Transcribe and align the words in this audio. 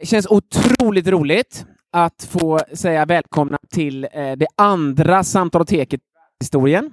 Det 0.00 0.06
känns 0.06 0.26
otroligt 0.26 1.06
roligt 1.06 1.66
att 1.92 2.28
få 2.30 2.60
säga 2.72 3.04
välkomna 3.04 3.58
till 3.70 4.04
eh, 4.12 4.32
det 4.32 4.46
andra 4.56 5.24
Samtaloteket 5.24 6.00
historien. 6.40 6.92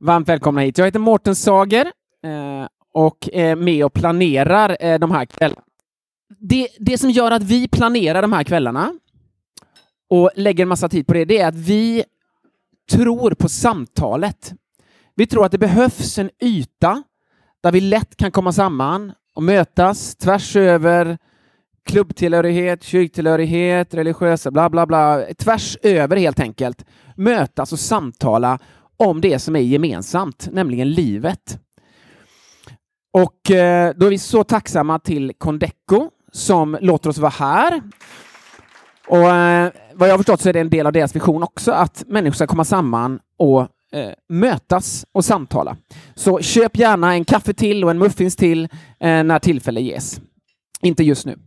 Varmt 0.00 0.28
välkomna 0.28 0.60
hit. 0.60 0.78
Jag 0.78 0.84
heter 0.84 0.98
Mårten 0.98 1.36
Sager 1.36 1.86
eh, 2.24 2.66
och 2.92 3.28
är 3.32 3.56
med 3.56 3.84
och 3.84 3.92
planerar 3.92 4.76
eh, 4.80 4.98
de 4.98 5.10
här 5.10 5.24
kvällarna. 5.24 5.62
Det, 6.38 6.68
det 6.78 6.98
som 6.98 7.10
gör 7.10 7.30
att 7.30 7.42
vi 7.42 7.68
planerar 7.68 8.22
de 8.22 8.32
här 8.32 8.44
kvällarna 8.44 8.92
och 10.10 10.30
lägger 10.36 10.62
en 10.62 10.68
massa 10.68 10.88
tid 10.88 11.06
på 11.06 11.12
det, 11.12 11.24
det 11.24 11.38
är 11.38 11.48
att 11.48 11.54
vi 11.54 12.04
tror 12.90 13.34
på 13.34 13.48
samtalet. 13.48 14.52
Vi 15.14 15.26
tror 15.26 15.44
att 15.44 15.52
det 15.52 15.58
behövs 15.58 16.18
en 16.18 16.30
yta 16.42 17.02
där 17.62 17.72
vi 17.72 17.80
lätt 17.80 18.16
kan 18.16 18.32
komma 18.32 18.52
samman 18.52 19.12
och 19.34 19.42
mötas 19.42 20.16
tvärs 20.16 20.56
över 20.56 21.18
klubbtillhörighet, 21.84 22.82
kyrktillhörighet, 22.82 23.94
religiösa, 23.94 24.50
bla 24.50 24.70
bla 24.70 24.86
bla, 24.86 25.22
tvärs 25.38 25.76
över 25.82 26.16
helt 26.16 26.40
enkelt, 26.40 26.84
mötas 27.16 27.58
alltså 27.58 27.74
och 27.74 27.78
samtala 27.78 28.58
om 28.96 29.20
det 29.20 29.38
som 29.38 29.56
är 29.56 29.60
gemensamt, 29.60 30.48
nämligen 30.52 30.90
livet. 30.90 31.58
Och 33.12 33.50
eh, 33.50 33.94
då 33.96 34.06
är 34.06 34.10
vi 34.10 34.18
så 34.18 34.44
tacksamma 34.44 34.98
till 34.98 35.32
Condeco 35.38 36.10
som 36.32 36.78
låter 36.80 37.10
oss 37.10 37.18
vara 37.18 37.30
här. 37.30 37.82
Och 39.08 39.30
eh, 39.30 39.72
vad 39.94 40.08
jag 40.08 40.12
har 40.12 40.18
förstått 40.18 40.40
så 40.40 40.48
är 40.48 40.52
det 40.52 40.60
en 40.60 40.70
del 40.70 40.86
av 40.86 40.92
deras 40.92 41.16
vision 41.16 41.42
också, 41.42 41.72
att 41.72 42.04
människor 42.06 42.34
ska 42.34 42.46
komma 42.46 42.64
samman 42.64 43.20
och 43.38 43.60
eh, 43.92 44.12
mötas 44.28 45.06
och 45.12 45.24
samtala. 45.24 45.76
Så 46.14 46.40
köp 46.40 46.78
gärna 46.78 47.14
en 47.14 47.24
kaffe 47.24 47.52
till 47.52 47.84
och 47.84 47.90
en 47.90 47.98
muffins 47.98 48.36
till 48.36 48.68
när 49.00 49.38
tillfälle 49.38 49.80
ges. 49.80 50.20
Inte 50.80 51.04
just 51.04 51.26
nu. 51.26 51.38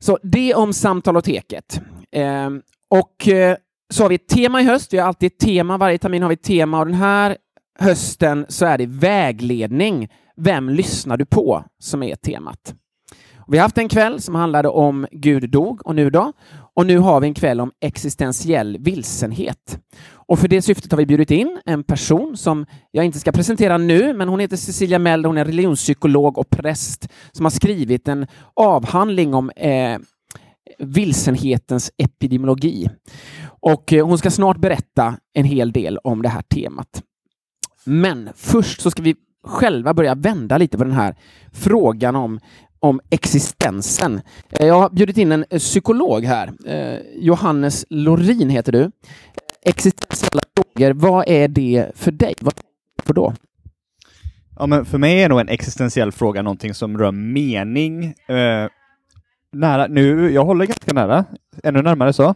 Så 0.00 0.18
det 0.22 0.54
om 0.54 0.72
Samtaloteket. 0.72 1.80
Eh, 2.12 2.50
och 2.90 3.28
eh, 3.28 3.56
så 3.92 4.04
har 4.04 4.08
vi 4.08 4.14
ett 4.14 4.28
tema 4.28 4.60
i 4.60 4.64
höst. 4.64 4.92
Vi 4.92 4.98
har 4.98 5.06
alltid 5.08 5.32
ett 5.32 5.38
tema. 5.38 5.78
Varje 5.78 5.98
termin 5.98 6.22
har 6.22 6.28
vi 6.28 6.34
ett 6.34 6.42
tema 6.42 6.78
och 6.78 6.86
den 6.86 6.94
här 6.94 7.36
hösten 7.78 8.46
så 8.48 8.66
är 8.66 8.78
det 8.78 8.86
vägledning. 8.86 10.08
Vem 10.36 10.68
lyssnar 10.68 11.16
du 11.16 11.24
på? 11.24 11.64
som 11.78 12.02
är 12.02 12.14
temat. 12.14 12.74
Vi 13.48 13.58
har 13.58 13.62
haft 13.62 13.78
en 13.78 13.88
kväll 13.88 14.20
som 14.20 14.34
handlade 14.34 14.68
om 14.68 15.06
Gud 15.12 15.50
dog 15.50 15.86
och 15.86 15.94
nu 15.94 16.10
då? 16.10 16.32
Och 16.74 16.86
nu 16.86 16.98
har 16.98 17.20
vi 17.20 17.26
en 17.26 17.34
kväll 17.34 17.60
om 17.60 17.72
existentiell 17.80 18.78
vilsenhet. 18.80 19.80
Och 20.30 20.38
för 20.38 20.48
det 20.48 20.62
syftet 20.62 20.92
har 20.92 20.98
vi 20.98 21.06
bjudit 21.06 21.30
in 21.30 21.60
en 21.64 21.84
person 21.84 22.36
som 22.36 22.66
jag 22.90 23.04
inte 23.04 23.20
ska 23.20 23.32
presentera 23.32 23.78
nu, 23.78 24.14
men 24.14 24.28
hon 24.28 24.40
heter 24.40 24.56
Cecilia 24.56 24.98
Mell, 24.98 25.24
hon 25.24 25.38
är 25.38 25.44
religionspsykolog 25.44 26.38
och 26.38 26.50
präst 26.50 27.08
som 27.32 27.44
har 27.44 27.50
skrivit 27.50 28.08
en 28.08 28.26
avhandling 28.54 29.34
om 29.34 29.50
eh, 29.50 29.98
vilsenhetens 30.78 31.90
epidemiologi. 31.96 32.90
Och 33.44 33.92
eh, 33.92 34.06
hon 34.06 34.18
ska 34.18 34.30
snart 34.30 34.58
berätta 34.58 35.16
en 35.32 35.44
hel 35.44 35.72
del 35.72 35.98
om 35.98 36.22
det 36.22 36.28
här 36.28 36.42
temat. 36.42 37.02
Men 37.84 38.28
först 38.36 38.80
så 38.80 38.90
ska 38.90 39.02
vi 39.02 39.14
själva 39.44 39.94
börja 39.94 40.14
vända 40.14 40.58
lite 40.58 40.78
på 40.78 40.84
den 40.84 40.92
här 40.92 41.14
frågan 41.52 42.16
om 42.16 42.40
om 42.80 43.00
existensen. 43.10 44.20
Eh, 44.50 44.66
jag 44.66 44.74
har 44.74 44.90
bjudit 44.90 45.18
in 45.18 45.32
en 45.32 45.44
psykolog 45.58 46.24
här. 46.24 46.52
Eh, 46.66 46.98
Johannes 47.16 47.84
Lorin 47.90 48.50
heter 48.50 48.72
du. 48.72 48.90
Existentiella 49.62 50.42
frågor, 50.56 50.92
vad 50.92 51.28
är 51.28 51.48
det 51.48 51.90
för 51.94 52.10
dig? 52.10 52.34
Vad 52.40 52.54
tänker 52.54 52.70
du 52.96 53.02
för 53.06 53.14
då? 53.14 53.34
Ja, 54.58 54.66
men 54.66 54.84
för 54.84 54.98
mig 54.98 55.22
är 55.22 55.28
nog 55.28 55.40
en 55.40 55.48
existentiell 55.48 56.12
fråga 56.12 56.42
någonting 56.42 56.74
som 56.74 56.98
rör 56.98 57.12
mening. 57.12 58.04
Eh, 58.04 58.68
nära, 59.52 59.86
nu, 59.86 60.30
jag 60.30 60.44
håller 60.44 60.66
ganska 60.66 60.92
nära, 60.92 61.24
ännu 61.62 61.82
närmare 61.82 62.12
så. 62.12 62.34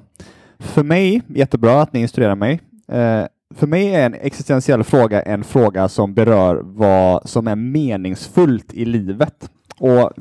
För 0.59 0.83
mig, 0.83 1.23
jättebra 1.29 1.83
att 1.83 1.93
ni 1.93 2.01
instruerar 2.01 2.35
mig. 2.35 2.61
Eh, 2.89 3.25
för 3.55 3.67
mig 3.67 3.95
är 3.95 4.07
en 4.07 4.15
existentiell 4.15 4.85
fråga 4.85 5.23
en 5.23 5.45
fråga 5.45 5.89
som 5.89 6.15
berör 6.15 6.61
vad 6.65 7.29
som 7.29 7.47
är 7.47 7.57
meningsfullt 7.57 8.75
i 8.75 8.85
livet 8.85 9.51
och 9.79 10.13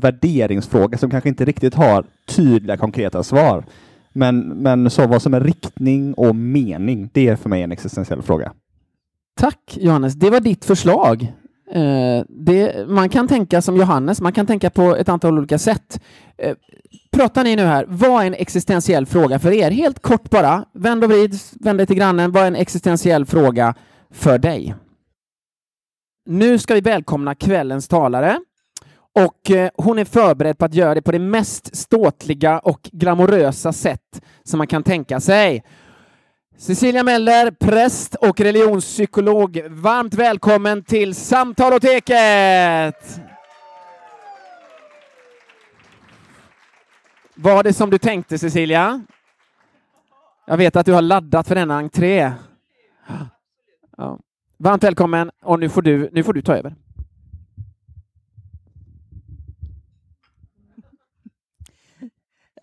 värderingsfråga 0.00 0.98
som 0.98 1.10
kanske 1.10 1.28
inte 1.28 1.44
riktigt 1.44 1.74
har 1.74 2.04
tydliga 2.28 2.76
konkreta 2.76 3.22
svar. 3.22 3.64
Men, 4.12 4.40
men 4.40 4.90
så 4.90 5.06
vad 5.06 5.22
som 5.22 5.34
är 5.34 5.40
riktning 5.40 6.14
och 6.14 6.36
mening, 6.36 7.10
det 7.12 7.28
är 7.28 7.36
för 7.36 7.48
mig 7.48 7.62
en 7.62 7.72
existentiell 7.72 8.22
fråga. 8.22 8.52
Tack 9.40 9.78
Johannes, 9.80 10.14
det 10.14 10.30
var 10.30 10.40
ditt 10.40 10.64
förslag. 10.64 11.32
Eh, 11.72 12.24
det, 12.28 12.88
man 12.88 13.08
kan 13.08 13.28
tänka 13.28 13.62
som 13.62 13.76
Johannes, 13.76 14.20
man 14.20 14.32
kan 14.32 14.46
tänka 14.46 14.70
på 14.70 14.96
ett 14.96 15.08
antal 15.08 15.38
olika 15.38 15.58
sätt. 15.58 16.00
Eh, 16.38 16.56
pratar 17.12 17.44
ni 17.44 17.56
nu 17.56 17.62
här, 17.62 17.84
vad 17.88 18.22
är 18.22 18.26
en 18.26 18.34
existentiell 18.34 19.06
fråga 19.06 19.38
för 19.38 19.52
er? 19.52 19.70
Helt 19.70 20.02
kort 20.02 20.30
bara, 20.30 20.64
vänd 20.74 21.04
och 21.04 21.10
vrid, 21.10 21.34
vänd 21.60 21.78
dig 21.78 21.86
till 21.86 21.96
grannen. 21.96 22.32
Vad 22.32 22.42
är 22.42 22.46
en 22.46 22.56
existentiell 22.56 23.26
fråga 23.26 23.74
för 24.10 24.38
dig? 24.38 24.74
Nu 26.26 26.58
ska 26.58 26.74
vi 26.74 26.80
välkomna 26.80 27.34
kvällens 27.34 27.88
talare. 27.88 28.40
Och 29.14 29.50
eh, 29.50 29.70
hon 29.74 29.98
är 29.98 30.04
förberedd 30.04 30.58
på 30.58 30.64
att 30.64 30.74
göra 30.74 30.94
det 30.94 31.02
på 31.02 31.12
det 31.12 31.18
mest 31.18 31.76
ståtliga 31.76 32.58
och 32.58 32.90
glamorösa 32.92 33.72
sätt 33.72 34.22
som 34.44 34.58
man 34.58 34.66
kan 34.66 34.82
tänka 34.82 35.20
sig. 35.20 35.64
Cecilia 36.56 37.02
Meller, 37.02 37.50
präst 37.50 38.14
och 38.14 38.40
religionspsykolog. 38.40 39.62
Varmt 39.68 40.14
välkommen 40.14 40.84
till 40.84 41.14
Samtaloteket! 41.14 43.20
Var 47.34 47.62
det 47.62 47.72
som 47.72 47.90
du 47.90 47.98
tänkte, 47.98 48.38
Cecilia? 48.38 49.02
Jag 50.46 50.56
vet 50.56 50.76
att 50.76 50.86
du 50.86 50.92
har 50.92 51.02
laddat 51.02 51.48
för 51.48 51.54
denna 51.54 51.76
entré. 51.76 52.32
Ja. 53.96 54.18
Varmt 54.58 54.84
välkommen 54.84 55.30
och 55.42 55.60
nu 55.60 55.68
får 55.68 55.82
du, 55.82 56.10
nu 56.12 56.22
får 56.22 56.32
du 56.32 56.42
ta 56.42 56.56
över. 56.56 56.74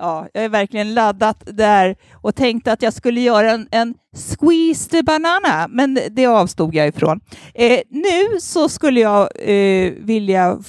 Ja, 0.02 0.28
jag 0.34 0.44
är 0.44 0.50
verkligen 0.50 0.94
laddat 0.94 1.44
där 1.46 1.96
och 2.14 2.36
tänkte 2.36 2.72
att 2.72 2.82
jag 2.82 2.94
skulle 2.94 3.22
göra 3.22 3.52
en, 3.52 3.68
en 3.72 3.96
squeezed 4.14 5.06
banana, 5.06 5.68
men 5.70 6.00
det 6.12 6.26
avstod 6.26 6.76
jag 6.76 6.88
ifrån. 6.88 7.20
Eh, 7.54 7.80
nu 7.90 8.40
så 8.40 8.70
skulle 8.70 9.00
jag 9.00 9.30
eh, 9.36 9.94
vilja 9.98 10.59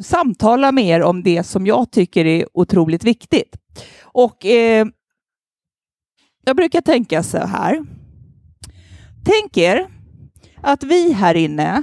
samtala 0.00 0.72
med 0.72 0.84
er 0.84 1.02
om 1.02 1.22
det 1.22 1.44
som 1.44 1.66
jag 1.66 1.90
tycker 1.90 2.24
är 2.24 2.46
otroligt 2.52 3.04
viktigt. 3.04 3.56
Och 4.02 4.46
eh, 4.46 4.86
jag 6.44 6.56
brukar 6.56 6.80
tänka 6.80 7.22
så 7.22 7.38
här. 7.38 7.84
Tänk 9.24 9.56
er 9.56 9.86
att 10.62 10.82
vi 10.82 11.12
här 11.12 11.34
inne, 11.34 11.82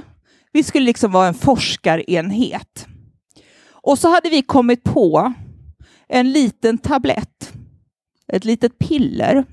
vi 0.52 0.62
skulle 0.62 0.84
liksom 0.84 1.12
vara 1.12 1.28
en 1.28 1.34
forskarenhet. 1.34 2.86
Och 3.70 3.98
så 3.98 4.08
hade 4.08 4.28
vi 4.28 4.42
kommit 4.42 4.84
på 4.84 5.32
en 6.08 6.32
liten 6.32 6.78
tablett, 6.78 7.52
ett 8.28 8.44
litet 8.44 8.78
piller, 8.78 9.44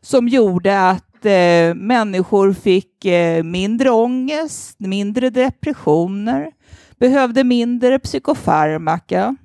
som 0.00 0.28
gjorde 0.28 0.88
att 0.88 1.26
eh, 1.26 1.74
människor 1.74 2.52
fick 2.52 3.04
eh, 3.04 3.42
mindre 3.42 3.90
ångest, 3.90 4.80
mindre 4.80 5.30
depressioner, 5.30 6.52
behövde 6.98 7.44
mindre 7.44 7.98
psykofarmaka, 7.98 9.36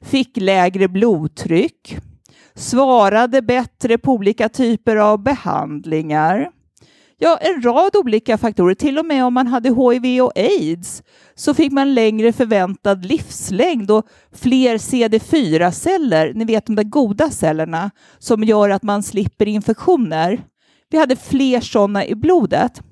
fick 0.00 0.36
lägre 0.36 0.88
blodtryck, 0.88 1.98
svarade 2.54 3.42
bättre 3.42 3.98
på 3.98 4.12
olika 4.12 4.48
typer 4.48 4.96
av 4.96 5.22
behandlingar, 5.22 6.50
Ja, 7.20 7.38
en 7.40 7.62
rad 7.62 7.96
olika 7.96 8.38
faktorer. 8.38 8.74
Till 8.74 8.98
och 8.98 9.06
med 9.06 9.24
om 9.24 9.34
man 9.34 9.46
hade 9.46 9.68
HIV 9.68 10.22
och 10.22 10.32
aids 10.36 11.02
så 11.34 11.54
fick 11.54 11.72
man 11.72 11.94
längre 11.94 12.32
förväntad 12.32 13.04
livslängd 13.04 13.90
och 13.90 14.06
fler 14.32 14.78
CD4-celler, 14.78 16.34
ni 16.34 16.44
vet 16.44 16.66
de 16.66 16.76
där 16.76 16.82
goda 16.84 17.30
cellerna 17.30 17.90
som 18.18 18.44
gör 18.44 18.70
att 18.70 18.82
man 18.82 19.02
slipper 19.02 19.48
infektioner. 19.48 20.44
Vi 20.90 20.98
hade 20.98 21.16
fler 21.16 21.60
sådana 21.60 22.06
i 22.06 22.14
blodet. 22.14 22.82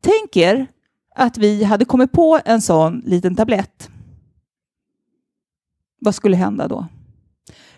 Tänk 0.00 0.36
er 0.36 0.66
att 1.14 1.38
vi 1.38 1.64
hade 1.64 1.84
kommit 1.84 2.12
på 2.12 2.40
en 2.44 2.60
sån 2.62 3.02
liten 3.06 3.36
tablett. 3.36 3.90
Vad 6.00 6.14
skulle 6.14 6.36
hända 6.36 6.68
då? 6.68 6.86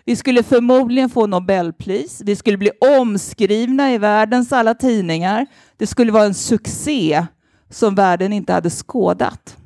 Vi 0.05 0.15
skulle 0.15 0.43
förmodligen 0.43 1.09
få 1.09 1.27
Nobelpris. 1.27 2.21
Vi 2.25 2.35
skulle 2.35 2.57
bli 2.57 2.71
omskrivna 2.81 3.93
i 3.93 3.97
världens 3.97 4.53
alla 4.53 4.73
tidningar. 4.73 5.45
Det 5.77 5.87
skulle 5.87 6.11
vara 6.11 6.25
en 6.25 6.33
succé 6.33 7.25
som 7.69 7.95
världen 7.95 8.33
inte 8.33 8.53
hade 8.53 8.69
skådat. 8.69 9.57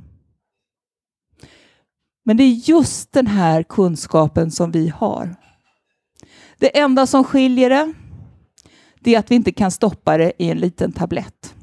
Men 2.25 2.37
det 2.37 2.43
är 2.43 2.69
just 2.69 3.13
den 3.13 3.27
här 3.27 3.63
kunskapen 3.63 4.51
som 4.51 4.71
vi 4.71 4.89
har. 4.89 5.35
Det 6.57 6.79
enda 6.79 7.07
som 7.07 7.23
skiljer 7.23 7.69
det, 7.69 7.93
det 8.99 9.15
är 9.15 9.19
att 9.19 9.31
vi 9.31 9.35
inte 9.35 9.51
kan 9.51 9.71
stoppa 9.71 10.17
det 10.17 10.33
i 10.37 10.49
en 10.49 10.57
liten 10.57 10.91
tablett. 10.91 11.55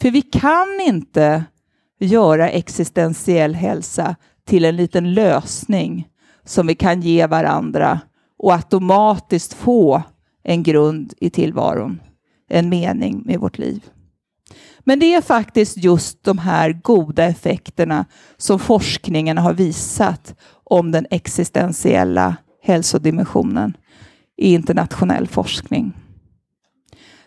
För 0.00 0.10
vi 0.10 0.22
kan 0.22 0.80
inte 0.80 1.44
göra 2.00 2.50
existentiell 2.50 3.54
hälsa 3.54 4.16
till 4.46 4.64
en 4.64 4.76
liten 4.76 5.14
lösning 5.14 6.08
som 6.48 6.66
vi 6.66 6.74
kan 6.74 7.00
ge 7.00 7.26
varandra 7.26 8.00
och 8.38 8.52
automatiskt 8.52 9.54
få 9.54 10.02
en 10.44 10.62
grund 10.62 11.14
i 11.20 11.30
tillvaron, 11.30 12.00
en 12.48 12.68
mening 12.68 13.22
med 13.24 13.40
vårt 13.40 13.58
liv. 13.58 13.84
Men 14.80 14.98
det 14.98 15.14
är 15.14 15.20
faktiskt 15.20 15.76
just 15.76 16.24
de 16.24 16.38
här 16.38 16.72
goda 16.72 17.24
effekterna 17.24 18.04
som 18.36 18.58
forskningen 18.58 19.38
har 19.38 19.52
visat 19.52 20.34
om 20.64 20.92
den 20.92 21.06
existentiella 21.10 22.36
hälsodimensionen 22.62 23.76
i 24.36 24.54
internationell 24.54 25.26
forskning. 25.26 25.92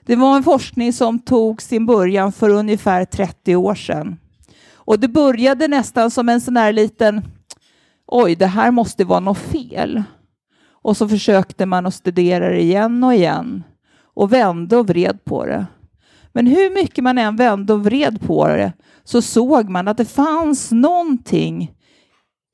Det 0.05 0.15
var 0.15 0.35
en 0.35 0.43
forskning 0.43 0.93
som 0.93 1.19
tog 1.19 1.61
sin 1.61 1.85
början 1.85 2.31
för 2.31 2.49
ungefär 2.49 3.05
30 3.05 3.55
år 3.55 3.75
sedan. 3.75 4.17
Och 4.73 4.99
det 4.99 5.07
började 5.07 5.67
nästan 5.67 6.11
som 6.11 6.29
en 6.29 6.41
sån 6.41 6.57
här 6.57 6.73
liten, 6.73 7.21
oj, 8.11 8.35
det 8.35 8.45
här 8.45 8.71
måste 8.71 9.03
vara 9.03 9.19
något 9.19 9.37
fel. 9.37 10.03
Och 10.83 10.97
så 10.97 11.07
försökte 11.07 11.65
man 11.65 11.85
att 11.85 11.93
studera 11.93 12.49
det 12.49 12.61
igen 12.61 13.03
och 13.03 13.13
igen 13.13 13.63
och 14.13 14.33
vände 14.33 14.77
och 14.77 14.87
vred 14.87 15.25
på 15.25 15.45
det. 15.45 15.65
Men 16.33 16.47
hur 16.47 16.73
mycket 16.73 17.03
man 17.03 17.17
än 17.17 17.35
vände 17.35 17.73
och 17.73 17.83
vred 17.83 18.21
på 18.21 18.47
det 18.47 18.73
så 19.03 19.21
såg 19.21 19.69
man 19.69 19.87
att 19.87 19.97
det 19.97 20.05
fanns 20.05 20.71
någonting 20.71 21.71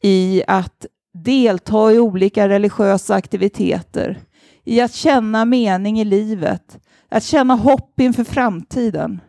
i 0.04 0.44
att 0.48 0.86
delta 1.14 1.92
i 1.92 2.00
olika 2.00 2.50
religiösa 2.50 3.16
aktiviteter, 3.16 4.20
i 4.64 4.82
att 4.82 4.94
känna 4.94 5.46
mening 5.46 6.00
i 6.00 6.06
livet, 6.06 6.80
att 7.10 7.24
känna 7.24 7.56
hopp 7.56 8.00
inför 8.00 8.24
framtiden 8.24 9.22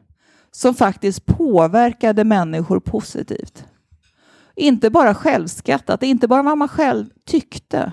som 0.51 0.75
faktiskt 0.75 1.27
påverkade 1.27 2.25
människor 2.25 2.81
positivt. 2.81 3.65
Inte 4.59 4.91
bara 4.91 5.15
självskattat, 5.15 6.03
inte 6.03 6.29
bara 6.29 6.43
vad 6.43 6.59
man 6.59 6.69
själv 6.69 7.07
tyckte, 7.27 7.93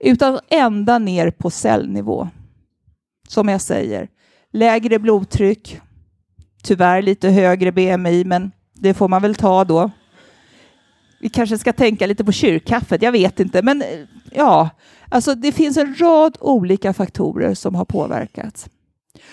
utan 0.00 0.38
ända 0.48 0.98
ner 0.98 1.30
på 1.30 1.50
cellnivå. 1.50 2.28
Som 3.28 3.48
jag 3.48 3.60
säger, 3.60 4.08
lägre 4.52 4.98
blodtryck, 4.98 5.80
tyvärr 6.62 7.02
lite 7.02 7.28
högre 7.28 7.72
BMI, 7.72 8.24
men 8.24 8.52
det 8.72 8.94
får 8.94 9.08
man 9.08 9.22
väl 9.22 9.34
ta 9.34 9.64
då. 9.64 9.90
Vi 11.20 11.28
kanske 11.28 11.58
ska 11.58 11.72
tänka 11.72 12.06
lite 12.06 12.24
på 12.24 12.32
kyrkkaffet, 12.32 13.02
jag 13.02 13.12
vet 13.12 13.40
inte, 13.40 13.62
men 13.62 13.82
eh, 13.82 13.88
ja, 14.32 14.70
alltså 15.08 15.34
det 15.34 15.52
finns 15.52 15.76
en 15.76 15.94
rad 15.98 16.36
olika 16.40 16.92
faktorer 16.92 17.54
som 17.54 17.74
har 17.74 17.84
påverkats. 17.84 18.68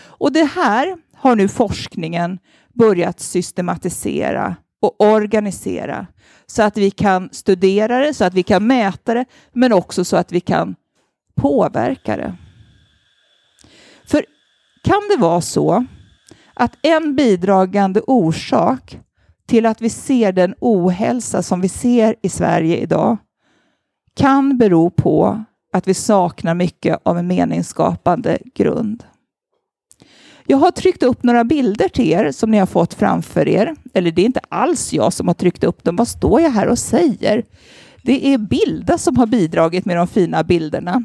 Och 0.04 0.32
det 0.32 0.46
här 0.46 0.98
har 1.16 1.36
nu 1.36 1.48
forskningen 1.48 2.40
börjat 2.74 3.20
systematisera 3.20 4.56
och 4.82 4.96
organisera 5.02 6.08
så 6.46 6.64
att 6.64 6.78
vi 6.78 6.92
kan 6.92 7.30
studera 7.32 8.00
det, 8.00 8.14
så 8.14 8.26
att 8.26 8.34
vi 8.34 8.44
kan 8.44 8.68
mäta 8.68 9.14
det, 9.14 9.26
men 9.54 9.74
också 9.74 10.06
så 10.06 10.18
att 10.18 10.32
vi 10.32 10.40
kan 10.40 10.76
påverka 11.36 12.18
det. 12.18 12.36
För 14.06 14.26
kan 14.84 15.02
det 15.10 15.22
vara 15.22 15.42
så 15.42 15.86
att 16.54 16.78
en 16.82 17.16
bidragande 17.16 18.02
orsak 18.02 19.00
till 19.48 19.66
att 19.66 19.82
vi 19.82 19.90
ser 19.90 20.32
den 20.32 20.56
ohälsa 20.60 21.44
som 21.44 21.62
vi 21.62 21.70
ser 21.70 22.16
i 22.22 22.30
Sverige 22.30 22.78
idag 22.78 23.18
kan 24.16 24.58
bero 24.58 24.90
på 24.90 25.44
att 25.74 25.88
vi 25.88 25.94
saknar 25.94 26.56
mycket 26.56 27.00
av 27.04 27.18
en 27.18 27.28
meningsskapande 27.28 28.40
grund. 28.56 29.04
Jag 30.46 30.58
har 30.58 30.72
tryckt 30.72 31.04
upp 31.04 31.24
några 31.24 31.44
bilder 31.44 31.90
till 31.90 32.12
er 32.12 32.32
som 32.32 32.52
ni 32.52 32.58
har 32.58 32.66
fått 32.66 32.94
framför 32.94 33.48
er. 33.48 33.76
Eller 33.94 34.12
det 34.12 34.22
är 34.22 34.26
inte 34.26 34.42
alls 34.50 34.94
jag 34.94 35.14
som 35.14 35.28
har 35.28 35.36
tryckt 35.36 35.64
upp 35.64 35.84
dem. 35.84 35.96
Vad 35.96 36.08
står 36.08 36.42
jag 36.42 36.50
här 36.50 36.68
och 36.68 36.80
säger? 36.80 37.46
Det 38.04 38.34
är 38.34 38.38
Bilda 38.38 38.98
som 38.98 39.18
har 39.18 39.26
bidragit 39.26 39.86
med 39.86 39.98
de 39.98 40.08
fina 40.08 40.44
bilderna. 40.44 41.04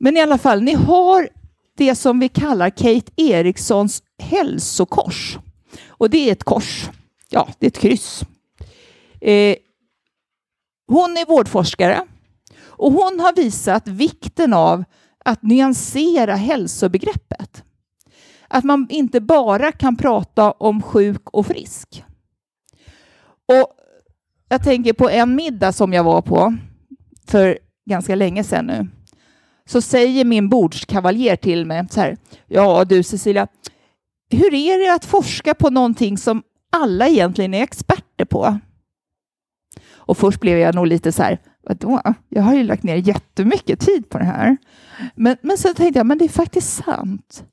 Men 0.00 0.16
i 0.16 0.20
alla 0.20 0.38
fall, 0.38 0.62
ni 0.62 0.74
har 0.74 1.28
det 1.76 1.94
som 1.94 2.18
vi 2.18 2.28
kallar 2.28 2.70
Kate 2.70 3.12
Erikssons 3.16 4.02
hälsokors. 4.18 5.38
Och 5.88 6.10
det 6.10 6.28
är 6.28 6.32
ett 6.32 6.44
kors. 6.44 6.90
Ja, 7.28 7.48
det 7.58 7.66
är 7.66 7.70
ett 7.70 7.78
kryss. 7.78 8.22
Eh, 9.20 9.56
hon 10.86 11.16
är 11.16 11.26
vårdforskare 11.26 12.02
och 12.64 12.92
hon 12.92 13.20
har 13.20 13.36
visat 13.36 13.88
vikten 13.88 14.52
av 14.52 14.84
att 15.24 15.42
nyansera 15.42 16.34
hälsobegreppet. 16.34 17.64
Att 18.54 18.64
man 18.64 18.86
inte 18.90 19.20
bara 19.20 19.72
kan 19.72 19.96
prata 19.96 20.52
om 20.52 20.82
sjuk 20.82 21.30
och 21.30 21.46
frisk. 21.46 22.04
Och 23.48 23.66
jag 24.48 24.64
tänker 24.64 24.92
på 24.92 25.10
en 25.10 25.34
middag 25.34 25.72
som 25.72 25.92
jag 25.92 26.04
var 26.04 26.22
på 26.22 26.54
för 27.26 27.58
ganska 27.90 28.14
länge 28.14 28.44
sedan 28.44 28.66
nu. 28.66 28.88
Så 29.66 29.80
säger 29.80 30.24
min 30.24 30.48
bordskavaljer 30.48 31.36
till 31.36 31.66
mig 31.66 31.86
så 31.90 32.00
här. 32.00 32.16
Ja 32.46 32.84
du 32.84 33.02
Cecilia, 33.02 33.46
hur 34.30 34.54
är 34.54 34.86
det 34.86 34.94
att 34.94 35.04
forska 35.04 35.54
på 35.54 35.70
någonting 35.70 36.18
som 36.18 36.42
alla 36.72 37.08
egentligen 37.08 37.54
är 37.54 37.62
experter 37.62 38.24
på? 38.24 38.58
Och 39.94 40.18
först 40.18 40.40
blev 40.40 40.58
jag 40.58 40.74
nog 40.74 40.86
lite 40.86 41.12
så 41.12 41.22
här, 41.22 41.38
vadå? 41.62 42.02
Jag 42.28 42.42
har 42.42 42.54
ju 42.54 42.62
lagt 42.62 42.82
ner 42.82 42.96
jättemycket 42.96 43.80
tid 43.80 44.08
på 44.08 44.18
det 44.18 44.24
här. 44.24 44.56
Men, 45.14 45.36
men 45.42 45.58
sen 45.58 45.74
tänkte 45.74 45.98
jag, 45.98 46.06
men 46.06 46.18
det 46.18 46.24
är 46.24 46.28
faktiskt 46.28 46.84
sant. 46.84 47.44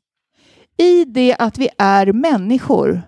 I 0.82 1.06
det 1.06 1.36
att 1.40 1.58
vi 1.58 1.70
är 1.78 2.14
människor 2.14 3.02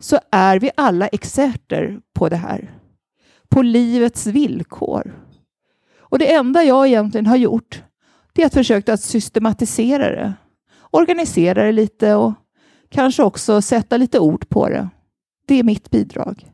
så 0.00 0.18
är 0.30 0.58
vi 0.58 0.70
alla 0.76 1.08
experter 1.08 2.00
på 2.14 2.28
det 2.28 2.36
här. 2.36 2.78
På 3.48 3.62
livets 3.62 4.26
villkor. 4.26 5.14
Och 5.98 6.18
det 6.18 6.34
enda 6.34 6.62
jag 6.62 6.86
egentligen 6.86 7.26
har 7.26 7.36
gjort 7.36 7.82
det 8.34 8.42
är 8.42 8.46
att 8.46 8.54
försöka 8.54 8.92
att 8.92 9.00
systematisera 9.00 10.10
det. 10.10 10.34
Organisera 10.90 11.64
det 11.64 11.72
lite 11.72 12.14
och 12.14 12.32
kanske 12.90 13.22
också 13.22 13.62
sätta 13.62 13.96
lite 13.96 14.18
ord 14.18 14.48
på 14.48 14.68
det. 14.68 14.88
Det 15.46 15.58
är 15.58 15.62
mitt 15.62 15.90
bidrag. 15.90 16.50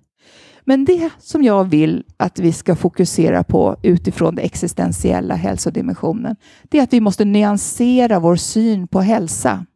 Men 0.65 0.85
det 0.85 1.11
som 1.19 1.43
jag 1.43 1.65
vill 1.65 2.05
att 2.17 2.39
vi 2.39 2.53
ska 2.53 2.77
fokusera 2.77 3.45
på 3.45 3.77
utifrån 3.83 4.35
den 4.35 4.45
existentiella 4.45 5.35
hälsodimensionen, 5.35 6.37
det 6.63 6.79
är 6.79 6.83
att 6.83 6.93
vi 6.93 7.01
måste 7.01 7.25
nyansera 7.25 8.19
vår 8.19 8.37
syn 8.37 8.89
på 8.89 9.01
hälsa. 9.01 9.67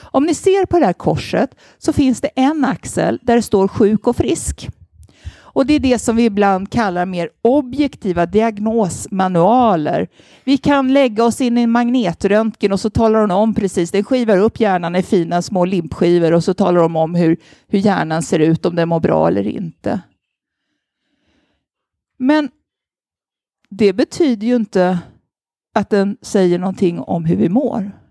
Om 0.00 0.24
ni 0.24 0.34
ser 0.34 0.66
på 0.66 0.78
det 0.78 0.86
här 0.86 0.92
korset 0.92 1.54
så 1.78 1.92
finns 1.92 2.20
det 2.20 2.30
en 2.36 2.64
axel 2.64 3.18
där 3.22 3.36
det 3.36 3.42
står 3.42 3.68
sjuk 3.68 4.06
och 4.06 4.16
frisk. 4.16 4.68
Och 5.54 5.66
det 5.66 5.74
är 5.74 5.80
det 5.80 5.98
som 5.98 6.16
vi 6.16 6.24
ibland 6.24 6.70
kallar 6.70 7.06
mer 7.06 7.30
objektiva 7.42 8.26
diagnosmanualer. 8.26 10.08
Vi 10.44 10.58
kan 10.58 10.92
lägga 10.92 11.24
oss 11.24 11.40
in 11.40 11.58
i 11.58 11.62
en 11.62 11.70
magnetröntgen 11.70 12.72
och 12.72 12.80
så 12.80 12.90
talar 12.90 13.20
hon 13.20 13.30
om 13.30 13.54
precis, 13.54 13.90
den 13.90 14.04
skivar 14.04 14.38
upp 14.38 14.60
hjärnan 14.60 14.96
i 14.96 15.02
fina 15.02 15.42
små 15.42 15.64
limpskivor 15.64 16.32
och 16.32 16.44
så 16.44 16.54
talar 16.54 16.80
de 16.80 16.96
om 16.96 17.14
hur, 17.14 17.36
hur 17.68 17.78
hjärnan 17.78 18.22
ser 18.22 18.38
ut, 18.38 18.66
om 18.66 18.76
den 18.76 18.88
mår 18.88 19.00
bra 19.00 19.28
eller 19.28 19.46
inte. 19.46 20.00
Men 22.18 22.50
det 23.70 23.92
betyder 23.92 24.46
ju 24.46 24.56
inte 24.56 24.98
att 25.74 25.90
den 25.90 26.16
säger 26.22 26.58
någonting 26.58 27.00
om 27.00 27.24
hur 27.24 27.36
vi 27.36 27.48
mår. 27.48 28.01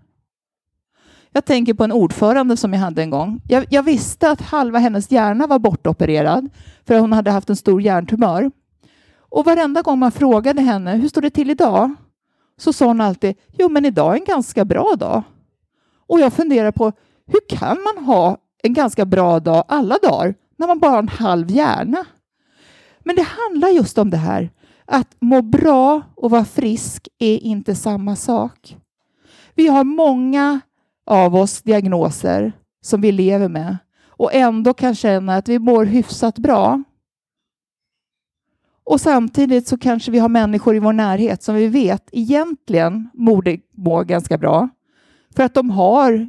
Jag 1.32 1.44
tänker 1.44 1.74
på 1.74 1.84
en 1.84 1.92
ordförande 1.92 2.56
som 2.56 2.72
jag 2.72 2.80
hade 2.80 3.02
en 3.02 3.10
gång. 3.10 3.40
Jag, 3.48 3.66
jag, 3.70 3.82
visste 3.82 4.30
att 4.30 4.40
halva 4.40 4.78
hennes 4.78 5.10
hjärna 5.10 5.46
var 5.46 5.58
bortopererad 5.58 6.48
för 6.84 6.98
hon 6.98 7.12
hade 7.12 7.30
haft 7.30 7.50
en 7.50 7.56
stor 7.56 7.82
hjärntumör. 7.82 8.50
Och 9.18 9.44
varenda 9.44 9.82
gång 9.82 9.98
man 9.98 10.12
frågade 10.12 10.62
henne 10.62 10.96
hur 10.96 11.08
står 11.08 11.20
det 11.20 11.30
till 11.30 11.50
idag? 11.50 11.94
Så 12.56 12.72
sa 12.72 12.86
hon 12.86 13.00
alltid 13.00 13.36
jo, 13.58 13.68
men 13.68 13.84
idag 13.84 14.14
är 14.14 14.18
en 14.18 14.24
ganska 14.24 14.64
bra 14.64 14.94
dag. 14.98 15.22
Och 16.06 16.20
jag 16.20 16.32
funderar 16.32 16.72
på 16.72 16.92
hur 17.26 17.56
kan 17.58 17.78
man 17.82 18.04
ha 18.04 18.36
en 18.62 18.74
ganska 18.74 19.04
bra 19.04 19.40
dag 19.40 19.64
alla 19.68 19.98
dagar 20.02 20.34
när 20.56 20.66
man 20.66 20.78
bara 20.78 20.90
har 20.90 20.98
en 20.98 21.08
halv 21.08 21.50
hjärna? 21.50 22.04
Men 23.00 23.16
det 23.16 23.22
handlar 23.22 23.68
just 23.68 23.98
om 23.98 24.10
det 24.10 24.16
här 24.16 24.50
att 24.84 25.16
må 25.20 25.42
bra 25.42 26.02
och 26.14 26.30
vara 26.30 26.44
frisk 26.44 27.08
är 27.18 27.38
inte 27.38 27.74
samma 27.74 28.16
sak. 28.16 28.76
Vi 29.54 29.68
har 29.68 29.84
många 29.84 30.60
av 31.06 31.36
oss 31.36 31.62
diagnoser 31.62 32.52
som 32.82 33.00
vi 33.00 33.12
lever 33.12 33.48
med 33.48 33.76
och 34.06 34.34
ändå 34.34 34.74
kan 34.74 34.94
känna 34.94 35.36
att 35.36 35.48
vi 35.48 35.58
mår 35.58 35.84
hyfsat 35.84 36.38
bra. 36.38 36.82
Och 38.84 39.00
samtidigt 39.00 39.68
så 39.68 39.78
kanske 39.78 40.10
vi 40.10 40.18
har 40.18 40.28
människor 40.28 40.76
i 40.76 40.78
vår 40.78 40.92
närhet 40.92 41.42
som 41.42 41.54
vi 41.54 41.66
vet 41.66 42.08
egentligen 42.12 43.10
borde 43.12 43.58
må 43.76 44.02
ganska 44.02 44.38
bra 44.38 44.68
för 45.36 45.42
att 45.42 45.54
de 45.54 45.70
har 45.70 46.28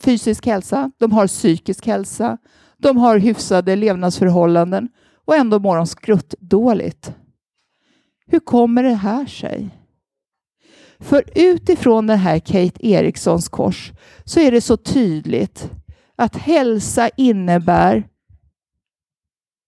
fysisk 0.00 0.46
hälsa, 0.46 0.92
de 0.98 1.12
har 1.12 1.26
psykisk 1.26 1.86
hälsa, 1.86 2.38
de 2.76 2.96
har 2.96 3.18
hyfsade 3.18 3.76
levnadsförhållanden 3.76 4.88
och 5.24 5.36
ändå 5.36 5.58
mår 5.58 5.76
de 5.76 5.86
skrutt 5.86 6.34
dåligt. 6.40 7.14
Hur 8.26 8.40
kommer 8.40 8.82
det 8.82 8.94
här 8.94 9.26
sig? 9.26 9.79
För 11.00 11.24
utifrån 11.34 12.06
den 12.06 12.18
här 12.18 12.38
Kate 12.38 12.86
Erikssons 12.86 13.48
kors 13.48 13.92
så 14.24 14.40
är 14.40 14.50
det 14.50 14.60
så 14.60 14.76
tydligt 14.76 15.70
att 16.16 16.36
hälsa 16.36 17.10
innebär 17.16 18.08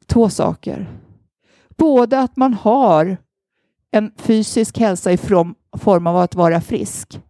två 0.06 0.30
saker. 0.30 0.98
Både 1.76 2.20
att 2.20 2.36
man 2.36 2.54
har 2.54 3.16
en 3.90 4.12
fysisk 4.16 4.78
hälsa 4.78 5.12
i 5.12 5.16
form 5.16 6.06
av 6.06 6.16
att 6.16 6.34
vara 6.34 6.60
frisk. 6.60 7.20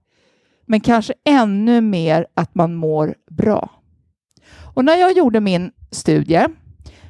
Men 0.67 0.81
kanske 0.81 1.15
ännu 1.25 1.81
mer 1.81 2.27
att 2.35 2.55
man 2.55 2.75
mår 2.75 3.15
bra. 3.31 3.71
Och 4.75 4.85
när 4.85 4.97
jag 4.97 5.13
gjorde 5.13 5.41
min 5.41 5.73
studie, 5.91 6.47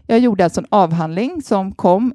jag 0.06 0.18
gjorde 0.18 0.44
alltså 0.44 0.60
en 0.60 0.66
avhandling 0.70 1.42
som 1.42 1.72
kom 1.72 2.14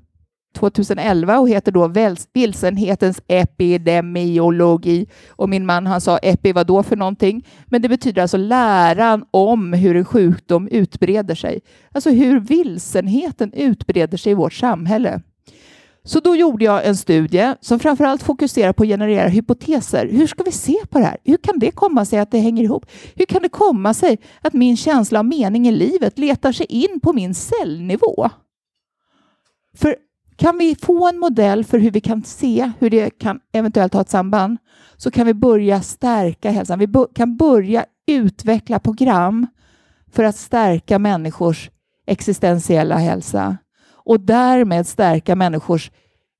2011 0.58 1.40
och 1.40 1.50
heter 1.50 1.72
då 1.72 1.88
Vilsenhetens 2.34 3.22
epidemiologi. 3.28 5.08
Och 5.30 5.50
min 5.50 5.66
man 5.66 5.88
han 5.88 6.02
sa 6.02 6.18
epi 6.18 6.52
vad 6.52 6.68
då 6.68 6.84
för 6.84 6.96
någonting? 6.96 7.46
Men 7.66 7.82
det 7.82 7.90
betyder 7.90 8.22
alltså 8.22 8.38
läran 8.38 9.26
om 9.32 9.74
hur 9.74 9.96
en 9.96 10.06
sjukdom 10.06 10.68
utbreder 10.68 11.36
sig. 11.36 11.60
Alltså 11.92 12.10
hur 12.10 12.40
vilsenheten 12.40 13.54
utbreder 13.54 14.18
sig 14.18 14.32
i 14.32 14.36
vårt 14.36 14.54
samhälle. 14.54 15.22
Så 16.08 16.20
då 16.20 16.36
gjorde 16.36 16.66
jag 16.66 16.86
en 16.86 16.98
studie 16.98 17.54
som 17.62 17.80
framförallt 17.80 18.24
fokuserar 18.24 18.74
på 18.74 18.84
att 18.84 18.90
generera 18.90 19.28
hypoteser. 19.28 20.10
Hur 20.12 20.28
ska 20.28 20.44
vi 20.44 20.52
se 20.52 20.78
på 20.90 21.00
det 21.00 21.06
här? 21.06 21.18
Hur 21.24 21.38
kan 21.38 21.60
det 21.60 21.72
komma 21.72 22.06
sig 22.06 22.20
att 22.20 22.32
det 22.32 22.40
hänger 22.40 22.64
ihop? 22.64 22.86
Hur 23.16 23.26
kan 23.26 23.42
det 23.42 23.50
komma 23.50 23.94
sig 23.94 24.18
att 24.42 24.54
min 24.54 24.78
känsla 24.78 25.20
av 25.20 25.26
mening 25.26 25.68
i 25.68 25.72
livet 25.72 26.20
letar 26.20 26.52
sig 26.52 26.66
in 26.66 27.00
på 27.00 27.14
min 27.14 27.34
cellnivå? 27.36 28.30
För 29.78 29.96
kan 30.38 30.58
vi 30.58 30.76
få 30.76 31.10
en 31.10 31.20
modell 31.20 31.64
för 31.64 31.80
hur 31.80 31.92
vi 31.92 32.02
kan 32.02 32.24
se 32.24 32.72
hur 32.80 32.90
det 32.90 33.10
kan 33.10 33.40
eventuellt 33.54 33.94
ha 33.94 34.02
ett 34.02 34.10
samband 34.10 34.58
så 34.98 35.12
kan 35.12 35.26
vi 35.26 35.34
börja 35.34 35.82
stärka 35.82 36.52
hälsan. 36.52 36.80
Vi 36.80 36.88
kan 37.16 37.38
börja 37.38 37.86
utveckla 38.08 38.80
program 38.80 39.48
för 40.12 40.24
att 40.24 40.36
stärka 40.36 41.00
människors 41.00 41.70
existentiella 42.08 42.98
hälsa 42.98 43.58
och 43.92 44.20
därmed 44.20 44.88
stärka 44.88 45.36
människors 45.36 45.92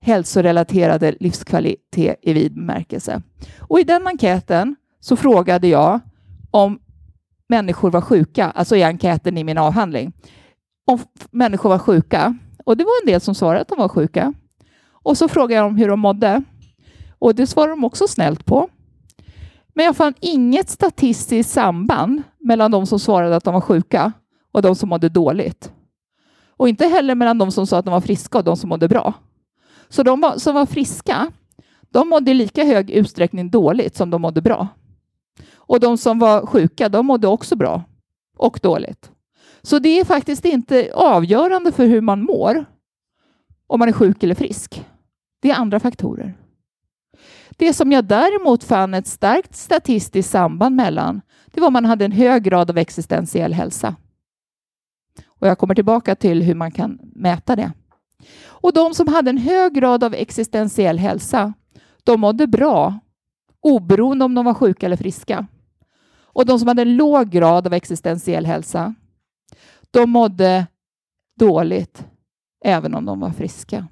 hälsorelaterade 0.02 1.16
livskvalitet 1.20 2.20
i 2.22 2.34
vid 2.34 2.54
bemärkelse. 2.54 3.22
Och 3.60 3.80
I 3.80 3.84
den 3.84 4.08
enkäten 4.08 4.76
så 5.00 5.16
frågade 5.16 5.68
jag 5.68 6.00
om 6.52 6.80
människor 7.50 7.92
var 7.92 8.02
sjuka, 8.02 8.52
alltså 8.52 8.76
i 8.76 8.84
enkäten 8.84 9.38
i 9.38 9.44
min 9.44 9.58
avhandling, 9.58 10.14
om 10.88 11.00
människor 11.32 11.70
var 11.70 11.80
sjuka. 11.80 12.38
Och 12.68 12.78
det 12.78 12.84
var 12.84 13.02
en 13.04 13.08
del 13.08 13.22
som 13.22 13.36
svarade 13.36 13.62
att 13.62 13.68
de 13.68 13.78
var 13.78 13.90
sjuka. 13.90 14.34
Och 14.92 15.18
så 15.18 15.28
frågade 15.28 15.54
jag 15.54 15.66
dem 15.66 15.78
hur 15.78 15.88
de 15.88 16.00
mådde. 16.00 16.44
Och 17.20 17.36
det 17.36 17.48
svarade 17.48 17.72
de 17.72 17.84
också 17.84 18.08
snällt 18.08 18.46
på. 18.46 18.70
Men 19.74 19.86
jag 19.86 19.96
fann 19.96 20.14
inget 20.20 20.70
statistiskt 20.70 21.54
samband 21.54 22.24
mellan 22.40 22.72
de 22.72 22.86
som 22.86 23.00
svarade 23.00 23.36
att 23.36 23.44
de 23.44 23.54
var 23.54 23.62
sjuka 23.62 24.12
och 24.52 24.62
de 24.62 24.76
som 24.76 24.90
mådde 24.90 25.10
dåligt. 25.10 25.72
Och 26.58 26.70
inte 26.70 26.86
heller 26.86 27.16
mellan 27.16 27.38
de 27.38 27.52
som 27.52 27.68
sa 27.68 27.78
att 27.78 27.86
de 27.86 27.92
var 27.92 28.02
friska 28.02 28.38
och 28.38 28.44
de 28.44 28.58
som 28.58 28.70
mådde 28.70 28.88
bra. 28.88 29.14
Så 29.90 30.04
de 30.04 30.34
som 30.38 30.56
var 30.56 30.66
friska, 30.66 31.32
de 31.90 32.10
mådde 32.10 32.32
i 32.32 32.34
lika 32.34 32.64
hög 32.64 32.90
utsträckning 32.90 33.50
dåligt 33.50 33.96
som 33.96 34.10
de 34.10 34.22
mådde 34.22 34.42
bra. 34.42 34.68
Och 35.56 35.80
de 35.80 35.98
som 35.98 36.20
var 36.20 36.46
sjuka, 36.46 36.90
de 36.90 37.06
mådde 37.06 37.28
också 37.28 37.56
bra 37.56 37.84
och 38.38 38.60
dåligt. 38.62 39.12
Så 39.68 39.80
det 39.80 40.00
är 40.00 40.06
faktiskt 40.06 40.46
inte 40.46 40.92
avgörande 40.94 41.72
för 41.72 41.86
hur 41.86 42.02
man 42.02 42.24
mår 42.24 42.66
om 43.68 43.80
man 43.80 43.90
är 43.90 43.94
sjuk 43.94 44.24
eller 44.24 44.36
frisk. 44.36 44.86
Det 45.42 45.52
är 45.52 45.56
andra 45.56 45.80
faktorer. 45.80 46.38
Det 47.50 47.74
som 47.74 47.92
jag 47.92 48.06
däremot 48.06 48.64
fann 48.64 48.94
ett 48.94 49.08
starkt 49.08 49.56
statistiskt 49.56 50.32
samband 50.32 50.76
mellan, 50.76 51.22
det 51.46 51.62
var 51.62 51.68
om 51.68 51.74
man 51.74 51.86
hade 51.86 52.06
en 52.06 52.12
hög 52.12 52.44
grad 52.44 52.70
av 52.70 52.78
existentiell 52.78 53.54
hälsa. 53.54 53.96
Och 55.28 55.48
jag 55.48 55.58
kommer 55.58 55.76
tillbaka 55.76 56.16
till 56.16 56.44
hur 56.44 56.56
man 56.56 56.72
kan 56.72 57.00
mäta 57.16 57.56
det. 57.56 57.72
Och 58.46 58.74
de 58.74 58.94
som 58.94 59.08
hade 59.08 59.30
en 59.30 59.38
hög 59.38 59.74
grad 59.74 60.04
av 60.04 60.14
existentiell 60.14 61.00
hälsa, 61.00 61.54
de 62.04 62.20
mådde 62.20 62.48
bra 62.48 63.00
oberoende 63.62 64.26
om 64.26 64.36
de 64.36 64.46
var 64.46 64.54
sjuka 64.54 64.86
eller 64.86 64.98
friska. 64.98 65.48
Och 66.22 66.46
de 66.46 66.60
som 66.60 66.68
hade 66.68 66.82
en 66.82 66.96
låg 66.96 67.30
grad 67.30 67.68
av 67.68 67.74
existentiell 67.74 68.46
hälsa, 68.46 68.96
de 69.92 70.10
mådde 70.10 70.68
dåligt 71.40 72.06
även 72.66 72.94
om 72.94 73.06
de 73.06 73.20
var 73.20 73.32
friska. 73.32 73.88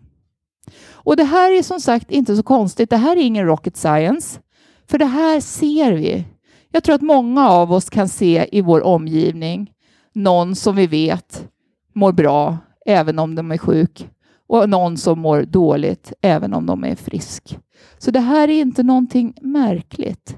Och 0.91 1.15
det 1.15 1.23
här 1.23 1.51
är 1.51 1.63
som 1.63 1.79
sagt 1.79 2.11
inte 2.11 2.35
så 2.35 2.43
konstigt. 2.43 2.89
Det 2.89 2.97
här 2.97 3.17
är 3.17 3.21
ingen 3.21 3.45
rocket 3.45 3.77
science, 3.77 4.39
för 4.87 4.97
det 4.97 5.05
här 5.05 5.39
ser 5.39 5.91
vi. 5.91 6.25
Jag 6.71 6.83
tror 6.83 6.95
att 6.95 7.01
många 7.01 7.49
av 7.49 7.71
oss 7.71 7.89
kan 7.89 8.09
se 8.09 8.49
i 8.51 8.61
vår 8.61 8.81
omgivning 8.83 9.71
någon 10.13 10.55
som 10.55 10.75
vi 10.75 10.87
vet 10.87 11.47
mår 11.93 12.11
bra 12.11 12.57
även 12.85 13.19
om 13.19 13.35
de 13.35 13.51
är 13.51 13.57
sjuk 13.57 14.09
och 14.47 14.69
någon 14.69 14.97
som 14.97 15.19
mår 15.19 15.41
dåligt 15.41 16.13
även 16.21 16.53
om 16.53 16.65
de 16.65 16.83
är 16.83 16.95
frisk. 16.95 17.57
Så 17.97 18.11
det 18.11 18.19
här 18.19 18.47
är 18.47 18.61
inte 18.61 18.83
någonting 18.83 19.33
märkligt. 19.41 20.37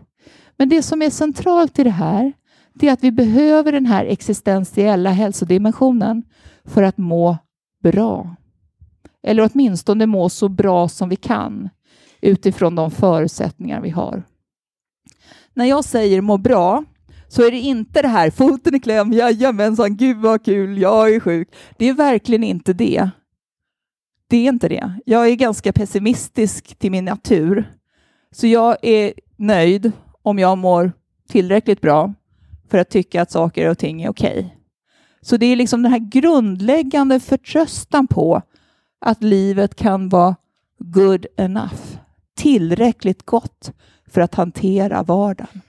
Men 0.58 0.70
det 0.70 0.82
som 0.82 1.02
är 1.02 1.10
centralt 1.10 1.80
i 1.80 1.84
det 1.84 1.90
här 1.90 2.34
det 2.80 2.88
är 2.88 2.94
att 2.94 3.04
vi 3.04 3.12
behöver 3.12 3.72
den 3.72 3.86
här 3.86 4.06
existentiella 4.06 5.10
hälsodimensionen 5.10 6.24
för 6.66 6.84
att 6.84 6.98
må 6.98 7.38
bra. 7.84 8.36
Eller 9.24 9.50
åtminstone 9.54 10.06
må 10.06 10.30
så 10.30 10.50
bra 10.50 10.88
som 10.88 11.10
vi 11.10 11.16
kan 11.16 11.70
utifrån 12.22 12.76
de 12.76 12.92
förutsättningar 12.92 13.82
vi 13.82 13.90
har. 13.90 14.24
När 15.54 15.66
jag 15.66 15.86
säger 15.86 16.22
må 16.22 16.38
bra 16.38 16.84
så 17.28 17.44
är 17.44 17.52
det 17.52 17.58
inte 17.58 18.02
det 18.02 18.08
här 18.08 18.30
foten 18.30 18.76
i 18.76 18.80
kläm, 18.80 19.14
jajamensan, 19.14 19.98
gud 19.98 20.18
vad 20.18 20.46
kul, 20.46 20.78
jag 20.78 21.16
är 21.16 21.20
sjuk. 21.20 21.50
Det 21.78 21.90
är 21.90 21.94
verkligen 21.94 22.44
inte 22.44 22.74
det. 22.74 23.10
Det 24.30 24.38
är 24.38 24.50
inte 24.50 24.70
det. 24.70 25.00
Jag 25.06 25.28
är 25.28 25.36
ganska 25.36 25.74
pessimistisk 25.74 26.76
till 26.76 26.92
min 26.92 27.06
natur. 27.06 27.74
Så 28.32 28.48
jag 28.48 28.78
är 28.82 29.14
nöjd 29.36 29.92
om 30.22 30.40
jag 30.40 30.58
mår 30.58 30.92
tillräckligt 31.30 31.82
bra 31.82 32.14
för 32.70 32.78
att 32.78 32.90
tycka 32.90 33.22
att 33.22 33.32
saker 33.32 33.70
och 33.70 33.78
ting 33.78 34.02
är 34.02 34.10
okej. 34.10 34.40
Okay. 34.40 34.50
Så 35.22 35.38
det 35.38 35.46
är 35.46 35.56
liksom 35.56 35.84
den 35.84 35.92
här 35.92 36.00
grundläggande 36.00 37.20
förtröstan 37.20 38.08
på 38.08 38.42
att 39.02 39.24
livet 39.24 39.76
kan 39.76 40.10
vara 40.10 40.36
good 40.80 41.26
enough, 41.38 41.98
tillräckligt 42.36 43.26
gott 43.26 43.72
för 44.08 44.22
att 44.22 44.36
hantera 44.36 45.04
vardagen. 45.04 45.62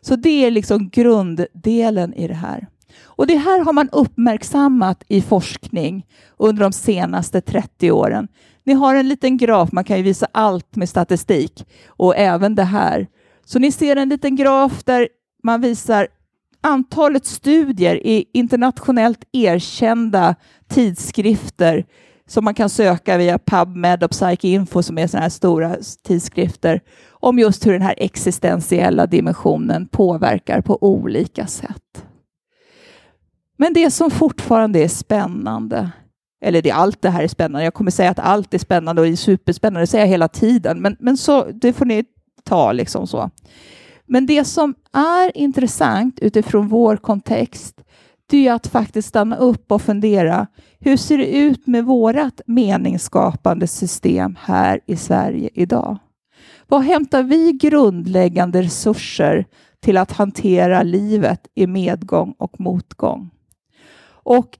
Så 0.00 0.16
det 0.16 0.44
är 0.44 0.50
liksom 0.50 0.88
grunddelen 0.88 2.14
i 2.14 2.28
det 2.28 2.34
här. 2.34 2.66
Och 3.02 3.26
det 3.26 3.36
här 3.36 3.64
har 3.64 3.72
man 3.72 3.88
uppmärksammat 3.92 5.04
i 5.08 5.22
forskning 5.22 6.06
under 6.36 6.62
de 6.62 6.72
senaste 6.72 7.40
30 7.40 7.90
åren. 7.90 8.28
Ni 8.64 8.72
har 8.72 8.94
en 8.94 9.08
liten 9.08 9.36
graf, 9.36 9.72
man 9.72 9.84
kan 9.84 9.96
ju 9.96 10.02
visa 10.02 10.28
allt 10.32 10.76
med 10.76 10.88
statistik 10.88 11.66
och 11.86 12.16
även 12.16 12.54
det 12.54 12.64
här. 12.64 13.06
Så 13.44 13.58
ni 13.58 13.72
ser 13.72 13.96
en 13.96 14.08
liten 14.08 14.36
graf 14.36 14.84
där 14.84 15.08
man 15.42 15.60
visar 15.60 16.08
antalet 16.60 17.26
studier 17.26 18.06
i 18.06 18.24
internationellt 18.32 19.24
erkända 19.32 20.34
tidskrifter 20.68 21.84
som 22.26 22.44
man 22.44 22.54
kan 22.54 22.68
söka 22.68 23.16
via 23.16 23.38
PubMed 23.38 24.02
och 24.04 24.10
PsycInfo 24.10 24.82
som 24.82 24.98
är 24.98 25.06
sådana 25.06 25.22
här 25.22 25.30
stora 25.30 25.76
tidskrifter 26.02 26.80
om 27.10 27.38
just 27.38 27.66
hur 27.66 27.72
den 27.72 27.82
här 27.82 27.94
existentiella 27.98 29.06
dimensionen 29.06 29.88
påverkar 29.88 30.60
på 30.60 30.78
olika 30.80 31.46
sätt. 31.46 32.04
Men 33.56 33.72
det 33.72 33.90
som 33.90 34.10
fortfarande 34.10 34.78
är 34.78 34.88
spännande, 34.88 35.90
eller 36.44 36.62
det, 36.62 36.70
allt 36.70 37.02
det 37.02 37.10
här 37.10 37.22
är 37.22 37.28
spännande, 37.28 37.64
jag 37.64 37.74
kommer 37.74 37.90
säga 37.90 38.10
att 38.10 38.18
allt 38.18 38.54
är 38.54 38.58
spännande 38.58 39.02
och 39.02 39.08
är 39.08 39.16
superspännande, 39.16 39.80
det 39.80 39.86
säger 39.86 40.04
jag 40.04 40.10
hela 40.10 40.28
tiden, 40.28 40.82
men, 40.82 40.96
men 41.00 41.16
så, 41.16 41.44
det 41.44 41.72
får 41.72 41.84
ni 41.84 42.04
ta 42.44 42.72
liksom 42.72 43.06
så. 43.06 43.30
Men 44.08 44.26
det 44.26 44.44
som 44.44 44.74
är 44.92 45.36
intressant 45.36 46.18
utifrån 46.18 46.68
vår 46.68 46.96
kontext, 46.96 47.80
det 48.30 48.48
är 48.48 48.52
att 48.52 48.66
faktiskt 48.66 49.08
stanna 49.08 49.36
upp 49.36 49.72
och 49.72 49.82
fundera. 49.82 50.46
Hur 50.80 50.96
ser 50.96 51.18
det 51.18 51.36
ut 51.36 51.66
med 51.66 51.84
vårt 51.84 52.40
meningsskapande 52.46 53.66
system 53.66 54.36
här 54.40 54.80
i 54.86 54.96
Sverige 54.96 55.50
idag? 55.54 55.98
Var 56.66 56.80
hämtar 56.80 57.22
vi 57.22 57.52
grundläggande 57.52 58.62
resurser 58.62 59.44
till 59.80 59.96
att 59.96 60.12
hantera 60.12 60.82
livet 60.82 61.46
i 61.54 61.66
medgång 61.66 62.34
och 62.38 62.60
motgång? 62.60 63.30
Och 64.10 64.58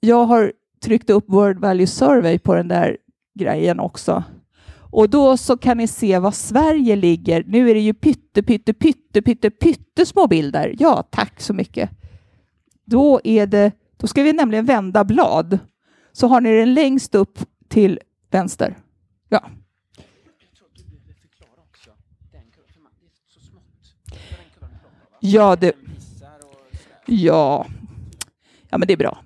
jag 0.00 0.24
har 0.24 0.52
tryckt 0.84 1.10
upp 1.10 1.24
World 1.28 1.58
Value 1.58 1.86
Survey 1.86 2.38
på 2.38 2.54
den 2.54 2.68
där 2.68 2.96
grejen 3.38 3.80
också. 3.80 4.24
Och 4.90 5.10
då 5.10 5.36
så 5.36 5.56
kan 5.56 5.76
ni 5.76 5.86
se 5.86 6.18
var 6.18 6.30
Sverige 6.30 6.96
ligger. 6.96 7.44
Nu 7.46 7.70
är 7.70 7.74
det 7.74 7.80
ju 7.80 7.94
pytte, 7.94 8.42
pytte, 8.42 8.72
pytte, 8.74 9.22
pytte, 9.22 9.50
pytte 9.50 10.06
små 10.06 10.26
bilder. 10.26 10.74
Ja, 10.78 11.02
tack 11.10 11.40
så 11.40 11.54
mycket. 11.54 11.90
Då 12.84 13.20
är 13.24 13.46
det, 13.46 13.72
då 13.96 14.06
ska 14.06 14.22
vi 14.22 14.32
nämligen 14.32 14.64
vända 14.64 15.04
blad. 15.04 15.58
Så 16.12 16.26
har 16.26 16.40
ni 16.40 16.56
den 16.56 16.74
längst 16.74 17.14
upp 17.14 17.38
till 17.68 18.00
vänster. 18.30 18.76
Ja. 19.28 19.50
Ja, 25.20 25.56
det... 25.56 25.72
Ja. 27.06 27.66
ja, 28.68 28.78
men 28.78 28.86
det 28.86 28.92
är 28.92 28.96
bra. 28.96 29.22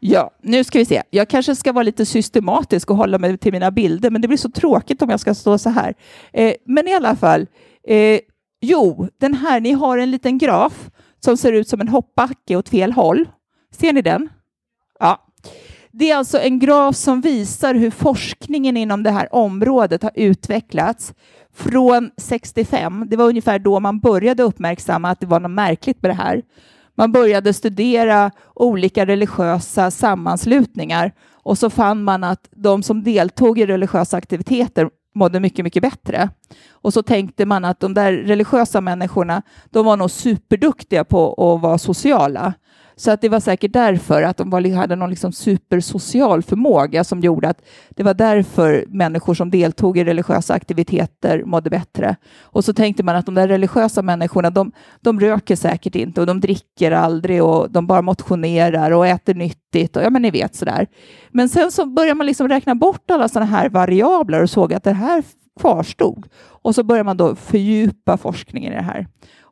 Ja, 0.00 0.30
nu 0.42 0.64
ska 0.64 0.78
vi 0.78 0.84
se. 0.84 1.02
Jag 1.10 1.28
kanske 1.28 1.56
ska 1.56 1.72
vara 1.72 1.82
lite 1.82 2.06
systematisk 2.06 2.90
och 2.90 2.96
hålla 2.96 3.18
mig 3.18 3.38
till 3.38 3.52
mina 3.52 3.70
bilder, 3.70 4.10
men 4.10 4.22
det 4.22 4.28
blir 4.28 4.38
så 4.38 4.50
tråkigt 4.50 5.02
om 5.02 5.10
jag 5.10 5.20
ska 5.20 5.34
stå 5.34 5.58
så 5.58 5.70
här. 5.70 5.94
Eh, 6.32 6.54
men 6.64 6.88
i 6.88 6.94
alla 6.94 7.16
fall, 7.16 7.46
eh, 7.88 8.20
jo, 8.60 9.08
den 9.20 9.34
här, 9.34 9.60
ni 9.60 9.72
har 9.72 9.98
en 9.98 10.10
liten 10.10 10.38
graf 10.38 10.90
som 11.20 11.36
ser 11.36 11.52
ut 11.52 11.68
som 11.68 11.80
en 11.80 11.88
hoppbacke 11.88 12.56
åt 12.56 12.68
fel 12.68 12.92
håll. 12.92 13.28
Ser 13.74 13.92
ni 13.92 14.02
den? 14.02 14.28
Ja. 14.98 15.24
Det 15.92 16.10
är 16.10 16.16
alltså 16.16 16.38
en 16.38 16.58
graf 16.58 16.96
som 16.96 17.20
visar 17.20 17.74
hur 17.74 17.90
forskningen 17.90 18.76
inom 18.76 19.02
det 19.02 19.10
här 19.10 19.34
området 19.34 20.02
har 20.02 20.12
utvecklats 20.14 21.14
från 21.54 22.10
65. 22.16 23.04
Det 23.08 23.16
var 23.16 23.28
ungefär 23.28 23.58
då 23.58 23.80
man 23.80 24.00
började 24.00 24.42
uppmärksamma 24.42 25.10
att 25.10 25.20
det 25.20 25.26
var 25.26 25.40
något 25.40 25.50
märkligt 25.50 26.02
med 26.02 26.10
det 26.10 26.14
här. 26.14 26.42
Man 26.98 27.12
började 27.12 27.52
studera 27.52 28.30
olika 28.54 29.06
religiösa 29.06 29.90
sammanslutningar 29.90 31.12
och 31.32 31.58
så 31.58 31.70
fann 31.70 32.04
man 32.04 32.24
att 32.24 32.48
de 32.50 32.82
som 32.82 33.02
deltog 33.02 33.58
i 33.58 33.66
religiösa 33.66 34.16
aktiviteter 34.16 34.88
mådde 35.14 35.40
mycket, 35.40 35.64
mycket 35.64 35.82
bättre. 35.82 36.30
Och 36.70 36.92
så 36.92 37.02
tänkte 37.02 37.46
man 37.46 37.64
att 37.64 37.80
de 37.80 37.94
där 37.94 38.12
religiösa 38.12 38.80
människorna, 38.80 39.42
de 39.70 39.86
var 39.86 39.96
nog 39.96 40.10
superduktiga 40.10 41.04
på 41.04 41.30
att 41.32 41.62
vara 41.62 41.78
sociala. 41.78 42.54
Så 42.98 43.10
att 43.10 43.20
det 43.20 43.28
var 43.28 43.40
säkert 43.40 43.72
därför 43.72 44.22
att 44.22 44.36
de 44.36 44.50
var, 44.50 44.74
hade 44.74 44.96
någon 44.96 45.10
liksom 45.10 45.32
supersocial 45.32 46.42
förmåga 46.42 47.04
som 47.04 47.20
gjorde 47.20 47.48
att 47.48 47.62
det 47.90 48.02
var 48.02 48.14
därför 48.14 48.84
människor 48.88 49.34
som 49.34 49.50
deltog 49.50 49.98
i 49.98 50.04
religiösa 50.04 50.54
aktiviteter 50.54 51.44
mådde 51.44 51.70
bättre. 51.70 52.16
Och 52.42 52.64
så 52.64 52.72
tänkte 52.72 53.02
man 53.02 53.16
att 53.16 53.26
de 53.26 53.34
där 53.34 53.48
religiösa 53.48 54.02
människorna, 54.02 54.50
de, 54.50 54.72
de 55.00 55.20
röker 55.20 55.56
säkert 55.56 55.94
inte 55.94 56.20
och 56.20 56.26
de 56.26 56.40
dricker 56.40 56.92
aldrig 56.92 57.42
och 57.42 57.70
de 57.70 57.86
bara 57.86 58.02
motionerar 58.02 58.90
och 58.90 59.06
äter 59.06 59.34
nyttigt 59.34 59.96
och 59.96 60.02
ja, 60.02 60.10
men 60.10 60.22
ni 60.22 60.30
vet 60.30 60.54
sådär. 60.54 60.86
Men 61.30 61.48
sen 61.48 61.72
så 61.72 61.86
började 61.86 62.14
man 62.14 62.26
liksom 62.26 62.48
räkna 62.48 62.74
bort 62.74 63.10
alla 63.10 63.28
sådana 63.28 63.50
här 63.50 63.68
variabler 63.68 64.42
och 64.42 64.50
såg 64.50 64.74
att 64.74 64.84
det 64.84 64.92
här 64.92 65.22
kvarstod. 65.60 66.26
Och 66.62 66.74
så 66.74 66.82
började 66.82 67.04
man 67.04 67.16
då 67.16 67.34
fördjupa 67.34 68.16
forskningen 68.16 68.72
i 68.72 68.76
det 68.76 68.82
här 68.82 69.06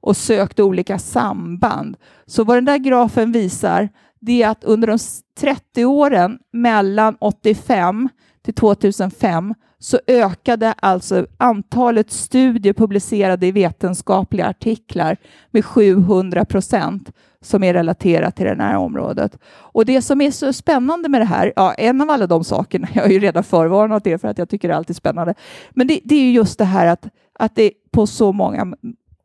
och 0.07 0.17
sökte 0.17 0.63
olika 0.63 0.99
samband. 0.99 1.97
Så 2.27 2.45
vad 2.45 2.57
den 2.57 2.65
där 2.65 2.79
grafen 2.79 3.33
visar, 3.33 3.89
det 4.21 4.43
är 4.43 4.49
att 4.49 4.65
under 4.65 4.89
de 4.89 4.99
30 5.39 5.85
åren 5.85 6.39
mellan 6.53 7.17
85 7.21 8.09
till 8.45 8.55
2005 8.55 9.55
så 9.79 9.99
ökade 10.07 10.73
alltså 10.73 11.27
antalet 11.37 12.11
studier 12.11 12.73
publicerade 12.73 13.47
i 13.47 13.53
vetenskapliga 13.53 14.47
artiklar 14.47 15.17
med 15.51 15.65
700 15.65 16.45
procent 16.45 17.13
som 17.41 17.63
är 17.63 17.75
relaterat 17.75 18.37
till 18.37 18.47
det 18.47 18.63
här 18.63 18.77
området. 18.77 19.39
Och 19.47 19.85
det 19.85 20.03
som 20.03 20.21
är 20.21 20.31
så 20.31 20.53
spännande 20.53 21.09
med 21.09 21.21
det 21.21 21.25
här, 21.25 21.53
ja, 21.57 21.75
en 21.75 22.01
av 22.01 22.11
alla 22.11 22.27
de 22.27 22.45
sakerna, 22.45 22.89
jag 22.95 23.03
har 23.03 23.11
ju 23.11 23.19
redan 23.19 23.45
förvarnat 23.45 24.07
er 24.07 24.19
för 24.19 24.29
att 24.29 24.39
jag 24.39 24.49
tycker 24.49 24.69
det 24.69 24.75
är 24.75 24.79
alltid 24.79 24.97
spännande, 24.97 25.35
men 25.71 25.87
det, 25.87 26.01
det 26.05 26.15
är 26.15 26.31
just 26.31 26.59
det 26.59 26.65
här 26.65 26.87
att, 26.87 27.07
att 27.39 27.55
det 27.55 27.71
på 27.91 28.07
så 28.07 28.33
många 28.33 28.77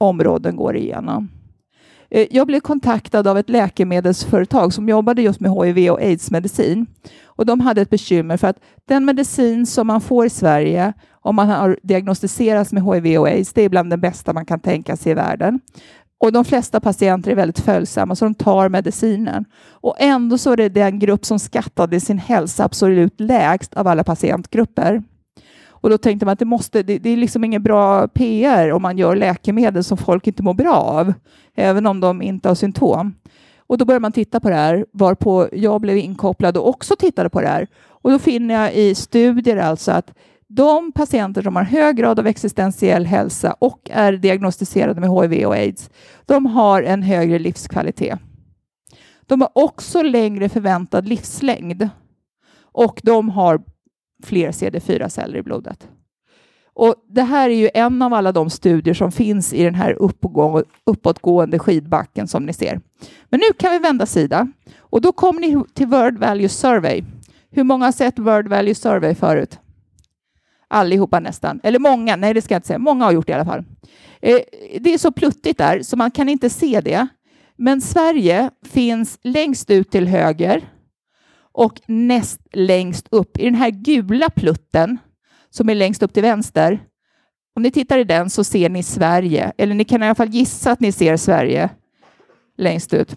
områden 0.02 0.56
går 0.56 0.76
igenom. 0.76 1.30
Eh, 2.10 2.28
jag 2.32 2.48
blev 2.48 2.60
kontaktad 2.60 3.28
av 3.28 3.38
ett 3.38 3.50
läkemedelsföretag 3.50 4.74
som 4.74 4.90
jobbade 4.90 5.22
just 5.22 5.40
med 5.40 5.52
HIV 5.52 5.92
och 5.92 6.00
aids-medicin. 6.02 6.86
Och 7.26 7.46
de 7.46 7.60
hade 7.60 7.82
ett 7.82 7.90
bekymmer 7.90 8.38
för 8.38 8.48
att 8.48 8.60
den 8.88 9.06
medicin 9.06 9.66
som 9.66 9.88
man 9.88 10.02
får 10.02 10.26
i 10.26 10.30
Sverige 10.30 10.94
om 11.24 11.36
man 11.36 11.50
har 11.50 11.80
diagnostiserats 11.84 12.72
med 12.72 12.84
HIV 12.84 13.20
och 13.20 13.28
aids, 13.28 13.54
det 13.54 13.62
är 13.62 13.70
bland 13.70 13.90
den 13.90 14.02
bästa 14.02 14.34
man 14.34 14.46
kan 14.46 14.60
tänka 14.60 14.98
sig 14.98 15.12
i 15.12 15.16
världen. 15.16 15.60
Och 16.20 16.32
de 16.32 16.46
flesta 16.46 16.80
patienter 16.80 17.32
är 17.32 17.36
väldigt 17.36 17.60
följsamma, 17.60 18.16
så 18.16 18.26
de 18.26 18.36
tar 18.36 18.70
medicinen. 18.70 19.46
Och 19.70 19.96
ändå 20.00 20.38
så 20.38 20.52
är 20.52 20.58
det 20.58 20.70
den 20.70 21.00
grupp 21.00 21.26
som 21.26 21.40
skattade 21.40 22.00
sin 22.00 22.18
hälsa 22.18 22.64
absolut 22.64 23.20
lägst 23.20 23.74
av 23.74 23.88
alla 23.88 24.04
patientgrupper. 24.04 25.04
Och 25.82 25.90
då 25.90 25.98
tänkte 25.98 26.26
man 26.26 26.34
att 26.34 26.40
det, 26.40 26.46
måste, 26.46 26.84
det, 26.84 26.98
det 26.98 27.10
är 27.10 27.18
liksom 27.18 27.44
ingen 27.44 27.64
bra 27.64 28.08
PR 28.08 28.72
om 28.72 28.82
man 28.82 28.98
gör 28.98 29.16
läkemedel 29.16 29.84
som 29.84 29.98
folk 29.98 30.28
inte 30.28 30.44
mår 30.44 30.54
bra 30.54 30.76
av, 30.76 31.14
även 31.56 31.86
om 31.86 32.00
de 32.00 32.22
inte 32.22 32.48
har 32.48 32.56
symptom. 32.56 33.16
Och 33.58 33.78
då 33.78 33.86
började 33.86 34.02
man 34.02 34.12
titta 34.12 34.40
på 34.40 34.50
det 34.50 34.56
här, 34.56 34.86
varpå 34.92 35.48
jag 35.52 35.82
blev 35.82 35.98
inkopplad 35.98 36.58
och 36.58 36.70
också 36.70 36.96
tittade 36.96 37.30
på 37.30 37.42
det 37.42 37.48
här. 37.48 37.68
Och 37.88 38.12
då 38.12 38.20
finner 38.20 38.54
jag 38.54 38.74
i 38.74 38.96
studier 38.96 39.58
alltså 39.58 39.92
att 39.92 40.14
de 40.48 40.92
patienter 40.92 41.42
som 41.42 41.56
har 41.56 41.64
hög 41.64 41.96
grad 41.96 42.20
av 42.20 42.28
existentiell 42.28 43.06
hälsa 43.06 43.56
och 43.60 43.90
är 43.92 44.14
diagnostiserade 44.14 45.02
med 45.02 45.10
HIV 45.10 45.48
och 45.48 45.54
aids, 45.54 45.90
de 46.26 46.46
har 46.46 46.84
en 46.84 47.04
högre 47.04 47.40
livskvalitet. 47.40 48.20
De 49.26 49.42
har 49.42 49.52
också 49.54 50.02
längre 50.02 50.50
förväntad 50.50 51.08
livslängd 51.08 51.90
och 52.72 53.02
de 53.04 53.30
har 53.30 53.62
fler 54.26 54.52
CD4-celler 54.52 55.38
i 55.38 55.42
blodet. 55.42 55.88
Och 56.74 56.96
Det 57.10 57.22
här 57.24 57.50
är 57.50 57.56
ju 57.56 57.70
en 57.74 58.02
av 58.02 58.14
alla 58.14 58.32
de 58.32 58.50
studier 58.50 58.94
som 58.94 59.12
finns 59.12 59.54
i 59.54 59.64
den 59.64 59.76
här 59.76 59.98
uppåtgående 60.86 61.60
skidbacken 61.60 62.28
som 62.28 62.46
ni 62.46 62.54
ser. 62.54 62.82
Men 63.30 63.40
nu 63.40 63.54
kan 63.60 63.72
vi 63.72 63.80
vända 63.80 64.06
sida 64.06 64.48
och 64.80 65.02
då 65.02 65.12
kommer 65.12 65.42
ni 65.42 65.64
till 65.74 65.88
World 65.88 66.18
Value 66.18 66.50
Survey. 66.50 67.04
Hur 67.52 67.64
många 67.64 67.86
har 67.86 67.92
sett 67.92 68.20
World 68.20 68.48
Value 68.48 68.76
Survey 68.76 69.16
förut? 69.16 69.60
Allihopa 70.68 71.20
nästan, 71.20 71.60
eller 71.64 71.80
många, 71.80 72.16
nej 72.16 72.34
det 72.34 72.42
ska 72.42 72.54
jag 72.54 72.58
inte 72.58 72.68
säga, 72.68 72.80
många 72.80 73.06
har 73.06 73.12
gjort 73.12 73.28
det 73.28 73.32
i 73.32 73.36
alla 73.36 73.46
fall. 73.46 73.64
Eh, 74.22 74.40
det 74.80 74.94
är 74.94 74.98
så 74.98 75.12
pluttigt 75.12 75.58
där 75.58 75.82
så 75.84 75.98
man 75.98 76.12
kan 76.12 76.30
inte 76.30 76.50
se 76.50 76.82
det. 76.82 77.08
Men 77.56 77.82
Sverige 77.82 78.50
finns 78.66 79.20
längst 79.24 79.70
ut 79.70 79.92
till 79.92 80.08
höger 80.08 80.62
och 81.52 81.82
näst 81.88 82.40
längst 82.52 83.08
upp 83.12 83.38
i 83.38 83.46
den 83.46 83.56
här 83.56 83.70
gula 83.70 84.30
plutten 84.30 84.98
som 85.50 85.70
är 85.70 85.76
längst 85.76 86.04
upp 86.04 86.14
till 86.14 86.24
vänster. 86.24 86.80
Om 87.56 87.64
ni 87.64 87.72
tittar 87.72 87.98
i 87.98 88.04
den 88.04 88.30
så 88.30 88.44
ser 88.44 88.70
ni 88.70 88.84
Sverige, 88.84 89.52
eller 89.58 89.76
ni 89.76 89.86
kan 89.86 90.04
i 90.04 90.06
alla 90.06 90.16
fall 90.16 90.30
gissa 90.30 90.72
att 90.72 90.80
ni 90.80 90.92
ser 90.92 91.18
Sverige 91.18 91.70
längst 92.58 92.94
ut. 92.94 93.16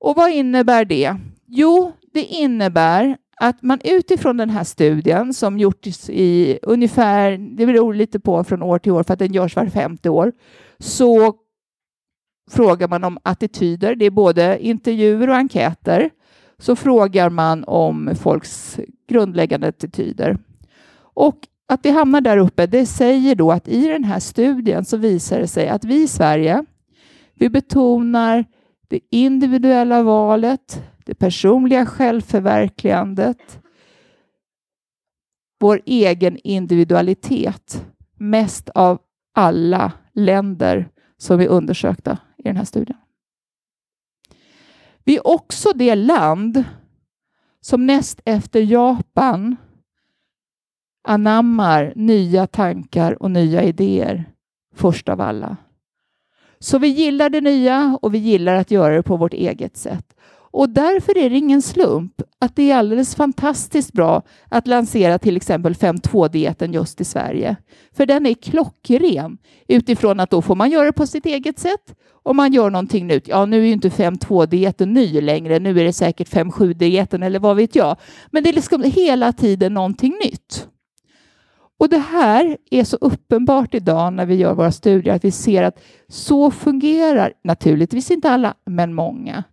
Och 0.00 0.16
vad 0.16 0.30
innebär 0.30 0.84
det? 0.84 1.16
Jo, 1.46 1.92
det 2.12 2.24
innebär 2.24 3.16
att 3.36 3.62
man 3.62 3.80
utifrån 3.84 4.36
den 4.36 4.50
här 4.50 4.64
studien 4.64 5.34
som 5.34 5.58
gjorts 5.58 6.10
i 6.10 6.58
ungefär, 6.62 7.56
det 7.56 7.66
beror 7.66 7.94
lite 7.94 8.20
på 8.20 8.44
från 8.44 8.62
år 8.62 8.78
till 8.78 8.92
år 8.92 9.02
för 9.02 9.12
att 9.12 9.18
den 9.18 9.32
görs 9.32 9.56
var 9.56 9.66
femte 9.66 10.10
år, 10.10 10.32
så 10.78 11.34
frågar 12.50 12.88
man 12.88 13.04
om 13.04 13.18
attityder. 13.22 13.94
Det 13.94 14.04
är 14.04 14.10
både 14.10 14.58
intervjuer 14.66 15.28
och 15.28 15.36
enkäter 15.36 16.10
så 16.64 16.76
frågar 16.76 17.30
man 17.30 17.64
om 17.64 18.14
folks 18.16 18.80
grundläggande 19.08 19.68
attityder. 19.68 20.38
Och 20.96 21.38
att 21.68 21.80
vi 21.82 21.90
hamnar 21.90 22.20
där 22.20 22.38
uppe, 22.38 22.66
det 22.66 22.86
säger 22.86 23.34
då 23.34 23.52
att 23.52 23.68
i 23.68 23.88
den 23.88 24.04
här 24.04 24.20
studien 24.20 24.84
så 24.84 24.96
visar 24.96 25.40
det 25.40 25.46
sig 25.46 25.68
att 25.68 25.84
vi 25.84 26.02
i 26.02 26.08
Sverige, 26.08 26.64
vi 27.34 27.48
betonar 27.48 28.44
det 28.88 29.00
individuella 29.10 30.02
valet, 30.02 30.82
det 31.04 31.14
personliga 31.14 31.86
självförverkligandet, 31.86 33.60
vår 35.60 35.80
egen 35.86 36.38
individualitet 36.44 37.86
mest 38.18 38.68
av 38.68 38.98
alla 39.34 39.92
länder 40.12 40.88
som 41.18 41.40
är 41.40 41.48
undersökta 41.48 42.18
i 42.38 42.42
den 42.42 42.56
här 42.56 42.64
studien. 42.64 42.98
Vi 45.04 45.16
är 45.16 45.26
också 45.26 45.72
det 45.74 45.94
land 45.94 46.64
som 47.60 47.86
näst 47.86 48.20
efter 48.24 48.60
Japan 48.60 49.56
anammar 51.04 51.92
nya 51.96 52.46
tankar 52.46 53.22
och 53.22 53.30
nya 53.30 53.62
idéer 53.62 54.24
först 54.74 55.08
av 55.08 55.20
alla. 55.20 55.56
Så 56.58 56.78
vi 56.78 56.88
gillar 56.88 57.30
det 57.30 57.40
nya 57.40 57.98
och 58.02 58.14
vi 58.14 58.18
gillar 58.18 58.54
att 58.54 58.70
göra 58.70 58.94
det 58.94 59.02
på 59.02 59.16
vårt 59.16 59.34
eget 59.34 59.76
sätt. 59.76 60.13
Och 60.54 60.68
därför 60.68 61.18
är 61.18 61.30
det 61.30 61.36
ingen 61.36 61.62
slump 61.62 62.22
att 62.38 62.56
det 62.56 62.70
är 62.70 62.76
alldeles 62.76 63.14
fantastiskt 63.14 63.92
bra 63.92 64.22
att 64.48 64.66
lansera 64.66 65.18
till 65.18 65.36
exempel 65.36 65.74
5.2-dieten 65.74 66.72
just 66.72 67.00
i 67.00 67.04
Sverige. 67.04 67.56
För 67.96 68.06
den 68.06 68.26
är 68.26 68.34
klockren 68.34 69.38
utifrån 69.68 70.20
att 70.20 70.30
då 70.30 70.42
får 70.42 70.54
man 70.54 70.70
göra 70.70 70.86
det 70.86 70.92
på 70.92 71.06
sitt 71.06 71.26
eget 71.26 71.58
sätt 71.58 71.94
och 72.22 72.36
man 72.36 72.52
gör 72.52 72.70
någonting 72.70 73.06
nytt. 73.06 73.28
Ja, 73.28 73.46
nu 73.46 73.60
är 73.60 73.66
ju 73.66 73.72
inte 73.72 73.88
5.2-dieten 73.88 74.92
ny 74.92 75.20
längre. 75.20 75.58
Nu 75.58 75.80
är 75.80 75.84
det 75.84 75.92
säkert 75.92 76.28
5.7-dieten 76.28 77.22
eller 77.22 77.38
vad 77.38 77.56
vet 77.56 77.74
jag. 77.74 77.96
Men 78.30 78.42
det 78.42 78.48
är 78.48 78.54
liksom 78.54 78.82
hela 78.82 79.32
tiden 79.32 79.74
någonting 79.74 80.14
nytt. 80.24 80.68
Och 81.78 81.88
det 81.88 81.98
här 81.98 82.56
är 82.70 82.84
så 82.84 82.96
uppenbart 82.96 83.74
idag 83.74 84.12
när 84.12 84.26
vi 84.26 84.34
gör 84.34 84.54
våra 84.54 84.72
studier 84.72 85.14
att 85.14 85.24
vi 85.24 85.30
ser 85.30 85.62
att 85.62 85.80
så 86.08 86.50
fungerar 86.50 87.32
naturligtvis 87.44 88.10
inte 88.10 88.30
alla, 88.30 88.54
men 88.66 88.94
många. 88.94 89.44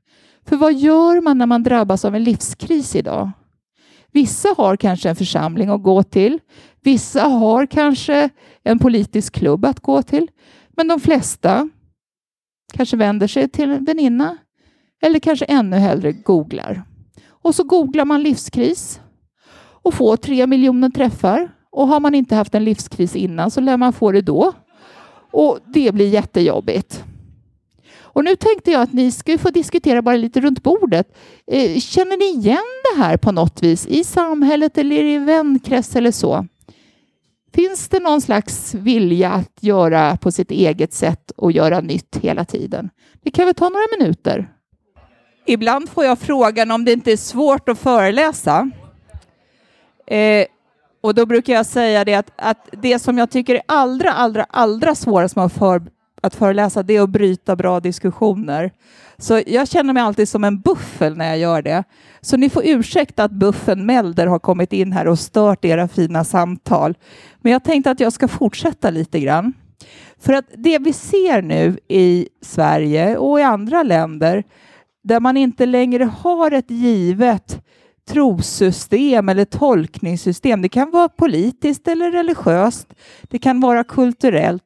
För 0.45 0.55
vad 0.55 0.73
gör 0.73 1.21
man 1.21 1.37
när 1.37 1.45
man 1.45 1.63
drabbas 1.63 2.05
av 2.05 2.15
en 2.15 2.23
livskris 2.23 2.95
idag? 2.95 3.31
Vissa 4.11 4.49
har 4.57 4.75
kanske 4.75 5.09
en 5.09 5.15
församling 5.15 5.69
att 5.69 5.83
gå 5.83 6.03
till. 6.03 6.39
Vissa 6.81 7.23
har 7.23 7.65
kanske 7.65 8.29
en 8.63 8.79
politisk 8.79 9.33
klubb 9.33 9.65
att 9.65 9.79
gå 9.79 10.01
till. 10.01 10.27
Men 10.69 10.87
de 10.87 10.99
flesta 10.99 11.69
kanske 12.73 12.97
vänder 12.97 13.27
sig 13.27 13.49
till 13.49 13.71
en 13.71 13.85
väninna 13.85 14.37
eller 15.01 15.19
kanske 15.19 15.45
ännu 15.45 15.77
hellre 15.77 16.11
googlar. 16.11 16.83
Och 17.27 17.55
så 17.55 17.63
googlar 17.63 18.05
man 18.05 18.23
livskris 18.23 19.01
och 19.83 19.93
får 19.93 20.17
tre 20.17 20.47
miljoner 20.47 20.89
träffar. 20.89 21.51
Och 21.71 21.87
har 21.87 21.99
man 21.99 22.15
inte 22.15 22.35
haft 22.35 22.55
en 22.55 22.63
livskris 22.63 23.15
innan 23.15 23.51
så 23.51 23.61
lär 23.61 23.77
man 23.77 23.93
få 23.93 24.11
det 24.11 24.21
då. 24.21 24.53
Och 25.31 25.59
det 25.73 25.93
blir 25.93 26.07
jättejobbigt. 26.09 27.03
Och 28.13 28.23
nu 28.23 28.35
tänkte 28.35 28.71
jag 28.71 28.81
att 28.81 28.93
ni 28.93 29.11
ska 29.11 29.37
få 29.37 29.49
diskutera 29.49 30.01
bara 30.01 30.15
lite 30.15 30.39
runt 30.41 30.63
bordet. 30.63 31.15
Eh, 31.47 31.79
känner 31.79 32.17
ni 32.17 32.39
igen 32.39 32.57
det 32.93 33.01
här 33.01 33.17
på 33.17 33.31
något 33.31 33.63
vis 33.63 33.87
i 33.87 34.03
samhället 34.03 34.77
eller 34.77 35.03
i 35.03 35.17
vänkrets 35.17 35.95
eller 35.95 36.11
så? 36.11 36.47
Finns 37.53 37.89
det 37.89 37.99
någon 37.99 38.21
slags 38.21 38.73
vilja 38.73 39.31
att 39.31 39.57
göra 39.61 40.17
på 40.17 40.31
sitt 40.31 40.51
eget 40.51 40.93
sätt 40.93 41.31
och 41.37 41.51
göra 41.51 41.81
nytt 41.81 42.17
hela 42.21 42.45
tiden? 42.45 42.89
Det 43.23 43.31
kan 43.31 43.45
väl 43.45 43.55
ta 43.55 43.69
några 43.69 43.85
minuter. 43.99 44.49
Ibland 45.45 45.89
får 45.89 46.05
jag 46.05 46.19
frågan 46.19 46.71
om 46.71 46.85
det 46.85 46.91
inte 46.91 47.11
är 47.11 47.17
svårt 47.17 47.69
att 47.69 47.79
föreläsa. 47.79 48.71
Eh, 50.07 50.45
och 51.01 51.15
då 51.15 51.25
brukar 51.25 51.53
jag 51.53 51.65
säga 51.65 52.05
det 52.05 52.15
att, 52.15 52.31
att 52.35 52.69
det 52.71 52.99
som 52.99 53.17
jag 53.17 53.31
tycker 53.31 53.55
är 53.55 53.61
allra, 53.65 54.11
allra, 54.11 54.43
allra 54.49 54.95
svårast 54.95 55.35
med 55.35 55.45
att, 55.45 55.53
för, 55.53 55.81
att 56.21 56.35
föreläsa, 56.35 56.83
det 56.83 56.95
är 56.95 57.01
att 57.01 57.09
bryta 57.09 57.55
bra 57.55 57.79
diskussioner. 57.79 58.71
Så 59.17 59.41
jag 59.47 59.67
känner 59.67 59.93
mig 59.93 60.03
alltid 60.03 60.29
som 60.29 60.43
en 60.43 60.59
buffel 60.59 61.17
när 61.17 61.27
jag 61.27 61.37
gör 61.37 61.61
det. 61.61 61.83
Så 62.21 62.37
ni 62.37 62.49
får 62.49 62.63
ursäkta 62.65 63.23
att 63.23 63.31
buffen 63.31 63.85
Melder 63.85 64.27
har 64.27 64.39
kommit 64.39 64.73
in 64.73 64.91
här 64.91 65.07
och 65.07 65.19
stört 65.19 65.65
era 65.65 65.87
fina 65.87 66.23
samtal. 66.23 66.97
Men 67.41 67.51
jag 67.51 67.63
tänkte 67.63 67.91
att 67.91 67.99
jag 67.99 68.13
ska 68.13 68.27
fortsätta 68.27 68.89
lite 68.89 69.19
grann. 69.19 69.53
För 70.19 70.33
att 70.33 70.45
det 70.57 70.79
vi 70.79 70.93
ser 70.93 71.41
nu 71.41 71.79
i 71.87 72.27
Sverige 72.41 73.17
och 73.17 73.39
i 73.39 73.43
andra 73.43 73.83
länder 73.83 74.43
där 75.03 75.19
man 75.19 75.37
inte 75.37 75.65
längre 75.65 76.03
har 76.03 76.51
ett 76.51 76.71
givet 76.71 77.61
trossystem 78.09 79.29
eller 79.29 79.45
tolkningssystem. 79.45 80.61
Det 80.61 80.69
kan 80.69 80.91
vara 80.91 81.09
politiskt 81.09 81.87
eller 81.87 82.11
religiöst. 82.11 82.93
Det 83.21 83.39
kan 83.39 83.59
vara 83.59 83.83
kulturellt. 83.83 84.63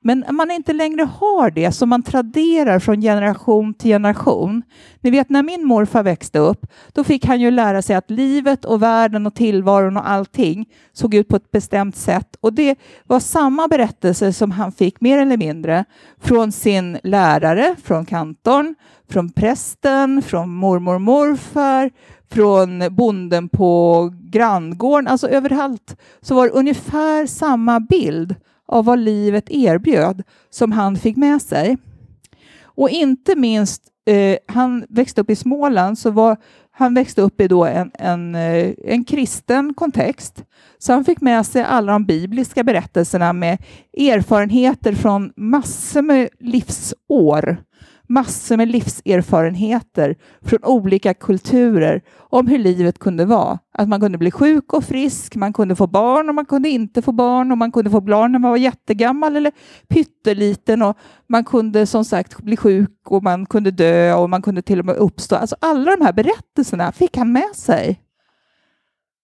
Men 0.00 0.24
man 0.30 0.50
inte 0.50 0.72
längre 0.72 1.02
har 1.02 1.50
det 1.50 1.72
som 1.72 1.88
man 1.88 2.02
traderar 2.02 2.78
från 2.78 3.00
generation 3.00 3.74
till 3.74 3.90
generation. 3.90 4.62
Ni 5.00 5.10
vet 5.10 5.30
när 5.30 5.42
min 5.42 5.64
morfar 5.64 6.02
växte 6.02 6.38
upp, 6.38 6.66
då 6.92 7.04
fick 7.04 7.26
han 7.26 7.40
ju 7.40 7.50
lära 7.50 7.82
sig 7.82 7.96
att 7.96 8.10
livet 8.10 8.64
och 8.64 8.82
världen 8.82 9.26
och 9.26 9.34
tillvaron 9.34 9.96
och 9.96 10.08
allting 10.08 10.68
såg 10.92 11.14
ut 11.14 11.28
på 11.28 11.36
ett 11.36 11.50
bestämt 11.50 11.96
sätt. 11.96 12.36
Och 12.40 12.52
det 12.52 12.78
var 13.06 13.20
samma 13.20 13.68
berättelse 13.68 14.32
som 14.32 14.50
han 14.50 14.72
fick 14.72 15.00
mer 15.00 15.18
eller 15.18 15.36
mindre 15.36 15.84
från 16.20 16.52
sin 16.52 16.98
lärare, 17.02 17.76
från 17.84 18.06
kantorn, 18.06 18.74
från 19.10 19.32
prästen, 19.32 20.22
från 20.22 20.54
mormor 20.54 20.94
och 20.94 21.00
morfar, 21.00 21.90
från 22.30 22.84
bonden 22.90 23.48
på 23.48 24.12
granngården. 24.22 25.08
Alltså 25.08 25.28
överallt 25.28 25.96
så 26.20 26.34
var 26.34 26.46
det 26.46 26.52
ungefär 26.52 27.26
samma 27.26 27.80
bild 27.80 28.34
av 28.68 28.84
vad 28.84 28.98
livet 28.98 29.50
erbjöd 29.50 30.22
som 30.50 30.72
han 30.72 30.96
fick 30.96 31.16
med 31.16 31.42
sig. 31.42 31.76
Och 32.62 32.90
inte 32.90 33.36
minst, 33.36 33.82
eh, 34.06 34.38
han 34.46 34.86
växte 34.88 35.20
upp 35.20 35.30
i 35.30 35.36
Småland, 35.36 35.98
så 35.98 36.10
var 36.10 36.36
han 36.70 36.94
växte 36.94 37.22
upp 37.22 37.40
i 37.40 37.48
då 37.48 37.64
en, 37.64 37.90
en, 37.94 38.34
eh, 38.34 38.74
en 38.84 39.04
kristen 39.04 39.74
kontext. 39.74 40.44
Så 40.78 40.92
han 40.92 41.04
fick 41.04 41.20
med 41.20 41.46
sig 41.46 41.62
alla 41.62 41.92
de 41.92 42.04
bibliska 42.04 42.64
berättelserna 42.64 43.32
med 43.32 43.58
erfarenheter 43.98 44.92
från 44.92 45.32
massor 45.36 46.02
med 46.02 46.28
livsår 46.40 47.56
massor 48.08 48.56
med 48.56 48.68
livserfarenheter 48.68 50.16
från 50.42 50.64
olika 50.64 51.14
kulturer 51.14 52.02
om 52.18 52.46
hur 52.46 52.58
livet 52.58 52.98
kunde 52.98 53.24
vara. 53.24 53.58
Att 53.72 53.88
man 53.88 54.00
kunde 54.00 54.18
bli 54.18 54.30
sjuk 54.30 54.72
och 54.72 54.84
frisk, 54.84 55.36
man 55.36 55.52
kunde 55.52 55.76
få 55.76 55.86
barn 55.86 56.28
och 56.28 56.34
man 56.34 56.46
kunde 56.46 56.68
inte 56.68 57.02
få 57.02 57.12
barn 57.12 57.52
och 57.52 57.58
man 57.58 57.72
kunde 57.72 57.90
få 57.90 58.00
barn 58.00 58.32
när 58.32 58.38
man 58.38 58.50
var 58.50 58.58
jättegammal 58.58 59.36
eller 59.36 59.52
pytteliten 59.88 60.82
och 60.82 60.96
man 61.26 61.44
kunde 61.44 61.86
som 61.86 62.04
sagt 62.04 62.42
bli 62.42 62.56
sjuk 62.56 62.98
och 63.06 63.22
man 63.22 63.46
kunde 63.46 63.70
dö 63.70 64.14
och 64.14 64.30
man 64.30 64.42
kunde 64.42 64.62
till 64.62 64.78
och 64.78 64.86
med 64.86 64.96
uppstå. 64.96 65.36
Alltså 65.36 65.56
alla 65.60 65.96
de 65.96 66.04
här 66.04 66.12
berättelserna 66.12 66.92
fick 66.92 67.16
han 67.16 67.32
med 67.32 67.50
sig. 67.54 68.00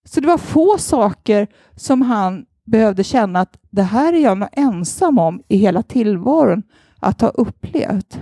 Så 0.04 0.20
det 0.20 0.26
var 0.26 0.38
få 0.38 0.78
saker 0.78 1.46
som 1.76 2.02
han 2.02 2.44
behövde 2.66 3.04
känna 3.04 3.40
att 3.40 3.58
det 3.70 3.82
här 3.82 4.12
är 4.12 4.18
jag 4.18 4.38
nog 4.38 4.48
ensam 4.52 5.18
om 5.18 5.42
i 5.48 5.56
hela 5.56 5.82
tillvaron 5.82 6.62
att 7.00 7.20
ha 7.20 7.28
upplevt. 7.28 8.18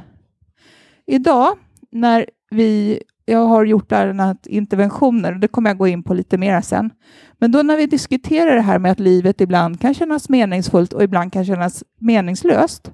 Idag 1.07 1.59
när 1.91 2.27
vi, 2.51 3.03
jag 3.25 3.47
har 3.47 3.65
gjort 3.65 3.93
ärendena 3.93 4.37
interventioner, 4.47 5.33
och 5.33 5.41
det 5.41 5.49
kommer 5.49 5.71
jag 5.71 5.79
gå 5.79 5.87
in 5.87 6.03
på 6.03 6.15
lite 6.15 6.39
mer 6.39 6.61
sen, 6.61 6.91
men 7.39 7.53
då 7.53 7.63
när 7.63 7.77
vi 7.77 7.87
diskuterar 7.87 8.55
det 8.55 8.61
här 8.61 8.79
med 8.79 8.93
att 8.93 9.01
livet 9.01 9.41
ibland 9.41 9.81
kan 9.81 9.95
kännas 9.95 10.29
meningsfullt 10.29 10.93
och 10.93 11.03
ibland 11.03 11.33
kan 11.33 11.45
kännas 11.45 11.85
meningslöst 11.99 12.91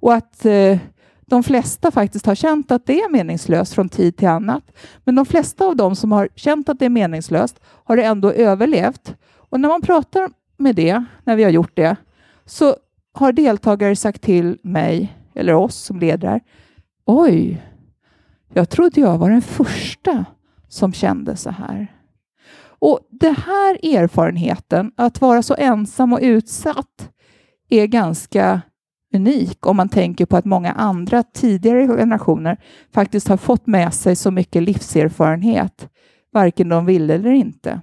och 0.00 0.14
att 0.14 0.44
eh, 0.44 0.78
de 1.26 1.42
flesta 1.42 1.90
faktiskt 1.90 2.26
har 2.26 2.34
känt 2.34 2.70
att 2.70 2.86
det 2.86 3.00
är 3.00 3.10
meningslöst 3.10 3.74
från 3.74 3.88
tid 3.88 4.16
till 4.16 4.28
annat. 4.28 4.64
Men 5.04 5.14
de 5.14 5.26
flesta 5.26 5.64
av 5.64 5.76
dem 5.76 5.96
som 5.96 6.12
har 6.12 6.28
känt 6.34 6.68
att 6.68 6.78
det 6.78 6.84
är 6.84 6.90
meningslöst 6.90 7.60
har 7.64 7.96
det 7.96 8.02
ändå 8.02 8.32
överlevt. 8.32 9.14
Och 9.50 9.60
när 9.60 9.68
man 9.68 9.82
pratar 9.82 10.30
med 10.56 10.76
det, 10.76 11.04
när 11.24 11.36
vi 11.36 11.44
har 11.44 11.50
gjort 11.50 11.76
det, 11.76 11.96
så 12.44 12.76
har 13.12 13.32
deltagare 13.32 13.96
sagt 13.96 14.22
till 14.22 14.58
mig, 14.62 15.16
eller 15.34 15.54
oss 15.54 15.76
som 15.76 16.00
ledare, 16.00 16.40
Oj, 17.10 17.62
jag 18.54 18.70
trodde 18.70 19.00
jag 19.00 19.18
var 19.18 19.30
den 19.30 19.42
första 19.42 20.24
som 20.68 20.92
kände 20.92 21.36
så 21.36 21.50
här. 21.50 21.92
Och 22.60 23.00
Den 23.10 23.36
här 23.36 23.94
erfarenheten, 23.96 24.92
att 24.96 25.20
vara 25.20 25.42
så 25.42 25.54
ensam 25.58 26.12
och 26.12 26.18
utsatt, 26.22 27.10
är 27.68 27.86
ganska 27.86 28.60
unik 29.14 29.66
om 29.66 29.76
man 29.76 29.88
tänker 29.88 30.26
på 30.26 30.36
att 30.36 30.44
många 30.44 30.72
andra 30.72 31.22
tidigare 31.22 31.86
generationer 31.86 32.56
faktiskt 32.94 33.28
har 33.28 33.36
fått 33.36 33.66
med 33.66 33.94
sig 33.94 34.16
så 34.16 34.30
mycket 34.30 34.62
livserfarenhet, 34.62 35.88
varken 36.32 36.68
de 36.68 36.86
ville 36.86 37.14
eller 37.14 37.30
inte. 37.30 37.80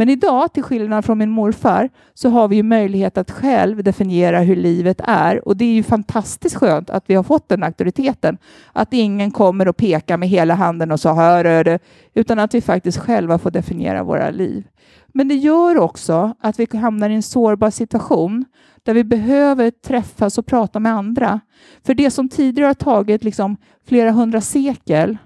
Men 0.00 0.08
idag, 0.08 0.52
till 0.52 0.62
skillnad 0.62 1.04
från 1.04 1.18
min 1.18 1.30
morfar, 1.30 1.88
så 2.14 2.28
har 2.28 2.48
vi 2.48 2.56
ju 2.56 2.62
möjlighet 2.62 3.18
att 3.18 3.30
själv 3.30 3.82
definiera 3.82 4.40
hur 4.40 4.56
livet 4.56 5.00
är. 5.04 5.48
Och 5.48 5.56
det 5.56 5.64
är 5.64 5.72
ju 5.72 5.82
fantastiskt 5.82 6.56
skönt 6.56 6.90
att 6.90 7.04
vi 7.06 7.14
har 7.14 7.22
fått 7.22 7.48
den 7.48 7.62
auktoriteten. 7.62 8.38
Att 8.72 8.92
ingen 8.92 9.30
kommer 9.30 9.68
och 9.68 9.76
pekar 9.76 10.16
med 10.16 10.28
hela 10.28 10.54
handen 10.54 10.92
och 10.92 11.00
så 11.00 11.12
hör 11.12 11.44
är 11.44 11.64
det, 11.64 11.78
utan 12.14 12.38
att 12.38 12.54
vi 12.54 12.60
faktiskt 12.60 12.98
själva 12.98 13.38
får 13.38 13.50
definiera 13.50 14.02
våra 14.02 14.30
liv. 14.30 14.66
Men 15.08 15.28
det 15.28 15.34
gör 15.34 15.78
också 15.78 16.34
att 16.40 16.60
vi 16.60 16.76
hamnar 16.76 17.10
i 17.10 17.14
en 17.14 17.22
sårbar 17.22 17.70
situation 17.70 18.44
där 18.82 18.94
vi 18.94 19.04
behöver 19.04 19.70
träffas 19.70 20.38
och 20.38 20.46
prata 20.46 20.80
med 20.80 20.92
andra. 20.92 21.40
För 21.86 21.94
det 21.94 22.10
som 22.10 22.28
tidigare 22.28 22.66
har 22.66 22.74
tagit 22.74 23.24
liksom 23.24 23.56
flera 23.86 24.10
hundra 24.10 24.40
sekel, 24.40 25.18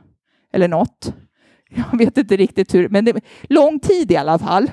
eller 0.53 0.69
något, 0.69 1.15
jag 1.75 1.99
vet 1.99 2.19
inte 2.19 2.37
riktigt 2.37 2.75
hur, 2.75 2.89
men 2.89 3.05
det, 3.05 3.21
lång 3.43 3.79
tid 3.79 4.11
i 4.11 4.17
alla 4.17 4.39
fall. 4.39 4.71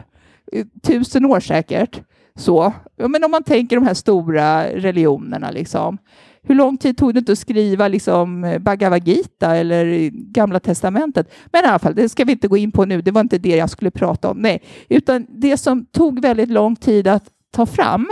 Eh, 0.51 0.65
tusen 0.83 1.25
år 1.25 1.39
säkert. 1.39 2.01
Så. 2.35 2.73
Men 2.97 3.23
om 3.23 3.31
man 3.31 3.43
tänker 3.43 3.75
de 3.75 3.85
här 3.85 3.93
stora 3.93 4.65
religionerna, 4.65 5.51
liksom. 5.51 5.97
hur 6.43 6.55
lång 6.55 6.77
tid 6.77 6.97
tog 6.97 7.13
det 7.13 7.19
inte 7.19 7.31
att 7.31 7.39
skriva 7.39 7.87
liksom, 7.87 8.57
Bhagavad 8.59 9.07
Gita 9.07 9.55
eller 9.55 10.09
Gamla 10.09 10.59
Testamentet? 10.59 11.33
Men 11.51 11.65
i 11.65 11.67
alla 11.67 11.79
fall, 11.79 11.95
det 11.95 12.09
ska 12.09 12.25
vi 12.25 12.31
inte 12.31 12.47
gå 12.47 12.57
in 12.57 12.71
på 12.71 12.85
nu, 12.85 13.01
det 13.01 13.11
var 13.11 13.21
inte 13.21 13.37
det 13.37 13.55
jag 13.55 13.69
skulle 13.69 13.91
prata 13.91 14.29
om. 14.29 14.37
Nej, 14.37 14.61
utan 14.89 15.25
det 15.29 15.57
som 15.57 15.85
tog 15.85 16.21
väldigt 16.21 16.49
lång 16.49 16.75
tid 16.75 17.07
att 17.07 17.25
ta 17.51 17.65
fram 17.65 18.11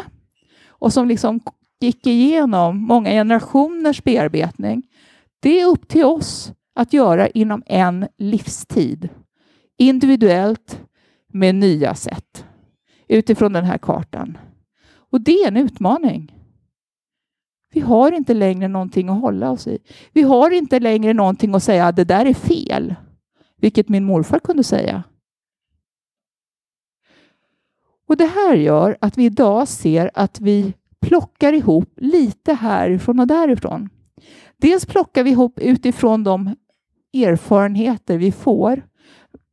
och 0.68 0.94
som 0.94 1.08
liksom 1.08 1.40
gick 1.80 2.08
igenom 2.08 2.78
många 2.78 3.10
generationers 3.10 4.04
bearbetning, 4.04 4.84
det 5.40 5.62
är 5.62 5.66
upp 5.66 5.88
till 5.88 6.06
oss 6.06 6.52
att 6.80 6.94
göra 6.94 7.28
inom 7.28 7.64
en 7.66 8.08
livstid. 8.18 9.10
Individuellt 9.78 10.82
med 11.28 11.56
nya 11.56 11.96
sätt 11.96 12.46
utifrån 13.08 13.54
den 13.54 13.66
här 13.66 13.78
kartan. 13.78 14.38
Och 14.90 15.22
det 15.22 15.32
är 15.32 15.48
en 15.48 15.58
utmaning. 15.58 16.36
Vi 17.74 17.80
har 17.80 18.12
inte 18.12 18.34
längre 18.34 18.68
någonting 18.68 19.10
att 19.10 19.22
hålla 19.22 19.52
oss 19.52 19.68
i. 19.68 19.80
Vi 20.14 20.22
har 20.22 20.52
inte 20.52 20.80
längre 20.80 21.14
någonting 21.14 21.56
att 21.56 21.64
säga 21.64 21.88
att 21.88 21.96
det 21.96 22.04
där 22.04 22.26
är 22.26 22.34
fel, 22.34 22.96
vilket 23.58 23.90
min 23.90 24.04
morfar 24.04 24.40
kunde 24.40 24.64
säga. 24.64 25.04
Och 28.08 28.18
Det 28.18 28.26
här 28.26 28.56
gör 28.56 28.98
att 29.02 29.18
vi 29.18 29.26
idag 29.26 29.68
ser 29.68 30.12
att 30.14 30.40
vi 30.40 30.74
plockar 31.02 31.54
ihop 31.54 31.94
lite 31.98 32.54
härifrån 32.54 33.20
och 33.20 33.28
därifrån. 33.28 33.90
Dels 34.58 34.86
plockar 34.86 35.24
vi 35.24 35.30
ihop 35.30 35.60
utifrån 35.60 36.24
de 36.24 36.56
erfarenheter 37.14 38.18
vi 38.18 38.32
får. 38.32 38.84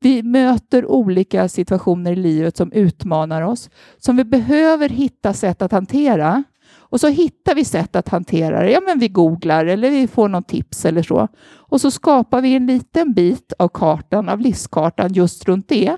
Vi 0.00 0.22
möter 0.22 0.86
olika 0.86 1.48
situationer 1.48 2.12
i 2.12 2.16
livet 2.16 2.56
som 2.56 2.72
utmanar 2.72 3.42
oss, 3.42 3.70
som 3.98 4.16
vi 4.16 4.24
behöver 4.24 4.88
hitta 4.88 5.32
sätt 5.32 5.62
att 5.62 5.72
hantera 5.72 6.44
Och 6.88 7.00
så 7.00 7.08
hittar 7.08 7.54
vi 7.54 7.64
sätt 7.64 7.96
att 7.96 8.08
hantera 8.08 8.62
det. 8.62 8.70
Ja, 8.70 8.80
men 8.86 8.98
vi 8.98 9.08
googlar 9.08 9.66
eller 9.66 9.90
vi 9.90 10.08
får 10.08 10.28
någon 10.28 10.42
tips 10.42 10.84
eller 10.84 11.02
så. 11.02 11.28
Och 11.46 11.80
så 11.80 11.90
skapar 11.90 12.40
vi 12.40 12.54
en 12.54 12.66
liten 12.66 13.12
bit 13.12 13.52
av 13.58 13.68
kartan, 13.68 14.28
av 14.28 14.40
livskartan 14.40 15.12
just 15.12 15.44
runt 15.48 15.68
det. 15.68 15.96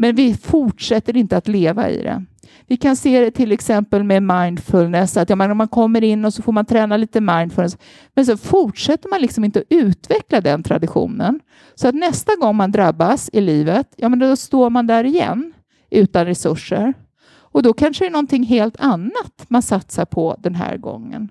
Men 0.00 0.14
vi 0.14 0.34
fortsätter 0.34 1.16
inte 1.16 1.36
att 1.36 1.48
leva 1.48 1.90
i 1.90 2.02
det. 2.02 2.24
Vi 2.66 2.76
kan 2.76 2.96
se 2.96 3.20
det 3.20 3.30
till 3.30 3.52
exempel 3.52 4.04
med 4.04 4.22
mindfulness, 4.22 5.16
att 5.16 5.30
ja, 5.30 5.36
man, 5.36 5.56
man 5.56 5.68
kommer 5.68 6.04
in 6.04 6.24
och 6.24 6.34
så 6.34 6.42
får 6.42 6.52
man 6.52 6.64
träna 6.64 6.96
lite 6.96 7.20
mindfulness, 7.20 7.78
men 8.14 8.26
så 8.26 8.36
fortsätter 8.36 9.08
man 9.08 9.20
liksom 9.20 9.44
inte 9.44 9.58
att 9.58 9.66
utveckla 9.70 10.40
den 10.40 10.62
traditionen. 10.62 11.40
Så 11.74 11.88
att 11.88 11.94
nästa 11.94 12.36
gång 12.36 12.56
man 12.56 12.72
drabbas 12.72 13.30
i 13.32 13.40
livet, 13.40 13.94
ja, 13.96 14.08
men 14.08 14.18
då 14.18 14.36
står 14.36 14.70
man 14.70 14.86
där 14.86 15.04
igen 15.04 15.52
utan 15.90 16.26
resurser. 16.26 16.94
Och 17.30 17.62
då 17.62 17.72
kanske 17.72 18.04
det 18.04 18.08
är 18.08 18.12
någonting 18.12 18.44
helt 18.44 18.80
annat 18.80 19.46
man 19.48 19.62
satsar 19.62 20.04
på 20.04 20.36
den 20.38 20.54
här 20.54 20.76
gången. 20.76 21.28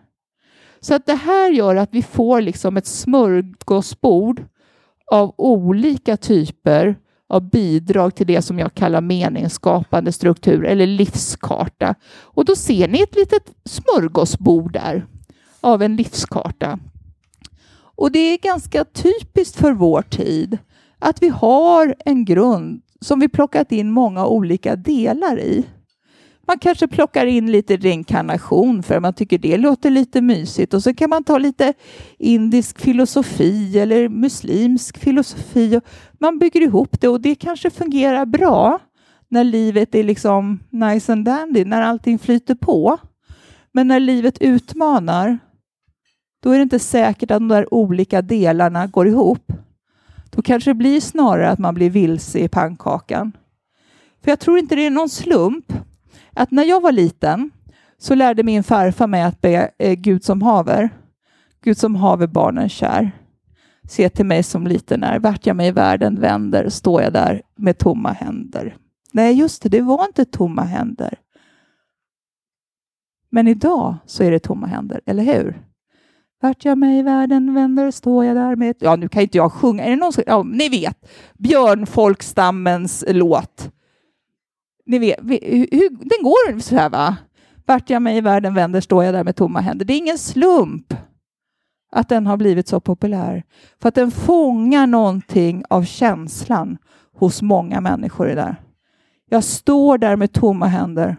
Så 0.79 0.95
att 0.95 1.05
det 1.05 1.15
här 1.15 1.49
gör 1.49 1.75
att 1.75 1.89
vi 1.91 2.01
får 2.01 2.41
liksom 2.41 2.77
ett 2.77 2.88
smörgåsbord 2.88 4.43
av 5.12 5.34
olika 5.38 6.17
typer 6.17 6.95
av 7.29 7.49
bidrag 7.49 8.15
till 8.15 8.27
det 8.27 8.41
som 8.41 8.59
jag 8.59 8.73
kallar 8.73 9.01
meningsskapande 9.01 10.11
struktur 10.11 10.65
eller 10.65 10.87
livskarta. 10.87 11.95
Och 12.21 12.45
då 12.45 12.55
ser 12.55 12.87
ni 12.87 13.01
ett 13.01 13.15
litet 13.15 13.51
smörgåsbord 13.65 14.73
där 14.73 15.05
av 15.61 15.81
en 15.81 15.95
livskarta. 15.95 16.79
Och 17.77 18.11
det 18.11 18.19
är 18.19 18.37
ganska 18.37 18.85
typiskt 18.85 19.55
för 19.55 19.73
vår 19.73 20.01
tid 20.01 20.57
att 20.99 21.23
vi 21.23 21.29
har 21.29 21.95
en 22.05 22.25
grund 22.25 22.81
som 23.01 23.19
vi 23.19 23.29
plockat 23.29 23.71
in 23.71 23.91
många 23.91 24.25
olika 24.25 24.75
delar 24.75 25.39
i. 25.39 25.65
Man 26.49 26.59
kanske 26.59 26.88
plockar 26.88 27.25
in 27.25 27.51
lite 27.51 27.77
reinkarnation 27.77 28.83
för 28.83 28.99
man 28.99 29.13
tycker 29.13 29.38
det 29.38 29.57
låter 29.57 29.89
lite 29.89 30.21
mysigt 30.21 30.73
och 30.73 30.83
så 30.83 30.93
kan 30.93 31.09
man 31.09 31.23
ta 31.23 31.38
lite 31.38 31.73
indisk 32.17 32.79
filosofi 32.79 33.79
eller 33.79 34.09
muslimsk 34.09 34.97
filosofi. 34.97 35.81
Man 36.19 36.39
bygger 36.39 36.62
ihop 36.62 37.01
det 37.01 37.07
och 37.07 37.21
det 37.21 37.35
kanske 37.35 37.69
fungerar 37.69 38.25
bra 38.25 38.79
när 39.27 39.43
livet 39.43 39.95
är 39.95 40.03
liksom 40.03 40.59
nice 40.69 41.13
and 41.13 41.25
dandy, 41.25 41.65
när 41.65 41.81
allting 41.81 42.19
flyter 42.19 42.55
på. 42.55 42.97
Men 43.71 43.88
när 43.88 43.99
livet 43.99 44.38
utmanar, 44.41 45.39
då 46.43 46.51
är 46.51 46.57
det 46.57 46.63
inte 46.63 46.79
säkert 46.79 47.31
att 47.31 47.39
de 47.39 47.47
där 47.47 47.73
olika 47.73 48.21
delarna 48.21 48.88
går 48.88 49.07
ihop. 49.07 49.51
Då 50.29 50.41
kanske 50.41 50.69
det 50.69 50.75
blir 50.75 51.01
snarare 51.01 51.49
att 51.49 51.59
man 51.59 51.73
blir 51.73 51.89
vilse 51.89 52.39
i 52.39 52.47
pannkakan. 52.47 53.31
För 54.23 54.31
jag 54.31 54.39
tror 54.39 54.59
inte 54.59 54.75
det 54.75 54.85
är 54.85 54.89
någon 54.89 55.09
slump 55.09 55.73
att 56.39 56.52
när 56.52 56.63
jag 56.63 56.82
var 56.82 56.91
liten 56.91 57.52
så 57.97 58.15
lärde 58.15 58.43
min 58.43 58.63
farfar 58.63 59.08
mig 59.08 59.21
att 59.21 59.41
be 59.41 59.71
eh, 59.78 59.93
Gud 59.93 60.23
som 60.23 60.41
haver. 60.41 60.89
Gud 61.63 61.78
som 61.78 61.95
haver 61.95 62.28
barnen 62.28 62.69
kär. 62.69 63.12
Se 63.89 64.10
till 64.10 64.25
mig 64.25 64.43
som 64.43 64.67
liten 64.67 65.04
är. 65.04 65.19
Vart 65.19 65.45
jag 65.45 65.56
mig 65.56 65.67
i 65.67 65.71
världen 65.71 66.19
vänder 66.19 66.69
står 66.69 67.02
jag 67.02 67.13
där 67.13 67.41
med 67.56 67.78
tomma 67.78 68.12
händer. 68.12 68.78
Nej, 69.13 69.34
just 69.34 69.62
det, 69.62 69.69
det 69.69 69.82
var 69.82 70.06
inte 70.06 70.25
tomma 70.25 70.63
händer. 70.63 71.13
Men 73.30 73.47
idag 73.47 73.95
så 74.06 74.23
är 74.23 74.32
det 74.32 74.39
tomma 74.39 74.67
händer, 74.67 75.02
eller 75.06 75.23
hur? 75.23 75.62
Vart 76.41 76.65
jag 76.65 76.78
mig 76.78 76.99
i 76.99 77.02
världen 77.02 77.54
vänder 77.54 77.91
står 77.91 78.25
jag 78.25 78.36
där 78.36 78.56
med... 78.56 78.75
Ja, 78.80 78.95
nu 78.95 79.10
kan 79.10 79.21
inte 79.21 79.38
jag 79.38 79.54
sjunga. 79.54 79.84
Är 79.84 79.89
det 79.89 79.95
någon 79.95 80.13
som... 80.13 80.23
Ja, 80.28 80.43
ni 80.43 80.69
vet, 80.69 81.10
Björnfolkstammens 81.38 83.06
låt. 83.08 83.71
Ni 84.89 84.99
vet, 84.99 85.19
hur, 85.19 85.89
den 85.89 86.23
går 86.23 86.60
så 86.60 86.75
här 86.75 86.89
va? 86.89 87.17
Vart 87.65 87.89
jag 87.89 88.02
mig 88.02 88.17
i 88.17 88.21
världen 88.21 88.54
vänder 88.54 88.82
står 88.82 89.04
jag 89.04 89.13
där 89.13 89.23
med 89.23 89.36
tomma 89.36 89.60
händer. 89.60 89.86
Det 89.86 89.93
är 89.93 89.97
ingen 89.97 90.17
slump 90.17 90.93
att 91.91 92.10
den 92.10 92.28
har 92.28 92.38
blivit 92.38 92.67
så 92.67 92.80
populär. 92.80 93.43
För 93.82 93.89
att 93.89 93.95
den 93.95 94.12
fångar 94.12 94.88
någonting 94.88 95.63
av 95.69 95.84
känslan 95.84 96.78
hos 97.13 97.41
många 97.41 97.82
människor 97.82 98.30
i 98.30 98.36
där. 98.36 98.56
Jag 99.30 99.43
står 99.43 99.97
där 99.97 100.15
med 100.15 100.32
tomma 100.32 100.65
händer 100.65 101.17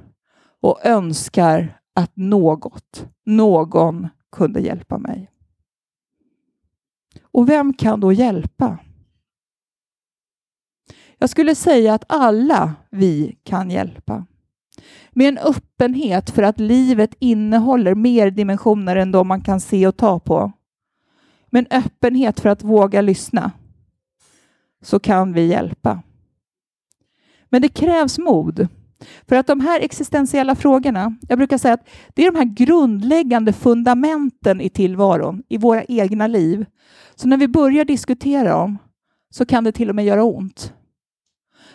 och 0.62 0.86
önskar 0.86 1.80
att 1.94 2.12
något, 2.14 3.06
någon 3.26 4.08
kunde 4.32 4.60
hjälpa 4.60 4.98
mig. 4.98 5.30
Och 7.32 7.48
vem 7.48 7.72
kan 7.72 8.00
då 8.00 8.12
hjälpa? 8.12 8.78
Jag 11.22 11.30
skulle 11.30 11.54
säga 11.54 11.94
att 11.94 12.04
alla 12.08 12.74
vi 12.90 13.36
kan 13.44 13.70
hjälpa. 13.70 14.26
Med 15.10 15.28
en 15.28 15.38
öppenhet 15.38 16.30
för 16.30 16.42
att 16.42 16.60
livet 16.60 17.14
innehåller 17.18 17.94
mer 17.94 18.30
dimensioner 18.30 18.96
än 18.96 19.12
de 19.12 19.28
man 19.28 19.40
kan 19.40 19.60
se 19.60 19.86
och 19.86 19.96
ta 19.96 20.20
på. 20.20 20.52
Med 21.50 21.66
en 21.70 21.78
öppenhet 21.78 22.40
för 22.40 22.48
att 22.48 22.62
våga 22.62 23.00
lyssna. 23.00 23.50
Så 24.82 24.98
kan 24.98 25.32
vi 25.32 25.46
hjälpa. 25.46 26.02
Men 27.48 27.62
det 27.62 27.68
krävs 27.68 28.18
mod. 28.18 28.68
För 29.28 29.36
att 29.36 29.46
de 29.46 29.60
här 29.60 29.80
existentiella 29.80 30.54
frågorna, 30.54 31.16
jag 31.28 31.38
brukar 31.38 31.58
säga 31.58 31.74
att 31.74 31.88
det 32.14 32.26
är 32.26 32.32
de 32.32 32.38
här 32.38 32.54
grundläggande 32.54 33.52
fundamenten 33.52 34.60
i 34.60 34.68
tillvaron, 34.68 35.42
i 35.48 35.58
våra 35.58 35.84
egna 35.84 36.26
liv. 36.26 36.66
Så 37.14 37.28
när 37.28 37.36
vi 37.36 37.48
börjar 37.48 37.84
diskutera 37.84 38.48
dem 38.48 38.78
så 39.30 39.46
kan 39.46 39.64
det 39.64 39.72
till 39.72 39.88
och 39.88 39.94
med 39.94 40.04
göra 40.04 40.24
ont. 40.24 40.74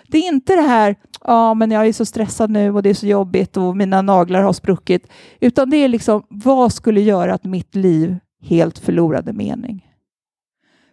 Det 0.07 0.17
är 0.17 0.27
inte 0.27 0.55
det 0.55 0.61
här, 0.61 0.95
ja 1.23 1.53
men 1.53 1.71
jag 1.71 1.87
är 1.87 1.93
så 1.93 2.05
stressad 2.05 2.49
nu 2.49 2.71
och 2.71 2.83
det 2.83 2.89
är 2.89 2.93
så 2.93 3.07
jobbigt 3.07 3.57
och 3.57 3.77
mina 3.77 4.01
naglar 4.01 4.41
har 4.41 4.53
spruckit, 4.53 5.07
utan 5.39 5.69
det 5.69 5.77
är 5.77 5.87
liksom, 5.87 6.23
vad 6.29 6.73
skulle 6.73 7.01
göra 7.01 7.33
att 7.33 7.43
mitt 7.43 7.75
liv 7.75 8.17
helt 8.41 8.79
förlorade 8.79 9.33
mening? 9.33 9.87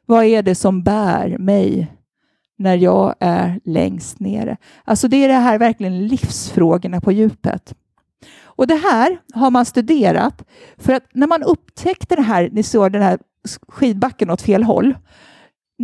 Vad 0.06 0.24
är 0.24 0.42
det 0.42 0.54
som 0.54 0.82
bär 0.82 1.38
mig 1.38 1.92
när 2.58 2.76
jag 2.76 3.14
är 3.20 3.60
längst 3.64 4.20
nere? 4.20 4.56
Alltså 4.84 5.08
det 5.08 5.16
är 5.16 5.28
det 5.28 5.34
här 5.34 5.58
verkligen 5.58 6.06
livsfrågorna 6.06 7.00
på 7.00 7.12
djupet. 7.12 7.74
Och 8.54 8.66
det 8.66 8.74
här 8.74 9.18
har 9.34 9.50
man 9.50 9.64
studerat 9.64 10.44
för 10.76 10.92
att 10.92 11.04
när 11.12 11.26
man 11.26 11.42
upptäckte 11.42 12.16
det 12.16 12.22
här, 12.22 12.50
ni 12.52 12.62
såg 12.62 12.92
den 12.92 13.02
här 13.02 13.18
skidbacken 13.68 14.30
åt 14.30 14.42
fel 14.42 14.62
håll, 14.62 14.94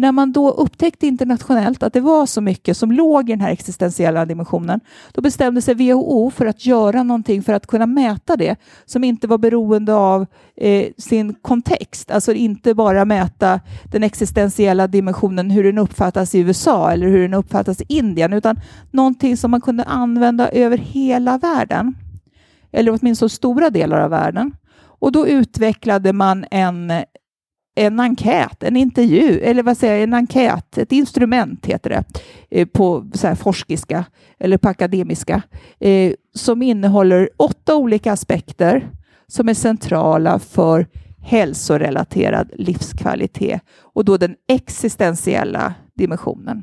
när 0.00 0.12
man 0.12 0.32
då 0.32 0.50
upptäckte 0.50 1.06
internationellt 1.06 1.82
att 1.82 1.92
det 1.92 2.00
var 2.00 2.26
så 2.26 2.40
mycket 2.40 2.76
som 2.76 2.92
låg 2.92 3.28
i 3.28 3.32
den 3.32 3.40
här 3.40 3.50
existentiella 3.50 4.24
dimensionen, 4.24 4.80
då 5.12 5.20
bestämde 5.20 5.62
sig 5.62 5.74
WHO 5.74 6.30
för 6.30 6.46
att 6.46 6.66
göra 6.66 7.02
någonting 7.02 7.42
för 7.42 7.52
att 7.52 7.66
kunna 7.66 7.86
mäta 7.86 8.36
det 8.36 8.56
som 8.84 9.04
inte 9.04 9.26
var 9.26 9.38
beroende 9.38 9.94
av 9.94 10.26
eh, 10.56 10.86
sin 10.98 11.34
kontext, 11.34 12.10
alltså 12.10 12.32
inte 12.32 12.74
bara 12.74 13.04
mäta 13.04 13.60
den 13.84 14.02
existentiella 14.02 14.86
dimensionen, 14.86 15.50
hur 15.50 15.64
den 15.64 15.78
uppfattas 15.78 16.34
i 16.34 16.38
USA 16.38 16.92
eller 16.92 17.06
hur 17.06 17.22
den 17.22 17.34
uppfattas 17.34 17.80
i 17.80 17.84
Indien, 17.88 18.32
utan 18.32 18.60
någonting 18.90 19.36
som 19.36 19.50
man 19.50 19.60
kunde 19.60 19.84
använda 19.84 20.48
över 20.48 20.78
hela 20.78 21.38
världen, 21.38 21.94
eller 22.72 22.98
åtminstone 23.00 23.28
stora 23.28 23.70
delar 23.70 24.00
av 24.00 24.10
världen. 24.10 24.52
Och 25.00 25.12
då 25.12 25.28
utvecklade 25.28 26.12
man 26.12 26.44
en 26.50 26.92
en 27.78 28.00
enkät, 28.00 28.62
en 28.62 28.76
intervju, 28.76 29.38
eller 29.38 29.62
vad 29.62 29.76
säger 29.76 29.94
jag, 29.94 30.02
en 30.02 30.14
enkät, 30.14 30.78
ett 30.78 30.92
instrument 30.92 31.66
heter 31.66 31.90
det 31.90 32.04
eh, 32.50 32.66
på 32.66 33.10
så 33.14 33.26
här 33.26 33.34
forskiska 33.34 34.04
eller 34.38 34.58
på 34.58 34.68
akademiska, 34.68 35.42
eh, 35.80 36.12
som 36.34 36.62
innehåller 36.62 37.30
åtta 37.36 37.76
olika 37.76 38.12
aspekter 38.12 38.90
som 39.26 39.48
är 39.48 39.54
centrala 39.54 40.38
för 40.38 40.86
hälsorelaterad 41.22 42.50
livskvalitet 42.54 43.60
och 43.80 44.04
då 44.04 44.16
den 44.16 44.34
existentiella 44.48 45.74
dimensionen. 45.94 46.62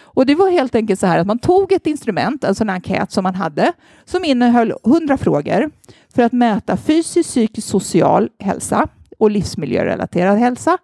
Och 0.00 0.26
Det 0.26 0.34
var 0.34 0.50
helt 0.50 0.74
enkelt 0.74 1.00
så 1.00 1.06
här 1.06 1.18
att 1.18 1.26
man 1.26 1.38
tog 1.38 1.72
ett 1.72 1.86
instrument, 1.86 2.44
alltså 2.44 2.64
en 2.64 2.70
enkät 2.70 3.12
som 3.12 3.22
man 3.22 3.34
hade, 3.34 3.72
som 4.04 4.24
innehöll 4.24 4.72
100 4.86 5.18
frågor 5.18 5.70
för 6.14 6.22
att 6.22 6.32
mäta 6.32 6.76
fysisk, 6.76 7.28
psykisk, 7.28 7.68
social 7.68 8.28
hälsa 8.38 8.88
och 9.22 9.30
livsmiljörelaterad 9.30 10.38
hälsa. 10.38 10.78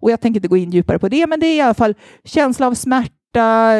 Och 0.00 0.10
jag 0.10 0.20
tänker 0.20 0.38
inte 0.38 0.48
gå 0.48 0.56
in 0.56 0.70
djupare 0.70 0.98
på 0.98 1.08
det, 1.08 1.26
men 1.26 1.40
det 1.40 1.46
är 1.46 1.56
i 1.56 1.60
alla 1.60 1.74
fall 1.74 1.94
känsla 2.24 2.66
av 2.66 2.74
smärta, 2.74 3.74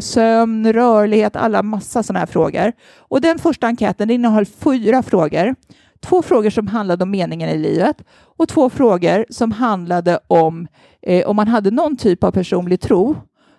sömn, 0.00 0.72
rörlighet, 0.72 1.36
alla 1.36 1.62
massa 1.62 2.02
sådana 2.02 2.18
här 2.18 2.26
frågor. 2.26 2.72
Och 2.96 3.20
den 3.20 3.38
första 3.38 3.66
enkäten 3.66 4.10
innehöll 4.10 4.46
fyra 4.46 5.02
frågor. 5.02 5.54
Två 6.00 6.22
frågor 6.22 6.50
som 6.50 6.66
handlade 6.66 7.04
om 7.04 7.10
meningen 7.10 7.48
i 7.48 7.58
livet 7.58 7.96
och 8.38 8.48
två 8.48 8.70
frågor 8.70 9.26
som 9.30 9.52
handlade 9.52 10.18
om 10.26 10.66
eh, 11.02 11.26
om 11.26 11.36
man 11.36 11.48
hade 11.48 11.70
någon 11.70 11.96
typ 11.96 12.24
av 12.24 12.30
personlig 12.30 12.80
tro 12.80 13.16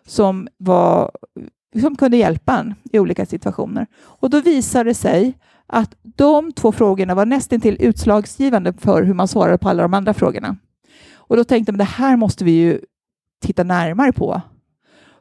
som, 0.08 0.48
var, 0.58 1.12
som 1.82 1.96
kunde 1.96 2.18
hjälpa 2.18 2.58
en 2.58 2.74
i 2.92 3.00
olika 3.00 3.26
situationer. 3.26 3.88
Och 4.04 4.30
då 4.30 4.42
visade 4.42 4.90
det 4.90 4.94
sig 4.94 5.38
att 5.74 5.96
de 6.04 6.52
två 6.52 6.72
frågorna 6.72 7.16
var 7.16 7.26
nästintill 7.26 7.78
utslagsgivande 7.80 8.74
för 8.74 9.04
hur 9.04 9.14
man 9.14 9.28
svarade 9.28 9.58
på 9.58 9.70
alla 9.70 9.84
de 9.84 9.94
andra 9.94 10.14
frågorna. 10.14 10.58
Och 11.16 11.38
då 11.38 11.44
tänkte 11.44 11.72
man 11.72 11.78
det 11.78 11.84
här 11.84 12.18
måste 12.18 12.46
vi 12.46 12.52
ju 12.52 12.80
titta 13.42 13.64
närmare 13.64 14.12
på. 14.12 14.42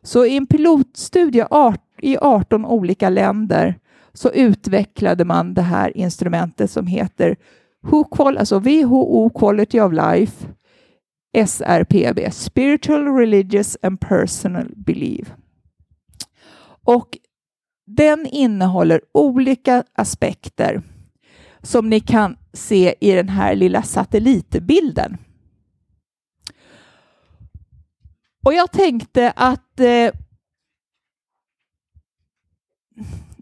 Så 0.03 0.27
i 0.27 0.37
en 0.37 0.47
pilotstudie 0.47 1.47
i 1.99 2.17
18 2.19 2.67
olika 2.67 3.09
länder 3.09 3.79
så 4.13 4.31
utvecklade 4.31 5.25
man 5.25 5.55
det 5.55 5.63
här 5.63 5.97
instrumentet 5.97 6.71
som 6.71 6.87
heter 6.87 7.37
WHO, 7.83 8.39
alltså 8.39 8.59
WHO 8.59 9.31
Quality 9.31 9.81
of 9.81 9.93
Life, 9.93 10.47
SRPB, 11.47 12.33
Spiritual, 12.33 13.17
Religious 13.17 13.77
and 13.83 14.01
Personal 14.01 14.69
Belief. 14.77 15.33
Och 16.85 17.19
den 17.87 18.27
innehåller 18.27 19.01
olika 19.15 19.85
aspekter 19.93 20.83
som 21.63 21.91
ni 21.91 22.01
kan 22.01 22.37
se 22.53 22.95
i 23.01 23.13
den 23.13 23.29
här 23.29 23.55
lilla 23.55 23.83
satellitbilden. 23.83 25.17
Och 28.45 28.55
jag 28.55 28.73
tänkte 28.73 29.33
att 29.37 29.81
eh, 29.81 30.11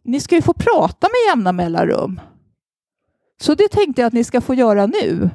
ni 0.04 0.20
ska 0.20 0.34
ju 0.34 0.42
få 0.42 0.52
prata 0.52 1.08
med 1.08 1.30
jämna 1.30 1.52
mellanrum. 1.52 2.20
Så 3.40 3.54
det 3.54 3.68
tänkte 3.68 4.02
jag 4.02 4.06
att 4.06 4.12
ni 4.12 4.24
ska 4.24 4.40
få 4.40 4.54
göra 4.54 4.86
nu. 4.86 5.30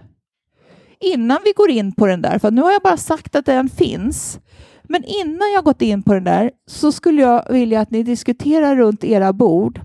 Innan 1.00 1.42
vi 1.46 1.52
går 1.52 1.70
in 1.70 1.92
på 1.92 2.08
den 2.08 2.22
där, 2.22 2.40
för 2.40 2.52
nu 2.52 2.62
har 2.62 2.72
jag 2.72 2.82
bara 2.82 2.98
sagt 2.98 3.36
att 3.36 3.46
den 3.46 3.70
finns. 3.70 4.40
Men 4.88 5.04
innan 5.04 5.52
jag 5.54 5.64
gått 5.64 5.82
in 5.82 6.04
på 6.04 6.14
den 6.14 6.24
där 6.24 6.52
så 6.68 6.92
skulle 6.92 7.22
jag 7.22 7.52
vilja 7.54 7.82
att 7.82 7.92
ni 7.92 8.04
diskuterar 8.04 8.76
runt 8.76 9.04
era 9.04 9.34
bord. 9.34 9.82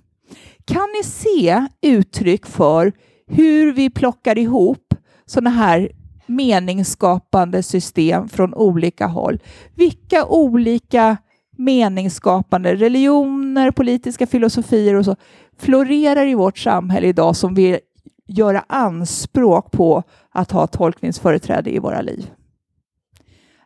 Kan 0.64 0.88
ni 0.98 1.04
se 1.04 1.66
uttryck 1.82 2.46
för 2.46 2.92
hur 3.26 3.72
vi 3.72 3.90
plockar 3.90 4.38
ihop 4.38 4.94
sådana 5.26 5.50
här 5.50 5.90
meningsskapande 6.26 7.62
system 7.62 8.28
från 8.28 8.54
olika 8.54 9.06
håll? 9.06 9.38
Vilka 9.74 10.26
olika 10.26 11.16
meningsskapande 11.56 12.74
religioner, 12.74 13.70
politiska 13.70 14.26
filosofier 14.26 14.94
och 14.94 15.04
så 15.04 15.16
florerar 15.58 16.26
i 16.26 16.34
vårt 16.34 16.58
samhälle 16.58 17.06
idag 17.06 17.36
som 17.36 17.54
vill 17.54 17.78
göra 18.26 18.64
anspråk 18.68 19.70
på 19.70 20.02
att 20.30 20.50
ha 20.50 20.66
tolkningsföreträde 20.66 21.74
i 21.74 21.78
våra 21.78 22.00
liv. 22.00 22.30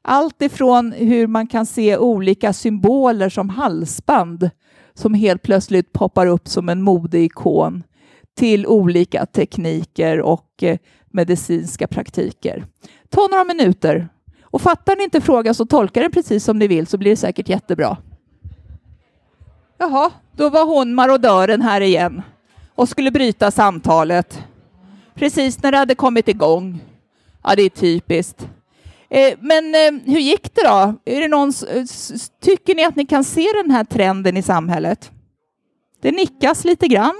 Allt 0.06 0.42
ifrån 0.42 0.92
hur 0.92 1.26
man 1.26 1.46
kan 1.46 1.66
se 1.66 1.96
olika 1.96 2.52
symboler 2.52 3.28
som 3.28 3.48
halsband 3.48 4.50
som 4.94 5.14
helt 5.14 5.42
plötsligt 5.42 5.92
poppar 5.92 6.26
upp 6.26 6.48
som 6.48 6.68
en 6.68 6.82
modeikon 6.82 7.82
till 8.36 8.66
olika 8.66 9.26
tekniker 9.26 10.20
och 10.20 10.62
eh, 10.62 10.78
medicinska 11.10 11.86
praktiker. 11.86 12.64
Ta 13.08 13.28
några 13.30 13.44
minuter 13.44 14.08
och 14.42 14.60
fattar 14.60 14.96
ni 14.96 15.04
inte 15.04 15.20
frågan 15.20 15.54
så 15.54 15.66
tolka 15.66 16.00
den 16.00 16.10
precis 16.10 16.44
som 16.44 16.58
ni 16.58 16.66
vill 16.66 16.86
så 16.86 16.98
blir 16.98 17.10
det 17.10 17.16
säkert 17.16 17.48
jättebra. 17.48 17.96
Jaha, 19.78 20.10
då 20.32 20.50
var 20.50 20.66
hon 20.66 20.94
marodören 20.94 21.62
här 21.62 21.80
igen 21.80 22.22
och 22.74 22.88
skulle 22.88 23.10
bryta 23.10 23.50
samtalet. 23.50 24.42
Precis 25.14 25.62
när 25.62 25.72
det 25.72 25.78
hade 25.78 25.94
kommit 25.94 26.28
igång. 26.28 26.80
Ja, 27.42 27.54
det 27.56 27.62
är 27.62 27.68
typiskt. 27.68 28.48
Eh, 29.14 29.38
men 29.40 29.74
eh, 29.74 30.12
hur 30.12 30.20
gick 30.20 30.54
det 30.54 30.62
då? 30.62 30.94
Är 31.04 31.20
det 31.20 31.28
någon, 31.28 31.52
tycker 32.40 32.74
ni 32.74 32.84
att 32.84 32.96
ni 32.96 33.06
kan 33.06 33.24
se 33.24 33.46
den 33.62 33.70
här 33.70 33.84
trenden 33.84 34.36
i 34.36 34.42
samhället? 34.42 35.10
Det 36.00 36.12
nickas 36.12 36.64
lite 36.64 36.88
grann. 36.88 37.14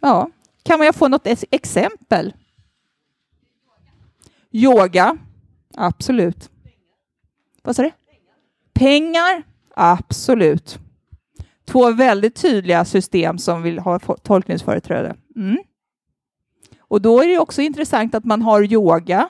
Ja, 0.00 0.30
kan 0.62 0.78
man 0.78 0.92
få 0.92 1.08
något 1.08 1.26
exempel? 1.50 2.34
Yoga, 4.50 5.16
absolut. 5.74 6.50
Vad 7.62 7.76
sa 7.76 7.82
du? 7.82 7.90
Pengar, 8.74 9.42
absolut. 9.74 10.78
Två 11.64 11.92
väldigt 11.92 12.36
tydliga 12.36 12.84
system 12.84 13.38
som 13.38 13.62
vill 13.62 13.78
ha 13.78 13.98
tolkningsföreträde. 13.98 15.16
Mm. 15.36 15.58
Och 16.78 17.02
då 17.02 17.22
är 17.22 17.28
det 17.28 17.38
också 17.38 17.62
intressant 17.62 18.14
att 18.14 18.24
man 18.24 18.42
har 18.42 18.72
yoga 18.72 19.28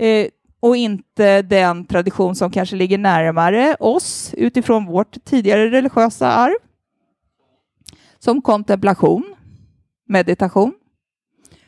eh, 0.00 0.28
och 0.60 0.76
inte 0.76 1.42
den 1.42 1.84
tradition 1.84 2.34
som 2.34 2.50
kanske 2.50 2.76
ligger 2.76 2.98
närmare 2.98 3.76
oss 3.80 4.34
utifrån 4.36 4.86
vårt 4.86 5.24
tidigare 5.24 5.70
religiösa 5.70 6.32
arv. 6.32 6.54
Som 8.18 8.42
kontemplation, 8.42 9.34
meditation. 10.08 10.74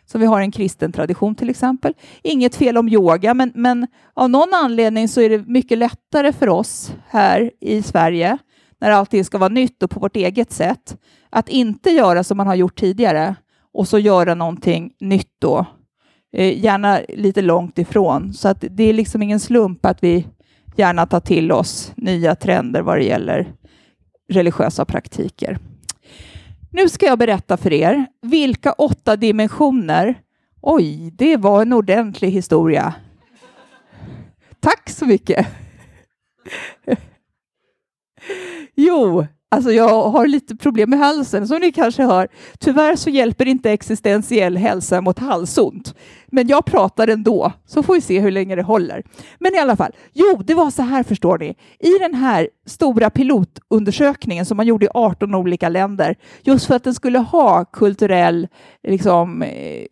Så 0.05 0.19
vi 0.19 0.27
har 0.27 0.41
en 0.41 0.51
kristen 0.51 0.93
tradition 0.93 1.35
till 1.35 1.51
exempel. 1.51 1.95
Inget 2.23 2.55
fel 2.55 2.79
om 2.79 2.89
yoga, 2.89 3.35
men, 3.35 3.53
men 3.55 3.87
av 4.15 4.31
någon 4.31 4.55
anledning 4.55 5.09
så 5.09 5.21
är 5.21 5.29
det 5.29 5.47
mycket 5.47 5.79
lättare 5.79 6.33
för 6.33 6.49
oss 6.49 6.93
här 7.09 7.51
i 7.61 7.83
Sverige, 7.83 8.39
när 8.81 8.91
allting 8.91 9.25
ska 9.25 9.39
vara 9.39 9.49
nytt 9.49 9.83
och 9.83 9.91
på 9.91 10.01
vårt 10.01 10.17
eget 10.17 10.53
sätt, 10.53 10.97
att 11.31 11.49
inte 11.49 11.91
göra 11.91 12.25
som 12.25 12.37
man 12.37 12.47
har 12.47 12.55
gjort 12.55 12.81
tidigare 12.81 13.35
och 13.73 13.89
så 13.89 13.99
göra 13.99 14.35
någonting 14.35 14.93
nytt 15.01 15.33
då. 15.39 15.67
Eh, 16.33 16.65
gärna 16.65 17.01
lite 17.09 17.43
långt 17.43 17.79
ifrån. 17.79 18.33
Så 18.35 18.49
att 18.49 18.65
det 18.71 18.85
är 18.85 18.93
liksom 18.93 19.23
ingen 19.23 19.41
slump 19.41 19.87
att 19.87 20.03
vi 20.03 20.27
gärna 20.77 21.07
tar 21.07 21.21
till 21.21 21.53
oss 21.53 21.93
nya 21.97 22.35
trender 22.35 22.83
vad 22.83 22.99
det 22.99 23.05
gäller 23.05 23.53
religiösa 24.29 24.85
praktiker. 24.85 25.59
Nu 26.71 26.89
ska 26.89 27.07
jag 27.07 27.19
berätta 27.19 27.57
för 27.57 27.73
er 27.73 28.07
vilka 28.23 28.73
åtta 28.73 29.17
dimensioner. 29.17 30.15
Oj, 30.61 31.11
det 31.11 31.37
var 31.37 31.63
en 31.63 31.73
ordentlig 31.73 32.31
historia. 32.31 32.95
Tack 34.61 34.91
så 34.91 35.07
mycket. 35.07 35.47
Jo, 38.75 39.27
Alltså 39.53 39.73
jag 39.73 40.09
har 40.11 40.27
lite 40.27 40.57
problem 40.57 40.91
med 40.91 40.99
halsen, 40.99 41.49
som 41.49 41.59
ni 41.61 41.73
kanske 41.73 42.03
hör. 42.03 42.29
Tyvärr 42.59 42.97
så 42.97 43.11
hjälper 43.11 43.49
inte 43.49 43.71
existentiell 43.71 44.57
hälsa 44.57 45.01
mot 45.01 45.19
halsont. 45.19 45.95
Men 46.27 46.49
jag 46.49 46.65
pratar 46.65 47.09
ändå, 47.09 47.53
så 47.67 47.83
får 47.83 47.95
vi 47.95 48.01
se 48.01 48.21
hur 48.21 48.31
länge 48.31 48.57
det 48.57 48.63
håller. 48.63 49.03
Men 49.39 49.55
i 49.55 49.59
alla 49.59 49.77
fall, 49.77 49.93
jo, 50.13 50.43
det 50.45 50.55
var 50.55 50.71
så 50.71 50.83
här 50.83 51.03
förstår 51.03 51.39
ni. 51.39 51.57
I 51.79 51.99
den 51.99 52.15
här 52.15 52.49
stora 52.67 53.11
pilotundersökningen 53.11 54.47
som 54.47 54.57
man 54.57 54.67
gjorde 54.67 54.87
i 54.87 54.89
18 54.95 55.35
olika 55.35 55.69
länder, 55.69 56.17
just 56.43 56.67
för 56.67 56.75
att 56.75 56.85
den 56.85 56.95
skulle 56.95 57.19
ha 57.19 57.65
kulturell 57.65 58.49
liksom, 58.83 59.43
eh, 59.43 59.87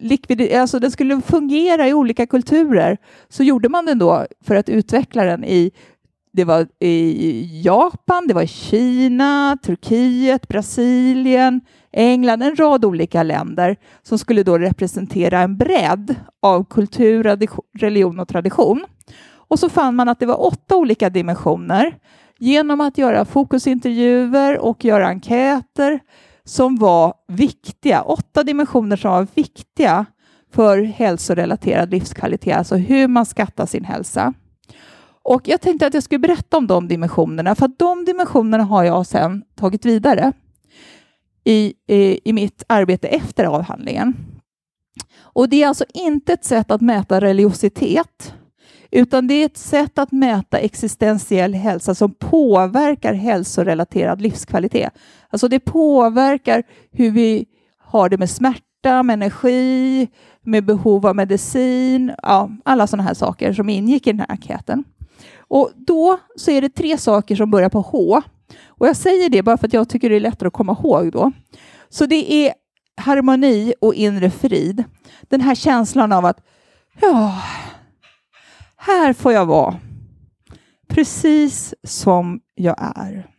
likvid, 0.00 0.52
alltså 0.52 0.78
den 0.78 0.90
skulle 0.90 1.20
fungera 1.20 1.88
i 1.88 1.94
olika 1.94 2.26
kulturer, 2.26 2.98
så 3.28 3.42
gjorde 3.42 3.68
man 3.68 3.86
den 3.86 3.98
då 3.98 4.26
för 4.44 4.54
att 4.54 4.68
utveckla 4.68 5.24
den 5.24 5.44
i 5.44 5.70
det 6.36 6.44
var 6.44 6.66
i 6.80 7.62
Japan, 7.64 8.26
det 8.28 8.34
var 8.34 8.42
i 8.42 8.46
Kina, 8.46 9.58
Turkiet, 9.62 10.48
Brasilien, 10.48 11.60
England, 11.92 12.42
en 12.42 12.56
rad 12.56 12.84
olika 12.84 13.22
länder 13.22 13.76
som 14.02 14.18
skulle 14.18 14.42
då 14.42 14.58
representera 14.58 15.40
en 15.40 15.56
bredd 15.56 16.14
av 16.42 16.64
kultur, 16.64 17.22
religion 17.78 18.20
och 18.20 18.28
tradition. 18.28 18.84
Och 19.32 19.58
så 19.58 19.68
fann 19.68 19.96
man 19.96 20.08
att 20.08 20.20
det 20.20 20.26
var 20.26 20.46
åtta 20.46 20.76
olika 20.76 21.10
dimensioner 21.10 21.98
genom 22.38 22.80
att 22.80 22.98
göra 22.98 23.24
fokusintervjuer 23.24 24.58
och 24.58 24.84
göra 24.84 25.08
enkäter 25.08 26.00
som 26.44 26.76
var 26.76 27.14
viktiga. 27.28 28.02
Åtta 28.02 28.42
dimensioner 28.42 28.96
som 28.96 29.10
var 29.10 29.26
viktiga 29.34 30.06
för 30.52 30.82
hälsorelaterad 30.82 31.90
livskvalitet, 31.90 32.56
alltså 32.56 32.76
hur 32.76 33.08
man 33.08 33.26
skattar 33.26 33.66
sin 33.66 33.84
hälsa. 33.84 34.34
Och 35.24 35.48
jag 35.48 35.60
tänkte 35.60 35.86
att 35.86 35.94
jag 35.94 36.02
skulle 36.02 36.18
berätta 36.18 36.56
om 36.56 36.66
de 36.66 36.88
dimensionerna, 36.88 37.54
för 37.54 37.66
att 37.66 37.78
de 37.78 38.04
dimensionerna 38.04 38.64
har 38.64 38.84
jag 38.84 39.06
sedan 39.06 39.42
tagit 39.54 39.84
vidare 39.84 40.32
i, 41.44 41.74
i, 41.86 42.20
i 42.24 42.32
mitt 42.32 42.62
arbete 42.66 43.08
efter 43.08 43.44
avhandlingen. 43.44 44.16
Och 45.18 45.48
det 45.48 45.62
är 45.62 45.68
alltså 45.68 45.84
inte 45.94 46.32
ett 46.32 46.44
sätt 46.44 46.70
att 46.70 46.80
mäta 46.80 47.20
religiositet, 47.20 48.34
utan 48.90 49.26
det 49.26 49.34
är 49.34 49.46
ett 49.46 49.56
sätt 49.56 49.98
att 49.98 50.12
mäta 50.12 50.58
existentiell 50.58 51.54
hälsa 51.54 51.94
som 51.94 52.14
påverkar 52.14 53.14
hälsorelaterad 53.14 54.20
livskvalitet. 54.20 54.92
Alltså 55.28 55.48
det 55.48 55.60
påverkar 55.60 56.62
hur 56.92 57.10
vi 57.10 57.46
har 57.78 58.08
det 58.08 58.18
med 58.18 58.30
smärta, 58.30 59.02
med 59.02 59.14
energi, 59.14 60.08
med 60.42 60.64
behov 60.64 61.06
av 61.06 61.16
medicin, 61.16 62.12
ja, 62.22 62.50
alla 62.64 62.86
sådana 62.86 63.02
här 63.02 63.14
saker 63.14 63.52
som 63.52 63.68
ingick 63.68 64.06
i 64.06 64.12
den 64.12 64.20
här 64.20 64.30
enkäten. 64.30 64.84
Och 65.48 65.70
då 65.76 66.18
så 66.36 66.50
är 66.50 66.60
det 66.60 66.68
tre 66.68 66.98
saker 66.98 67.36
som 67.36 67.50
börjar 67.50 67.68
på 67.68 67.80
H. 67.80 68.22
Och 68.66 68.86
jag 68.86 68.96
säger 68.96 69.28
det 69.28 69.42
bara 69.42 69.56
för 69.56 69.66
att 69.66 69.72
jag 69.72 69.88
tycker 69.88 70.10
det 70.10 70.16
är 70.16 70.20
lättare 70.20 70.46
att 70.46 70.52
komma 70.52 70.76
ihåg 70.80 71.12
då. 71.12 71.32
Så 71.88 72.06
det 72.06 72.32
är 72.32 72.54
harmoni 72.96 73.74
och 73.80 73.94
inre 73.94 74.30
frid. 74.30 74.84
Den 75.22 75.40
här 75.40 75.54
känslan 75.54 76.12
av 76.12 76.24
att 76.24 76.40
ja, 77.00 77.42
här 78.76 79.12
får 79.12 79.32
jag 79.32 79.46
vara 79.46 79.80
precis 80.88 81.74
som 81.82 82.40
jag 82.54 82.76
är. 82.96 83.30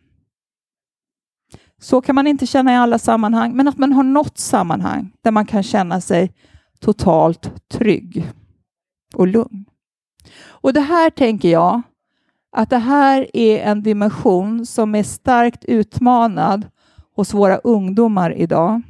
Så 1.80 2.00
kan 2.00 2.14
man 2.14 2.26
inte 2.26 2.46
känna 2.46 2.72
i 2.72 2.76
alla 2.76 2.98
sammanhang, 2.98 3.56
men 3.56 3.68
att 3.68 3.78
man 3.78 3.92
har 3.92 4.02
något 4.02 4.38
sammanhang 4.38 5.12
där 5.22 5.30
man 5.30 5.46
kan 5.46 5.62
känna 5.62 6.00
sig 6.00 6.32
totalt 6.80 7.68
trygg 7.70 8.30
och 9.14 9.26
lugn. 9.26 9.64
Och 10.44 10.72
det 10.72 10.80
här 10.80 11.10
tänker 11.10 11.48
jag 11.48 11.82
att 12.56 12.70
det 12.70 12.78
här 12.78 13.26
är 13.32 13.58
en 13.58 13.82
dimension 13.82 14.66
som 14.66 14.94
är 14.94 15.02
starkt 15.02 15.64
utmanad 15.64 16.66
hos 17.16 17.34
våra 17.34 17.56
ungdomar 17.56 18.34
idag. 18.36 18.82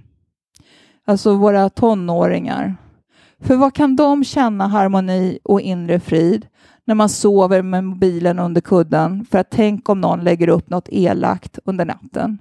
Alltså 1.06 1.34
våra 1.34 1.70
tonåringar. 1.70 2.76
För 3.40 3.56
vad 3.56 3.74
kan 3.74 3.96
de 3.96 4.24
känna 4.24 4.66
harmoni 4.66 5.38
och 5.44 5.60
inre 5.60 6.00
frid 6.00 6.46
när 6.84 6.94
man 6.94 7.08
sover 7.08 7.62
med 7.62 7.84
mobilen 7.84 8.38
under 8.38 8.60
kudden 8.60 9.26
för 9.30 9.38
att 9.38 9.50
tänk 9.50 9.88
om 9.88 10.00
någon 10.00 10.20
lägger 10.20 10.48
upp 10.48 10.70
något 10.70 10.88
elakt 10.88 11.58
under 11.64 11.84
natten? 11.84 12.38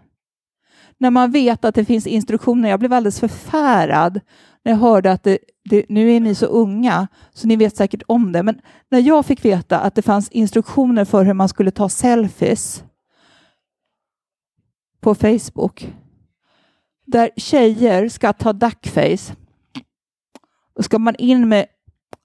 När 0.97 1.11
man 1.11 1.31
vet 1.31 1.65
att 1.65 1.75
det 1.75 1.85
finns 1.85 2.07
instruktioner. 2.07 2.69
Jag 2.69 2.79
blev 2.79 2.93
alldeles 2.93 3.19
förfärad 3.19 4.19
när 4.65 4.71
jag 4.71 4.79
hörde 4.79 5.11
att 5.11 5.23
det, 5.23 5.37
det, 5.69 5.85
nu 5.89 6.11
är 6.11 6.19
ni 6.19 6.35
så 6.35 6.45
unga 6.45 7.07
så 7.33 7.47
ni 7.47 7.55
vet 7.55 7.77
säkert 7.77 8.03
om 8.07 8.31
det. 8.31 8.43
Men 8.43 8.61
när 8.89 8.99
jag 8.99 9.25
fick 9.25 9.45
veta 9.45 9.79
att 9.79 9.95
det 9.95 10.01
fanns 10.01 10.29
instruktioner 10.29 11.05
för 11.05 11.25
hur 11.25 11.33
man 11.33 11.49
skulle 11.49 11.71
ta 11.71 11.89
selfies 11.89 12.83
på 14.99 15.15
Facebook 15.15 15.93
där 17.05 17.29
tjejer 17.37 18.09
ska 18.09 18.33
ta 18.33 18.53
duckface. 18.53 19.35
Då 20.75 20.83
ska 20.83 20.99
man 20.99 21.15
in 21.15 21.49
med, 21.49 21.65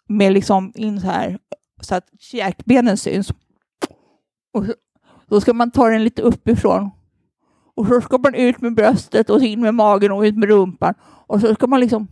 med 0.08 0.32
liksom 0.32 0.72
in 0.74 1.00
så 1.00 1.06
här 1.06 1.38
så 1.80 1.94
att 1.94 2.08
käkbenen 2.18 2.96
syns. 2.96 3.32
Och 4.52 4.64
då 5.26 5.40
ska 5.40 5.52
man 5.52 5.70
ta 5.70 5.88
den 5.88 6.04
lite 6.04 6.22
uppifrån. 6.22 6.90
Och 7.74 7.86
så 7.86 8.00
ska 8.00 8.18
man 8.18 8.34
ut 8.34 8.60
med 8.60 8.74
bröstet 8.74 9.30
och 9.30 9.42
in 9.42 9.60
med 9.60 9.74
magen 9.74 10.12
och 10.12 10.22
ut 10.22 10.36
med 10.36 10.48
rumpan. 10.48 10.94
Och 11.26 11.40
så 11.40 11.54
ska 11.54 11.66
man 11.66 11.80
liksom 11.80 12.08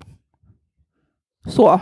så 1.49 1.81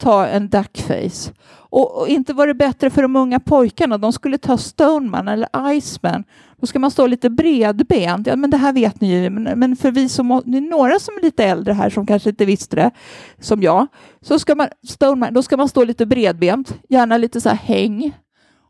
ta 0.00 0.26
en 0.26 0.48
duckface. 0.48 1.32
Och, 1.52 2.00
och, 2.00 2.08
inte 2.08 2.32
var 2.32 2.46
det 2.46 2.54
bättre 2.54 2.90
för 2.90 3.02
de 3.02 3.16
unga 3.16 3.40
pojkarna. 3.40 3.98
De 3.98 4.12
skulle 4.12 4.38
ta 4.38 4.58
Stoneman 4.58 5.28
eller 5.28 5.72
Iceman. 5.72 6.24
Då 6.60 6.66
ska 6.66 6.78
man 6.78 6.90
stå 6.90 7.06
lite 7.06 7.30
bredbent. 7.30 8.26
Ja, 8.26 8.36
men 8.36 8.50
det 8.50 8.56
här 8.56 8.72
vet 8.72 9.00
ni 9.00 9.12
ju. 9.12 9.30
Men, 9.30 9.58
men 9.58 9.76
för 9.76 9.90
vi 9.90 10.08
som, 10.08 10.42
ni 10.44 10.56
är 10.56 10.60
några 10.60 10.98
som 10.98 11.14
är 11.14 11.22
lite 11.22 11.44
äldre 11.44 11.72
här 11.72 11.90
som 11.90 12.06
kanske 12.06 12.30
inte 12.30 12.44
visste 12.44 12.76
det, 12.76 12.90
som 13.38 13.62
jag. 13.62 13.86
Så 14.20 14.38
ska 14.38 14.54
man, 14.54 14.68
Stoneman, 14.88 15.34
då 15.34 15.42
ska 15.42 15.56
man 15.56 15.68
stå 15.68 15.84
lite 15.84 16.06
bredbent, 16.06 16.74
gärna 16.88 17.16
lite 17.16 17.40
så 17.40 17.48
här 17.48 17.56
häng. 17.56 18.12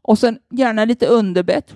Och 0.03 0.19
sen 0.19 0.39
gärna 0.51 0.85
lite 0.85 1.07
underbett. 1.07 1.75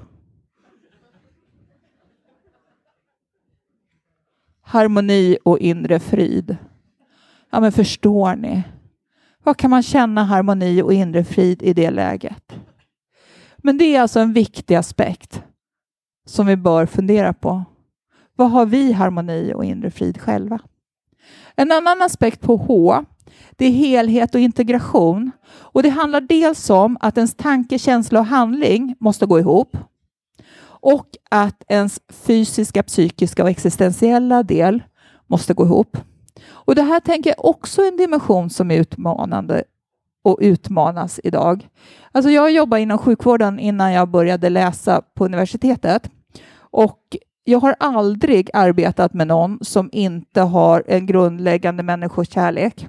Harmoni 4.63 5.39
och 5.45 5.59
inre 5.59 6.01
frid. 6.01 6.57
Ja, 7.55 7.61
men 7.61 7.73
förstår 7.73 8.37
ni? 8.37 8.63
Vad 9.45 9.57
kan 9.57 9.71
man 9.71 9.83
känna 9.83 10.25
harmoni 10.25 10.83
och 10.83 10.93
inre 10.93 11.25
frid 11.25 11.63
i 11.63 11.73
det 11.73 11.91
läget? 11.91 12.53
Men 13.57 13.79
det 13.79 13.97
är 13.97 14.01
alltså 14.01 14.21
en 14.21 14.33
viktig 14.33 14.75
aspekt 14.75 15.43
som 16.27 16.47
vi 16.47 16.57
bör 16.57 16.87
fundera 16.87 17.33
på. 17.33 17.65
Vad 18.37 18.51
har 18.51 18.67
vi 18.67 18.93
harmoni 18.93 19.53
och 19.55 19.65
inre 19.65 19.91
frid 19.91 20.21
själva? 20.21 20.59
En 21.57 21.73
annan 21.73 22.03
aspekt 22.03 22.41
på 22.41 22.57
H, 22.57 23.05
det 23.51 23.67
är 23.67 23.71
helhet 23.71 24.35
och 24.35 24.41
integration. 24.41 25.31
Och 25.47 25.83
Det 25.83 25.91
handlar 25.91 26.21
dels 26.21 26.71
om 26.71 26.97
att 27.01 27.17
ens 27.17 27.35
tanke, 27.35 27.79
känsla 27.79 28.21
och 28.21 28.27
handling 28.27 28.97
måste 29.01 29.27
gå 29.27 29.39
ihop 29.39 29.77
och 30.65 31.09
att 31.31 31.65
ens 31.69 32.01
fysiska, 32.09 32.83
psykiska 32.83 33.43
och 33.43 33.51
existentiella 33.51 34.43
del 34.43 34.83
måste 35.27 35.55
gå 35.55 35.65
ihop. 35.65 35.97
Och 36.65 36.75
Det 36.75 36.83
här 36.83 37.01
tänker 37.01 37.31
jag 37.31 37.45
också 37.45 37.83
är 37.83 37.89
en 37.89 37.97
dimension 37.97 38.51
som 38.51 38.71
är 38.71 38.81
utmanande 38.81 39.65
och 40.23 40.39
utmanas 40.41 41.21
idag. 41.25 41.69
Alltså 42.13 42.31
jag 42.31 42.51
jobbade 42.51 42.83
inom 42.83 42.99
sjukvården 42.99 43.59
innan 43.59 43.93
jag 43.93 44.09
började 44.09 44.51
läsa 44.51 45.03
på 45.15 45.25
universitetet 45.25 46.11
och 46.59 47.17
jag 47.45 47.59
har 47.59 47.77
aldrig 47.81 48.51
arbetat 48.53 49.15
med 49.15 49.27
någon 49.27 49.59
som 49.61 49.91
inte 49.93 50.41
har 50.41 50.85
en 50.87 51.07
grundläggande 51.07 51.83
människokärlek. 51.83 52.89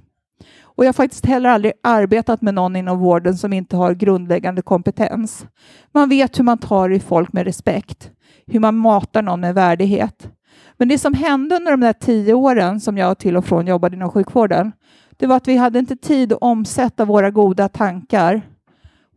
Och 0.62 0.84
jag 0.86 0.88
har 0.88 0.94
faktiskt 0.94 1.26
heller 1.26 1.50
aldrig 1.50 1.74
arbetat 1.84 2.42
med 2.42 2.54
någon 2.54 2.76
inom 2.76 3.00
vården 3.00 3.38
som 3.38 3.54
inte 3.54 3.78
har 3.78 3.94
grundläggande 3.94 4.62
kompetens. 4.62 5.46
Man 5.92 6.10
vet 6.10 6.40
hur 6.40 6.44
man 6.44 6.58
tar 6.58 6.90
i 6.90 7.00
folk 7.00 7.34
med 7.34 7.46
respekt, 7.46 8.12
hur 8.48 8.60
man 8.60 8.76
matar 8.76 9.22
någon 9.22 9.40
med 9.40 9.56
värdighet. 9.56 10.30
Men 10.78 10.88
det 10.88 10.98
som 10.98 11.14
hände 11.14 11.56
under 11.56 11.72
de 11.72 11.80
där 11.80 11.94
tio 11.94 12.34
åren 12.34 12.80
som 12.80 12.98
jag 12.98 13.18
till 13.18 13.38
och 13.38 13.46
från 13.46 13.68
jobbade 13.68 13.96
inom 13.96 14.12
sjukvården, 14.12 14.72
det 15.18 15.28
var 15.28 15.36
att 15.36 15.48
vi 15.48 15.58
hade 15.58 15.80
inte 15.80 15.96
tid 15.96 16.34
att 16.34 16.42
omsätta 16.42 17.06
våra 17.06 17.32
goda 17.32 17.70
tankar, 17.70 18.42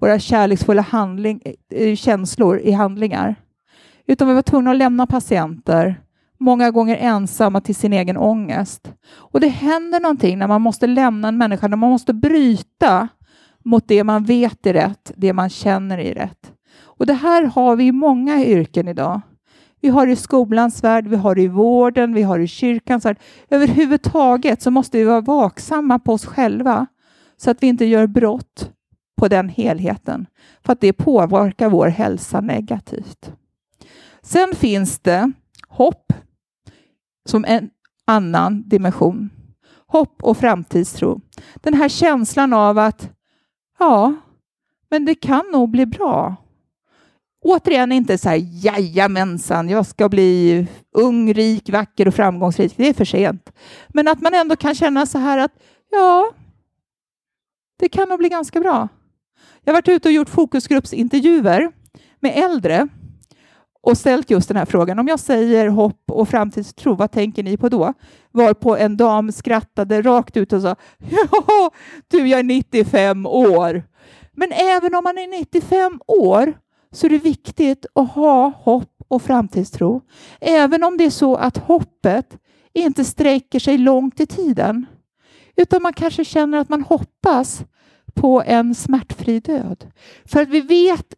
våra 0.00 0.18
kärleksfulla 0.18 0.82
handling, 0.82 1.42
eh, 1.44 1.82
eh, 1.82 1.96
känslor 1.96 2.58
i 2.58 2.72
handlingar. 2.72 3.34
Utan 4.06 4.28
vi 4.28 4.34
var 4.34 4.42
tvungna 4.42 4.70
att 4.70 4.76
lämna 4.76 5.06
patienter, 5.06 6.00
många 6.38 6.70
gånger 6.70 6.96
ensamma 6.96 7.60
till 7.60 7.74
sin 7.74 7.92
egen 7.92 8.16
ångest. 8.16 8.92
Och 9.10 9.40
det 9.40 9.48
händer 9.48 10.00
någonting 10.00 10.38
när 10.38 10.48
man 10.48 10.62
måste 10.62 10.86
lämna 10.86 11.28
en 11.28 11.38
människa, 11.38 11.68
när 11.68 11.76
man 11.76 11.90
måste 11.90 12.14
bryta 12.14 13.08
mot 13.64 13.88
det 13.88 14.04
man 14.04 14.24
vet 14.24 14.66
är 14.66 14.72
rätt, 14.72 15.12
det 15.16 15.32
man 15.32 15.50
känner 15.50 15.98
är 15.98 16.14
rätt. 16.14 16.52
Och 16.80 17.06
det 17.06 17.14
här 17.14 17.44
har 17.44 17.76
vi 17.76 17.86
i 17.86 17.92
många 17.92 18.44
yrken 18.44 18.88
idag. 18.88 19.20
Vi 19.80 19.88
har 19.88 20.06
det 20.06 20.12
i 20.12 20.16
skolans 20.16 20.84
värld, 20.84 21.06
vi 21.06 21.16
har 21.16 21.34
det 21.34 21.42
i 21.42 21.48
vården, 21.48 22.14
vi 22.14 22.22
har 22.22 22.38
det 22.38 22.44
i 22.44 22.48
kyrkans 22.48 23.04
värld. 23.04 23.18
Överhuvudtaget 23.50 24.62
så 24.62 24.70
måste 24.70 24.98
vi 24.98 25.04
vara 25.04 25.20
vaksamma 25.20 25.98
på 25.98 26.12
oss 26.12 26.26
själva 26.26 26.86
så 27.36 27.50
att 27.50 27.62
vi 27.62 27.66
inte 27.66 27.84
gör 27.84 28.06
brott 28.06 28.70
på 29.16 29.28
den 29.28 29.48
helheten, 29.48 30.26
för 30.64 30.72
att 30.72 30.80
det 30.80 30.92
påverkar 30.92 31.68
vår 31.68 31.86
hälsa 31.86 32.40
negativt. 32.40 33.32
Sen 34.22 34.54
finns 34.54 34.98
det 34.98 35.32
hopp 35.68 36.12
som 37.28 37.44
en 37.44 37.70
annan 38.04 38.68
dimension. 38.68 39.30
Hopp 39.86 40.22
och 40.22 40.36
framtidstro. 40.36 41.20
Den 41.54 41.74
här 41.74 41.88
känslan 41.88 42.52
av 42.52 42.78
att 42.78 43.10
ja, 43.78 44.14
men 44.90 45.04
det 45.04 45.14
kan 45.14 45.44
nog 45.52 45.70
bli 45.70 45.86
bra. 45.86 46.36
Återigen 47.48 47.92
inte 47.92 48.18
så 48.18 48.28
här, 48.28 48.40
jajamensan, 48.64 49.68
jag 49.68 49.86
ska 49.86 50.08
bli 50.08 50.66
ung, 50.92 51.32
rik, 51.32 51.70
vacker 51.70 52.08
och 52.08 52.14
framgångsrik. 52.14 52.74
Det 52.76 52.88
är 52.88 52.94
för 52.94 53.04
sent. 53.04 53.52
Men 53.88 54.08
att 54.08 54.20
man 54.20 54.34
ändå 54.34 54.56
kan 54.56 54.74
känna 54.74 55.06
så 55.06 55.18
här 55.18 55.38
att 55.38 55.52
ja, 55.90 56.30
det 57.78 57.88
kan 57.88 58.08
nog 58.08 58.18
bli 58.18 58.28
ganska 58.28 58.60
bra. 58.60 58.88
Jag 59.64 59.72
har 59.72 59.76
varit 59.76 59.88
ute 59.88 60.08
och 60.08 60.12
gjort 60.12 60.28
fokusgruppsintervjuer 60.28 61.72
med 62.20 62.32
äldre 62.36 62.88
och 63.82 63.98
ställt 63.98 64.30
just 64.30 64.48
den 64.48 64.56
här 64.56 64.66
frågan. 64.66 64.98
Om 64.98 65.08
jag 65.08 65.20
säger 65.20 65.68
hopp 65.68 66.10
och 66.10 66.28
framtidstro, 66.28 66.94
vad 66.94 67.12
tänker 67.12 67.42
ni 67.42 67.56
på 67.56 67.68
då? 67.68 67.92
Varpå 68.32 68.76
en 68.76 68.96
dam 68.96 69.32
skrattade 69.32 70.02
rakt 70.02 70.36
ut 70.36 70.52
och 70.52 70.62
sa 70.62 70.76
ja, 71.10 71.70
du, 72.08 72.28
jag 72.28 72.40
är 72.40 72.44
95 72.44 73.26
år. 73.26 73.82
Men 74.32 74.52
även 74.52 74.94
om 74.94 75.04
man 75.04 75.18
är 75.18 75.40
95 75.40 76.00
år 76.06 76.54
så 76.92 77.06
är 77.06 77.10
det 77.10 77.18
viktigt 77.18 77.86
att 77.94 78.10
ha 78.10 78.48
hopp 78.48 79.02
och 79.08 79.22
framtidstro. 79.22 80.02
Även 80.40 80.84
om 80.84 80.96
det 80.96 81.04
är 81.04 81.10
så 81.10 81.36
att 81.36 81.56
hoppet 81.56 82.38
inte 82.72 83.04
sträcker 83.04 83.58
sig 83.58 83.78
långt 83.78 84.20
i 84.20 84.26
tiden. 84.26 84.86
Utan 85.56 85.82
man 85.82 85.92
kanske 85.92 86.24
känner 86.24 86.58
att 86.58 86.68
man 86.68 86.82
hoppas 86.82 87.64
på 88.14 88.42
en 88.46 88.74
smärtfri 88.74 89.40
död. 89.40 89.90
För 90.24 90.42
att 90.42 90.48
vi 90.48 90.60
vet 90.60 91.14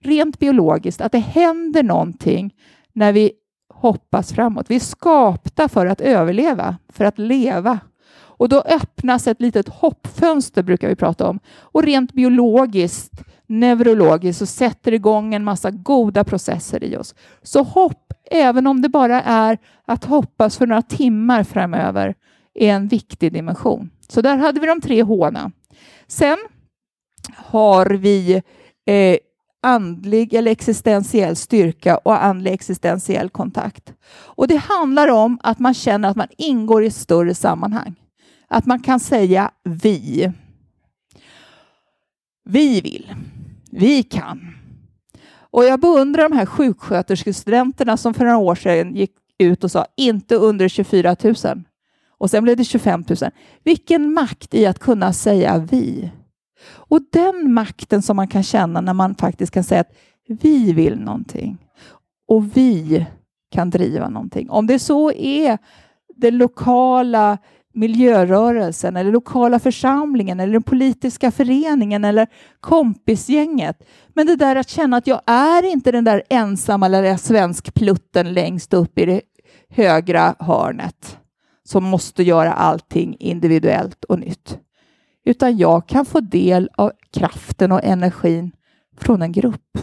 rent 0.00 0.38
biologiskt 0.38 1.00
att 1.00 1.12
det 1.12 1.18
händer 1.18 1.82
någonting 1.82 2.54
när 2.92 3.12
vi 3.12 3.32
hoppas 3.74 4.32
framåt. 4.32 4.70
Vi 4.70 4.76
är 4.76 4.80
skapta 4.80 5.68
för 5.68 5.86
att 5.86 6.00
överleva, 6.00 6.76
för 6.88 7.04
att 7.04 7.18
leva. 7.18 7.80
Och 8.12 8.48
då 8.48 8.60
öppnas 8.60 9.26
ett 9.26 9.40
litet 9.40 9.68
hoppfönster, 9.68 10.62
brukar 10.62 10.88
vi 10.88 10.96
prata 10.96 11.28
om. 11.28 11.38
Och 11.48 11.82
rent 11.82 12.12
biologiskt, 12.12 13.12
neurologiskt, 13.50 14.38
så 14.38 14.46
sätter 14.46 14.94
igång 14.94 15.34
en 15.34 15.44
massa 15.44 15.70
goda 15.70 16.24
processer 16.24 16.84
i 16.84 16.96
oss. 16.96 17.14
Så 17.42 17.62
hopp, 17.62 18.12
även 18.30 18.66
om 18.66 18.82
det 18.82 18.88
bara 18.88 19.22
är 19.22 19.58
att 19.86 20.04
hoppas 20.04 20.56
för 20.56 20.66
några 20.66 20.82
timmar 20.82 21.44
framöver, 21.44 22.14
är 22.54 22.72
en 22.72 22.88
viktig 22.88 23.32
dimension. 23.32 23.90
Så 24.08 24.20
där 24.20 24.36
hade 24.36 24.60
vi 24.60 24.66
de 24.66 24.80
tre 24.80 25.02
H. 25.02 25.30
Sen 26.06 26.38
har 27.36 27.86
vi 27.86 28.42
eh, 28.86 29.16
andlig 29.62 30.34
eller 30.34 30.50
existentiell 30.50 31.36
styrka 31.36 31.96
och 31.96 32.24
andlig 32.24 32.52
existentiell 32.52 33.30
kontakt. 33.30 33.94
Och 34.12 34.48
Det 34.48 34.56
handlar 34.56 35.08
om 35.08 35.38
att 35.42 35.58
man 35.58 35.74
känner 35.74 36.08
att 36.08 36.16
man 36.16 36.28
ingår 36.38 36.84
i 36.84 36.86
ett 36.86 36.94
större 36.94 37.34
sammanhang. 37.34 37.94
Att 38.48 38.66
man 38.66 38.82
kan 38.82 39.00
säga 39.00 39.50
vi. 39.64 40.32
Vi 42.44 42.80
vill. 42.80 43.14
Vi 43.70 44.02
kan. 44.02 44.54
Och 45.50 45.64
jag 45.64 45.80
beundrar 45.80 46.28
de 46.28 46.36
här 46.36 46.46
sjuksköterskestudenterna 46.46 47.96
som 47.96 48.14
för 48.14 48.24
några 48.24 48.38
år 48.38 48.54
sedan 48.54 48.96
gick 48.96 49.12
ut 49.38 49.64
och 49.64 49.70
sa 49.70 49.86
inte 49.96 50.34
under 50.34 50.68
24 50.68 51.16
000. 51.22 51.34
Och 52.18 52.30
sen 52.30 52.44
blev 52.44 52.56
det 52.56 52.64
25 52.64 53.04
000. 53.08 53.30
Vilken 53.64 54.12
makt 54.12 54.54
i 54.54 54.66
att 54.66 54.78
kunna 54.78 55.12
säga 55.12 55.58
vi. 55.58 56.10
Och 56.66 57.00
den 57.12 57.52
makten 57.52 58.02
som 58.02 58.16
man 58.16 58.28
kan 58.28 58.42
känna 58.42 58.80
när 58.80 58.94
man 58.94 59.14
faktiskt 59.14 59.52
kan 59.52 59.64
säga 59.64 59.80
att 59.80 59.92
vi 60.26 60.72
vill 60.72 60.98
någonting 60.98 61.58
och 62.28 62.56
vi 62.56 63.06
kan 63.50 63.70
driva 63.70 64.08
någonting. 64.08 64.50
Om 64.50 64.66
det 64.66 64.78
så 64.78 65.12
är 65.12 65.58
det 66.16 66.30
lokala 66.30 67.38
miljörörelsen 67.74 68.96
eller 68.96 69.12
lokala 69.12 69.58
församlingen 69.58 70.40
eller 70.40 70.52
den 70.52 70.62
politiska 70.62 71.30
föreningen 71.30 72.04
eller 72.04 72.26
kompisgänget. 72.60 73.82
Men 74.14 74.26
det 74.26 74.36
där 74.36 74.56
att 74.56 74.68
känna 74.68 74.96
att 74.96 75.06
jag 75.06 75.20
är 75.26 75.62
inte 75.62 75.92
den 75.92 76.04
där 76.04 76.22
ensamma 76.28 76.88
lilla 76.88 77.18
svenskplutten 77.18 78.32
längst 78.32 78.74
upp 78.74 78.98
i 78.98 79.06
det 79.06 79.20
högra 79.68 80.34
hörnet 80.38 81.18
som 81.64 81.84
måste 81.84 82.22
göra 82.22 82.52
allting 82.52 83.16
individuellt 83.18 84.04
och 84.04 84.18
nytt. 84.18 84.58
Utan 85.24 85.58
jag 85.58 85.86
kan 85.86 86.06
få 86.06 86.20
del 86.20 86.70
av 86.76 86.92
kraften 87.12 87.72
och 87.72 87.84
energin 87.84 88.52
från 88.96 89.22
en 89.22 89.32
grupp. 89.32 89.78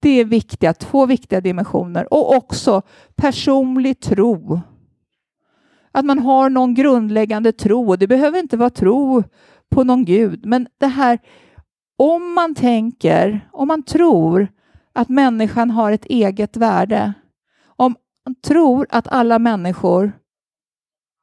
Det 0.00 0.20
är 0.20 0.24
viktiga, 0.24 0.74
två 0.74 1.06
viktiga 1.06 1.40
dimensioner 1.40 2.12
och 2.14 2.36
också 2.36 2.82
personlig 3.16 4.00
tro. 4.00 4.60
Att 5.92 6.04
man 6.04 6.18
har 6.18 6.50
någon 6.50 6.74
grundläggande 6.74 7.52
tro. 7.52 7.96
Det 7.96 8.06
behöver 8.06 8.38
inte 8.38 8.56
vara 8.56 8.70
tro 8.70 9.22
på 9.70 9.84
någon 9.84 10.04
gud, 10.04 10.46
men 10.46 10.68
det 10.78 10.86
här 10.86 11.18
om 11.96 12.34
man 12.34 12.54
tänker, 12.54 13.48
om 13.52 13.68
man 13.68 13.82
tror 13.82 14.48
att 14.92 15.08
människan 15.08 15.70
har 15.70 15.92
ett 15.92 16.04
eget 16.04 16.56
värde, 16.56 17.12
om 17.64 17.96
man 18.26 18.34
tror 18.34 18.86
att 18.90 19.08
alla 19.08 19.38
människor 19.38 20.12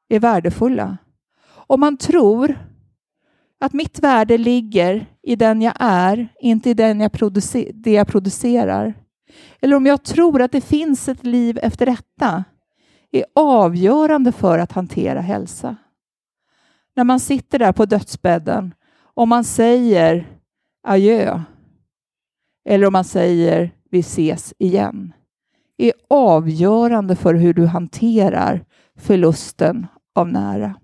är 0.09 0.19
värdefulla, 0.19 0.97
om 1.51 1.79
man 1.79 1.97
tror 1.97 2.59
att 3.59 3.73
mitt 3.73 3.99
värde 3.99 4.37
ligger 4.37 5.05
i 5.21 5.35
den 5.35 5.61
jag 5.61 5.73
är, 5.79 6.27
inte 6.41 6.69
i 6.69 6.73
den 6.73 7.01
jag 7.01 7.11
det 7.73 7.91
jag 7.91 8.07
producerar. 8.07 8.93
Eller 9.59 9.75
om 9.75 9.85
jag 9.85 10.03
tror 10.03 10.41
att 10.41 10.51
det 10.51 10.61
finns 10.61 11.09
ett 11.09 11.25
liv 11.25 11.59
efter 11.61 11.85
detta, 11.85 12.43
är 13.11 13.25
avgörande 13.35 14.31
för 14.31 14.59
att 14.59 14.71
hantera 14.71 15.21
hälsa. 15.21 15.75
När 16.95 17.03
man 17.03 17.19
sitter 17.19 17.59
där 17.59 17.71
på 17.71 17.85
dödsbädden 17.85 18.73
och 19.01 19.27
man 19.27 19.43
säger 19.43 20.27
adjö, 20.83 21.41
eller 22.69 22.87
om 22.87 22.93
man 22.93 23.03
säger 23.03 23.71
vi 23.89 23.99
ses 23.99 24.53
igen, 24.57 25.13
är 25.77 25.93
avgörande 26.09 27.15
för 27.15 27.33
hur 27.33 27.53
du 27.53 27.65
hanterar 27.65 28.65
förlusten 28.95 29.87
av 30.15 30.27
nära. 30.27 30.75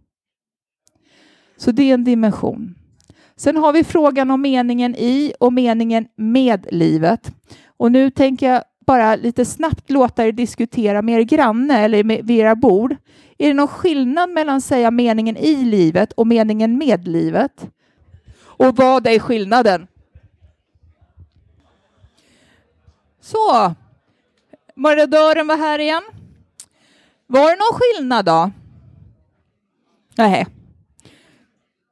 Så 1.57 1.71
det 1.71 1.84
är 1.89 1.93
en 1.93 2.03
dimension. 2.03 2.76
Sen 3.36 3.57
har 3.57 3.73
vi 3.73 3.84
frågan 3.84 4.32
om 4.32 4.41
meningen 4.41 4.95
i 4.95 5.34
och 5.39 5.53
meningen 5.53 6.07
med 6.15 6.67
livet. 6.71 7.36
Och 7.78 7.91
nu 7.91 8.11
tänker 8.11 8.49
jag 8.49 8.63
bara 8.86 9.15
lite 9.15 9.45
snabbt 9.45 9.89
låta 9.89 10.25
er 10.25 10.31
diskutera 10.31 11.01
med 11.01 11.19
er 11.19 11.23
granne 11.23 11.79
eller 11.79 12.03
med, 12.03 12.25
vid 12.25 12.39
era 12.39 12.55
bord. 12.55 12.95
Är 13.38 13.47
det 13.47 13.53
någon 13.53 13.67
skillnad 13.67 14.29
mellan 14.29 14.61
säga 14.61 14.91
meningen 14.91 15.38
i 15.38 15.55
livet 15.55 16.13
och 16.13 16.27
meningen 16.27 16.77
med 16.77 17.07
livet? 17.07 17.69
Och 18.38 18.75
vad 18.75 19.07
är 19.07 19.19
skillnaden? 19.19 19.88
Så, 23.21 23.73
marodören 24.75 25.47
var 25.47 25.57
här 25.57 25.79
igen. 25.79 26.03
Var 27.27 27.49
det 27.49 27.55
någon 27.55 27.79
skillnad 27.79 28.25
då? 28.25 28.51
Nej. 30.15 30.47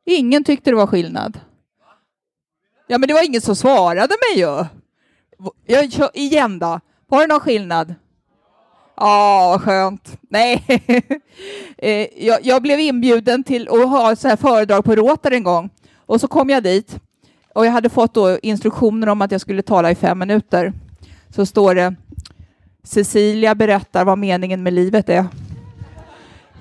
Ingen 0.05 0.43
tyckte 0.43 0.69
det 0.69 0.75
var 0.75 0.87
skillnad. 0.87 1.39
Ja, 2.87 2.97
men 2.97 3.07
det 3.07 3.13
var 3.13 3.25
ingen 3.25 3.41
som 3.41 3.55
svarade 3.55 4.15
mig 4.31 4.39
ju. 4.39 4.65
Jag 5.65 5.91
kör 5.91 6.09
igen 6.13 6.59
då. 6.59 6.79
Var 7.07 7.21
det 7.21 7.27
någon 7.27 7.39
skillnad? 7.39 7.95
Ja, 8.95 9.49
vad 9.51 9.61
skönt. 9.61 10.17
Nej, 10.29 10.63
eh, 11.77 12.07
jag, 12.27 12.39
jag, 12.43 12.61
blev 12.61 12.79
inbjuden 12.79 13.43
till 13.43 13.67
att 13.69 13.89
ha 13.89 14.15
så 14.15 14.27
här 14.27 14.35
föredrag 14.35 14.85
på 14.85 14.95
Råtar 14.95 15.31
en 15.31 15.43
gång 15.43 15.69
och 16.05 16.21
så 16.21 16.27
kom 16.27 16.49
jag 16.49 16.63
dit 16.63 16.99
och 17.53 17.65
jag 17.65 17.71
hade 17.71 17.89
fått 17.89 18.13
då 18.13 18.39
instruktioner 18.39 19.09
om 19.09 19.21
att 19.21 19.31
jag 19.31 19.41
skulle 19.41 19.61
tala 19.61 19.91
i 19.91 19.95
fem 19.95 20.19
minuter. 20.19 20.73
Så 21.29 21.45
står 21.45 21.75
det 21.75 21.95
Cecilia 22.83 23.55
berättar 23.55 24.05
vad 24.05 24.17
meningen 24.17 24.63
med 24.63 24.73
livet 24.73 25.09
är. 25.09 25.25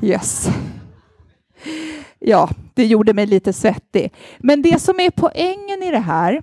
Yes. 0.03 0.49
Ja, 2.19 2.51
det 2.75 2.87
gjorde 2.87 3.15
mig 3.15 3.27
lite 3.27 3.53
svettig. 3.53 4.13
Men 4.39 4.63
det 4.63 4.81
som 4.83 5.01
är 5.01 5.11
poängen 5.11 5.83
i 5.83 5.91
det 5.91 5.99
här, 5.99 6.43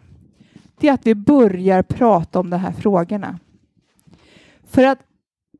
det 0.80 0.88
är 0.88 0.94
att 0.94 1.08
vi 1.08 1.16
börjar 1.16 1.82
prata 1.82 2.40
om 2.40 2.50
de 2.50 2.58
här 2.58 2.72
frågorna. 2.72 3.40
För 4.70 4.84
att 4.84 5.00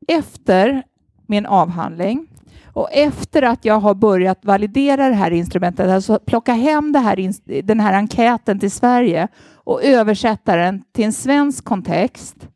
efter 0.08 0.82
min 1.26 1.46
avhandling 1.46 2.26
och 2.72 2.92
efter 2.92 3.42
att 3.42 3.64
jag 3.64 3.80
har 3.80 3.94
börjat 3.94 4.44
validera 4.44 5.08
det 5.08 5.14
här 5.14 5.30
instrumentet, 5.30 5.90
alltså 5.90 6.18
plocka 6.18 6.52
hem 6.52 6.92
det 6.92 6.98
här, 6.98 7.32
den 7.62 7.80
här 7.80 7.92
enkäten 7.92 8.58
till 8.58 8.70
Sverige 8.70 9.28
och 9.54 9.84
översätta 9.84 10.56
den 10.56 10.82
till 10.92 11.04
en 11.04 11.12
svensk 11.12 11.64
kontext, 11.64 12.48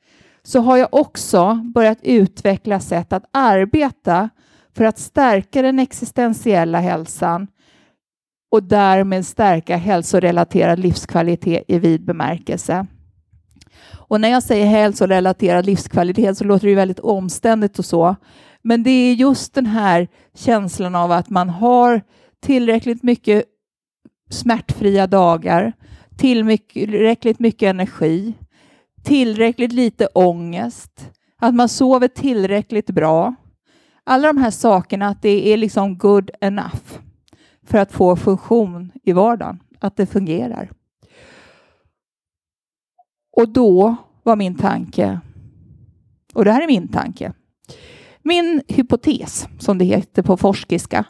så 0.42 0.60
har 0.60 0.76
jag 0.76 0.88
också 0.94 1.54
börjat 1.54 1.98
utveckla 2.02 2.80
sätt 2.80 3.12
att 3.12 3.24
arbeta 3.30 4.28
för 4.76 4.84
att 4.84 4.98
stärka 4.98 5.62
den 5.62 5.78
existentiella 5.78 6.80
hälsan 6.80 7.46
och 8.54 8.62
därmed 8.62 9.26
stärka 9.26 9.76
hälsorelaterad 9.76 10.78
livskvalitet 10.78 11.64
i 11.68 11.78
vid 11.78 12.04
bemärkelse. 12.04 12.86
Och 13.92 14.20
när 14.20 14.28
jag 14.28 14.42
säger 14.42 14.66
hälsorelaterad 14.66 15.66
livskvalitet 15.66 16.38
så 16.38 16.44
låter 16.44 16.68
det 16.68 16.74
väldigt 16.74 17.00
omständigt 17.00 17.78
och 17.78 17.84
så. 17.84 18.16
Men 18.62 18.82
det 18.82 18.90
är 18.90 19.14
just 19.14 19.54
den 19.54 19.66
här 19.66 20.08
känslan 20.34 20.94
av 20.94 21.12
att 21.12 21.30
man 21.30 21.48
har 21.48 22.02
tillräckligt 22.42 23.02
mycket 23.02 23.44
smärtfria 24.30 25.06
dagar, 25.06 25.72
tillräckligt 26.16 27.40
mycket 27.40 27.66
energi, 27.66 28.34
tillräckligt 29.02 29.72
lite 29.72 30.06
ångest, 30.06 31.10
att 31.40 31.54
man 31.54 31.68
sover 31.68 32.08
tillräckligt 32.08 32.90
bra. 32.90 33.34
Alla 34.04 34.28
de 34.28 34.38
här 34.38 34.50
sakerna, 34.50 35.08
att 35.08 35.22
det 35.22 35.52
är 35.52 35.56
liksom 35.56 35.98
good 35.98 36.30
enough 36.40 37.03
för 37.66 37.78
att 37.78 37.92
få 37.92 38.16
funktion 38.16 38.92
i 39.02 39.12
vardagen, 39.12 39.60
att 39.78 39.96
det 39.96 40.06
fungerar. 40.06 40.70
Och 43.36 43.48
då 43.48 43.96
var 44.22 44.36
min 44.36 44.58
tanke, 44.58 45.20
och 46.34 46.44
det 46.44 46.52
här 46.52 46.62
är 46.62 46.66
min 46.66 46.88
tanke, 46.88 47.32
min 48.22 48.62
hypotes, 48.68 49.48
som 49.58 49.78
det 49.78 49.84
heter 49.84 50.22
på 50.22 50.36
forskiska, 50.36 51.04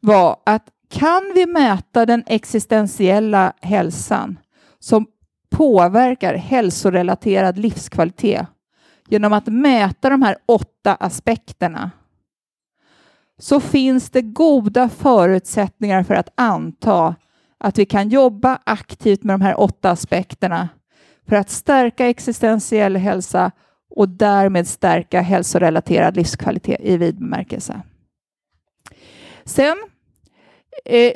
var 0.00 0.36
att 0.46 0.68
kan 0.88 1.32
vi 1.34 1.46
mäta 1.46 2.06
den 2.06 2.24
existentiella 2.26 3.52
hälsan 3.60 4.38
som 4.78 5.06
påverkar 5.50 6.34
hälsorelaterad 6.34 7.58
livskvalitet 7.58 8.46
genom 9.08 9.32
att 9.32 9.46
mäta 9.46 10.10
de 10.10 10.22
här 10.22 10.36
åtta 10.46 10.94
aspekterna 10.94 11.90
så 13.38 13.60
finns 13.60 14.10
det 14.10 14.22
goda 14.22 14.88
förutsättningar 14.88 16.02
för 16.02 16.14
att 16.14 16.32
anta 16.34 17.14
att 17.58 17.78
vi 17.78 17.86
kan 17.86 18.08
jobba 18.08 18.58
aktivt 18.64 19.24
med 19.24 19.34
de 19.34 19.40
här 19.40 19.60
åtta 19.60 19.90
aspekterna 19.90 20.68
för 21.28 21.36
att 21.36 21.50
stärka 21.50 22.06
existentiell 22.06 22.96
hälsa 22.96 23.50
och 23.90 24.08
därmed 24.08 24.68
stärka 24.68 25.20
hälsorelaterad 25.20 26.16
livskvalitet 26.16 26.80
i 26.80 26.96
vid 26.96 27.18
bemärkelse. 27.18 27.82
Sen 29.44 29.76
eh, 30.84 31.12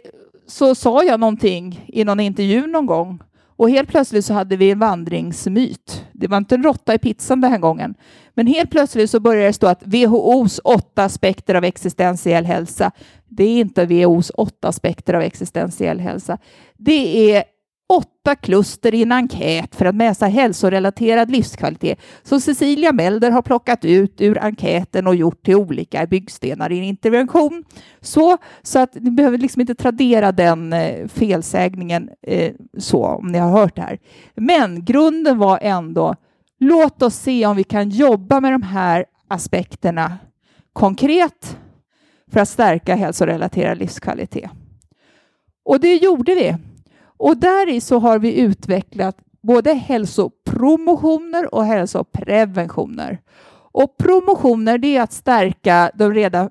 så 0.47 0.75
sa 0.75 1.03
jag 1.03 1.21
någonting 1.21 1.85
i 1.89 2.05
någon 2.05 2.21
intervju 2.21 2.67
någon 2.67 2.87
gång 2.87 3.21
och 3.57 3.71
helt 3.71 3.89
plötsligt 3.89 4.25
så 4.25 4.35
hade 4.35 4.57
vi 4.57 4.71
en 4.71 4.79
vandringsmyt. 4.79 6.05
Det 6.13 6.27
var 6.27 6.37
inte 6.37 6.55
en 6.55 6.63
råtta 6.63 6.95
i 6.95 6.99
pizzan 6.99 7.41
den 7.41 7.51
här 7.51 7.59
gången. 7.59 7.95
Men 8.37 8.47
helt 8.47 8.71
plötsligt 8.71 9.11
så 9.11 9.21
börjar 9.21 9.47
det 9.47 9.53
stå 9.53 9.67
att 9.67 9.83
WHOs 9.83 10.61
åtta 10.65 11.05
aspekter 11.05 11.55
av 11.55 11.65
existentiell 11.65 12.45
hälsa. 12.45 12.91
Det 13.29 13.45
är 13.45 13.61
inte 13.61 13.87
WHOs 13.87 14.31
åtta 14.35 14.69
aspekter 14.69 15.15
av 15.15 15.23
existentiell 15.23 16.01
hälsa. 16.01 16.39
Det 16.77 17.35
är 17.35 17.45
åtta 17.89 18.35
kluster 18.35 18.95
i 18.95 19.03
en 19.03 19.13
enkät 19.13 19.75
för 19.75 19.87
att 19.87 19.95
mäta 19.95 20.27
hälsorelaterad 20.27 21.31
livskvalitet 21.31 21.99
som 22.23 22.41
Cecilia 22.41 22.93
Melder 22.93 23.31
har 23.31 23.43
plockat 23.43 23.85
ut 23.85 24.21
ur 24.21 24.39
enkäten 24.39 25.07
och 25.07 25.15
gjort 25.15 25.45
till 25.45 25.57
olika 25.57 26.07
byggstenar 26.07 26.73
i 26.73 26.79
en 26.79 26.85
intervention. 26.85 27.65
Så, 28.01 28.37
så 28.63 28.79
att 28.79 28.95
ni 28.95 29.11
behöver 29.11 29.39
liksom 29.39 29.61
inte 29.61 29.75
tradera 29.75 30.33
den 30.33 30.73
eh, 30.73 31.09
felsägningen 31.09 32.11
eh, 32.23 32.53
så 32.79 33.05
om 33.05 33.27
ni 33.27 33.39
har 33.39 33.51
hört 33.51 33.77
det 33.77 33.83
här. 33.83 33.99
Men 34.35 34.85
grunden 34.85 35.39
var 35.39 35.59
ändå 35.63 36.15
låt 36.59 37.03
oss 37.03 37.15
se 37.15 37.47
om 37.47 37.57
vi 37.57 37.65
kan 37.65 37.89
jobba 37.89 38.41
med 38.41 38.53
de 38.53 38.63
här 38.63 39.05
aspekterna 39.29 40.19
konkret 40.73 41.59
för 42.33 42.41
att 42.41 42.49
stärka 42.49 42.95
hälsorelaterad 42.95 43.79
livskvalitet. 43.79 44.51
Och 45.65 45.81
det 45.81 45.97
gjorde 45.97 46.35
vi. 46.35 46.57
Och 47.19 47.37
där 47.37 47.69
i 47.69 47.81
så 47.81 47.99
har 47.99 48.19
vi 48.19 48.41
utvecklat 48.41 49.17
både 49.43 49.73
hälsopromotioner 49.73 51.55
och 51.55 51.65
hälsopreventioner. 51.65 53.19
Och 53.73 53.97
promotioner 53.97 54.79
det 54.79 54.97
är 54.97 55.03
att 55.03 55.13
stärka 55.13 55.91
de 55.95 56.15
redan 56.15 56.51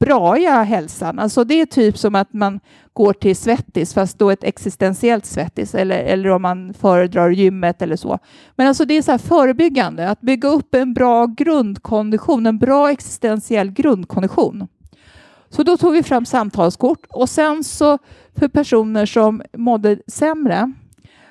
braiga 0.00 0.62
hälsan. 0.62 1.18
Alltså 1.18 1.44
det 1.44 1.60
är 1.60 1.66
typ 1.66 1.98
som 1.98 2.14
att 2.14 2.32
man 2.32 2.60
går 2.92 3.12
till 3.12 3.36
svettis, 3.36 3.94
fast 3.94 4.18
då 4.18 4.30
ett 4.30 4.44
existentiellt 4.44 5.26
svettis, 5.26 5.74
eller, 5.74 5.98
eller 5.98 6.30
om 6.30 6.42
man 6.42 6.74
föredrar 6.74 7.30
gymmet 7.30 7.82
eller 7.82 7.96
så. 7.96 8.18
Men 8.56 8.66
alltså 8.66 8.84
det 8.84 8.94
är 8.94 9.02
så 9.02 9.10
här 9.10 9.18
förebyggande, 9.18 10.10
att 10.10 10.20
bygga 10.20 10.48
upp 10.48 10.74
en 10.74 10.94
bra 10.94 11.26
grundkondition, 11.26 12.46
en 12.46 12.58
bra 12.58 12.90
existentiell 12.90 13.70
grundkondition. 13.70 14.68
Så 15.48 15.62
då 15.62 15.76
tog 15.76 15.92
vi 15.92 16.02
fram 16.02 16.26
samtalskort 16.26 17.06
och 17.10 17.28
sen 17.28 17.64
så 17.64 17.98
för 18.38 18.48
personer 18.48 19.06
som 19.06 19.42
mådde 19.56 19.98
sämre 20.06 20.72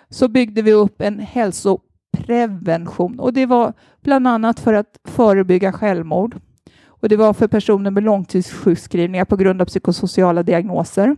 så 0.10 0.28
byggde 0.28 0.62
vi 0.62 0.74
upp 0.74 1.02
en 1.02 1.20
hälsoprevention 1.20 3.20
och 3.20 3.34
det 3.34 3.46
var 3.46 3.74
bland 4.04 4.28
annat 4.28 4.60
för 4.60 4.74
att 4.74 5.00
förebygga 5.04 5.72
självmord. 5.72 6.36
Och 7.06 7.10
det 7.10 7.18
var 7.18 7.34
för 7.34 7.48
personer 7.48 7.92
med 7.92 8.04
långtidssjukskrivningar 8.04 9.26
på 9.26 9.36
grund 9.36 9.62
av 9.62 9.66
psykosociala 9.66 10.44
diagnoser. 10.44 11.16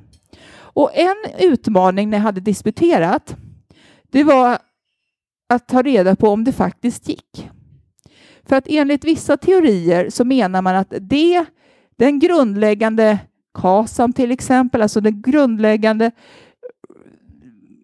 Och 0.58 0.92
en 0.94 1.16
utmaning 1.40 2.10
när 2.10 2.18
jag 2.18 2.24
hade 2.24 2.42
disputerat, 2.42 3.36
det 4.12 4.24
var 4.24 4.58
att 5.50 5.68
ta 5.68 5.82
reda 5.82 6.16
på 6.16 6.30
om 6.30 6.44
det 6.44 6.52
faktiskt 6.52 7.10
gick. 7.10 7.50
För 8.44 8.56
att 8.56 8.68
enligt 8.68 9.04
vissa 9.04 9.38
teorier 9.38 10.10
så 10.10 10.26
menar 10.26 10.62
man 10.62 10.76
att 10.76 10.94
det, 11.02 11.46
den 11.98 12.20
grundläggande 12.20 13.20
KASAM 13.54 14.14
till 14.14 14.32
exempel, 14.32 14.82
alltså 14.82 15.02
den 15.02 15.22
grundläggande 15.22 16.12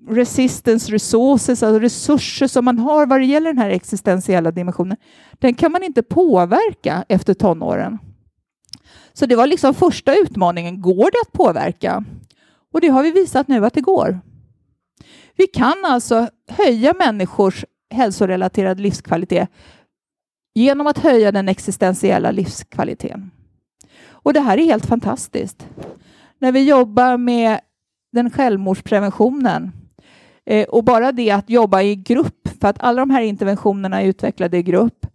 resistance 0.10 0.92
resources, 0.92 1.64
alltså 1.64 1.80
resurser 1.80 2.48
som 2.48 2.66
man 2.66 2.80
har 2.80 3.06
vad 3.06 3.20
det 3.20 3.26
gäller 3.26 3.48
den 3.48 3.58
här 3.58 3.70
existentiella 3.70 4.52
dimensionen, 4.52 4.98
den 5.34 5.54
kan 5.54 5.72
man 5.72 5.84
inte 5.84 6.04
påverka 6.04 7.06
efter 7.10 7.34
tonåren. 7.34 8.00
Så 9.14 9.26
det 9.26 9.36
var 9.36 9.48
liksom 9.48 9.74
första 9.74 10.16
utmaningen. 10.16 10.82
Går 10.82 11.12
det 11.12 11.22
att 11.22 11.32
påverka? 11.32 12.04
Och 12.74 12.82
det 12.82 12.88
har 12.88 13.04
vi 13.04 13.12
visat 13.12 13.48
nu 13.48 13.66
att 13.66 13.74
det 13.74 13.82
går. 13.82 14.20
Vi 15.36 15.48
kan 15.48 15.86
alltså 15.86 16.28
höja 16.50 16.94
människors 16.94 17.66
hälsorelaterade 17.90 18.82
livskvalitet 18.82 19.50
genom 20.56 20.88
att 20.88 20.98
höja 20.98 21.32
den 21.32 21.50
existentiella 21.50 22.32
livskvaliteten. 22.32 23.32
Och 24.06 24.34
det 24.34 24.40
här 24.40 24.58
är 24.58 24.64
helt 24.64 24.86
fantastiskt. 24.86 25.68
När 26.40 26.52
vi 26.52 26.64
jobbar 26.64 27.18
med 27.18 27.60
den 28.12 28.30
självmordspreventionen 28.30 29.72
eh, 30.46 30.64
och 30.64 30.84
bara 30.84 31.12
det 31.12 31.32
att 31.32 31.50
jobba 31.50 31.82
i 31.82 31.96
grupp, 31.96 32.50
för 32.62 32.68
att 32.68 32.84
alla 32.84 33.00
de 33.00 33.10
här 33.10 33.22
interventionerna 33.22 34.02
är 34.02 34.06
utvecklade 34.06 34.58
i 34.58 34.64
grupp, 34.64 35.06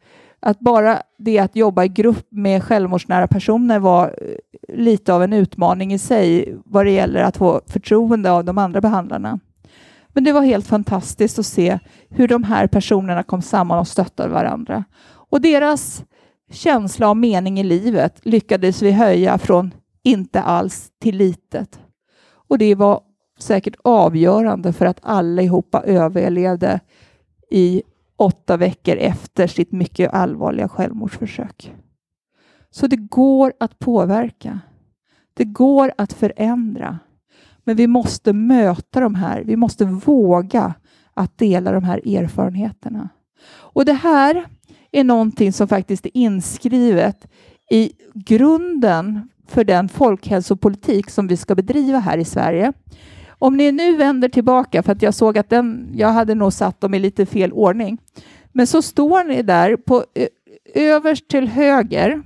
att 0.40 0.60
bara 0.60 1.02
det 1.18 1.38
att 1.38 1.56
jobba 1.56 1.84
i 1.84 1.88
grupp 1.88 2.26
med 2.30 2.62
självmordsnära 2.62 3.26
personer 3.26 3.78
var 3.78 4.06
eh, 4.06 4.76
lite 4.76 5.14
av 5.14 5.22
en 5.22 5.32
utmaning 5.32 5.92
i 5.92 5.98
sig 5.98 6.54
vad 6.64 6.86
det 6.86 6.90
gäller 6.90 7.22
att 7.22 7.36
få 7.36 7.60
förtroende 7.66 8.30
av 8.30 8.44
de 8.44 8.58
andra 8.58 8.80
behandlarna. 8.80 9.40
Men 10.08 10.24
det 10.24 10.32
var 10.32 10.42
helt 10.42 10.66
fantastiskt 10.66 11.38
att 11.38 11.46
se 11.46 11.78
hur 12.10 12.28
de 12.28 12.44
här 12.44 12.66
personerna 12.66 13.22
kom 13.22 13.42
samman 13.42 13.78
och 13.78 13.88
stöttade 13.88 14.28
varandra. 14.28 14.84
Och 15.30 15.40
deras 15.40 16.04
känsla 16.50 17.08
av 17.08 17.16
mening 17.16 17.60
i 17.60 17.64
livet 17.64 18.20
lyckades 18.22 18.82
vi 18.82 18.92
höja 18.92 19.38
från 19.38 19.74
inte 20.02 20.42
alls 20.42 20.88
till 21.00 21.16
litet. 21.16 21.80
Och 22.48 22.58
det 22.58 22.74
var 22.74 23.00
säkert 23.38 23.76
avgörande 23.84 24.72
för 24.72 24.86
att 24.86 25.00
allihopa 25.02 25.82
överlevde 25.82 26.80
i 27.50 27.82
åtta 28.16 28.56
veckor 28.56 28.96
efter 28.96 29.46
sitt 29.46 29.72
mycket 29.72 30.14
allvarliga 30.14 30.68
självmordsförsök. 30.68 31.74
Så 32.70 32.86
det 32.86 32.96
går 32.96 33.52
att 33.60 33.78
påverka. 33.78 34.60
Det 35.34 35.44
går 35.44 35.92
att 35.98 36.12
förändra. 36.12 36.98
Men 37.64 37.76
vi 37.76 37.86
måste 37.86 38.32
möta 38.32 39.00
de 39.00 39.14
här. 39.14 39.42
Vi 39.44 39.56
måste 39.56 39.84
våga 39.84 40.74
att 41.14 41.38
dela 41.38 41.72
de 41.72 41.84
här 41.84 42.16
erfarenheterna. 42.16 43.08
Och 43.50 43.84
det 43.84 43.92
här 43.92 44.46
är 44.92 45.04
någonting 45.04 45.52
som 45.52 45.68
faktiskt 45.68 46.06
är 46.06 46.16
inskrivet 46.16 47.28
i 47.70 47.92
grunden 48.14 49.28
för 49.46 49.64
den 49.64 49.88
folkhälsopolitik 49.88 51.10
som 51.10 51.26
vi 51.26 51.36
ska 51.36 51.54
bedriva 51.54 51.98
här 51.98 52.18
i 52.18 52.24
Sverige. 52.24 52.72
Om 53.38 53.56
ni 53.56 53.72
nu 53.72 53.96
vänder 53.96 54.28
tillbaka, 54.28 54.82
för 54.82 54.92
att 54.92 55.02
jag 55.02 55.14
såg 55.14 55.38
att 55.38 55.50
den, 55.50 55.90
jag 55.94 56.08
hade 56.08 56.34
nog 56.34 56.52
satt 56.52 56.80
dem 56.80 56.94
i 56.94 56.98
lite 56.98 57.26
fel 57.26 57.52
ordning, 57.52 57.98
men 58.52 58.66
så 58.66 58.82
står 58.82 59.24
ni 59.24 59.42
där 59.42 59.76
på 59.76 60.04
överst 60.74 61.28
till 61.28 61.48
höger 61.48 62.22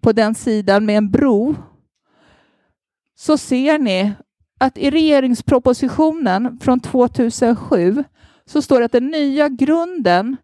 på 0.00 0.12
den 0.12 0.34
sidan 0.34 0.86
med 0.86 0.96
en 0.96 1.10
bro 1.10 1.54
så 3.18 3.38
ser 3.38 3.78
ni 3.78 4.12
att 4.58 4.78
i 4.78 4.90
regeringspropositionen 4.90 6.58
från 6.60 6.80
2007 6.80 8.04
så 8.44 8.62
står 8.62 8.78
det 8.78 8.84
att 8.84 8.92
den 8.92 9.06
nya 9.06 9.48
grunden 9.48 10.36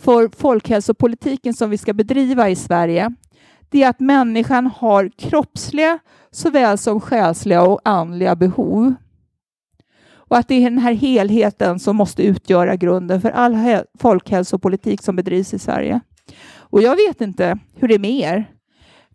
för 0.00 0.30
folkhälsopolitiken 0.36 1.54
som 1.54 1.70
vi 1.70 1.78
ska 1.78 1.92
bedriva 1.92 2.50
i 2.50 2.56
Sverige, 2.56 3.14
det 3.68 3.82
är 3.82 3.88
att 3.88 4.00
människan 4.00 4.66
har 4.66 5.10
kroppsliga 5.18 5.98
såväl 6.30 6.78
som 6.78 7.00
själsliga 7.00 7.62
och 7.62 7.80
andliga 7.84 8.36
behov. 8.36 8.94
Och 10.28 10.36
att 10.36 10.48
det 10.48 10.54
är 10.54 10.70
den 10.70 10.78
här 10.78 10.92
helheten 10.92 11.78
som 11.78 11.96
måste 11.96 12.22
utgöra 12.22 12.76
grunden 12.76 13.20
för 13.20 13.30
all 13.30 13.56
folkhälsopolitik 13.98 15.02
som 15.02 15.16
bedrivs 15.16 15.54
i 15.54 15.58
Sverige. 15.58 16.00
Och 16.58 16.82
jag 16.82 16.96
vet 16.96 17.20
inte 17.20 17.58
hur 17.74 17.88
det 17.88 17.94
är 17.94 17.98
med 17.98 18.20
er, 18.20 18.46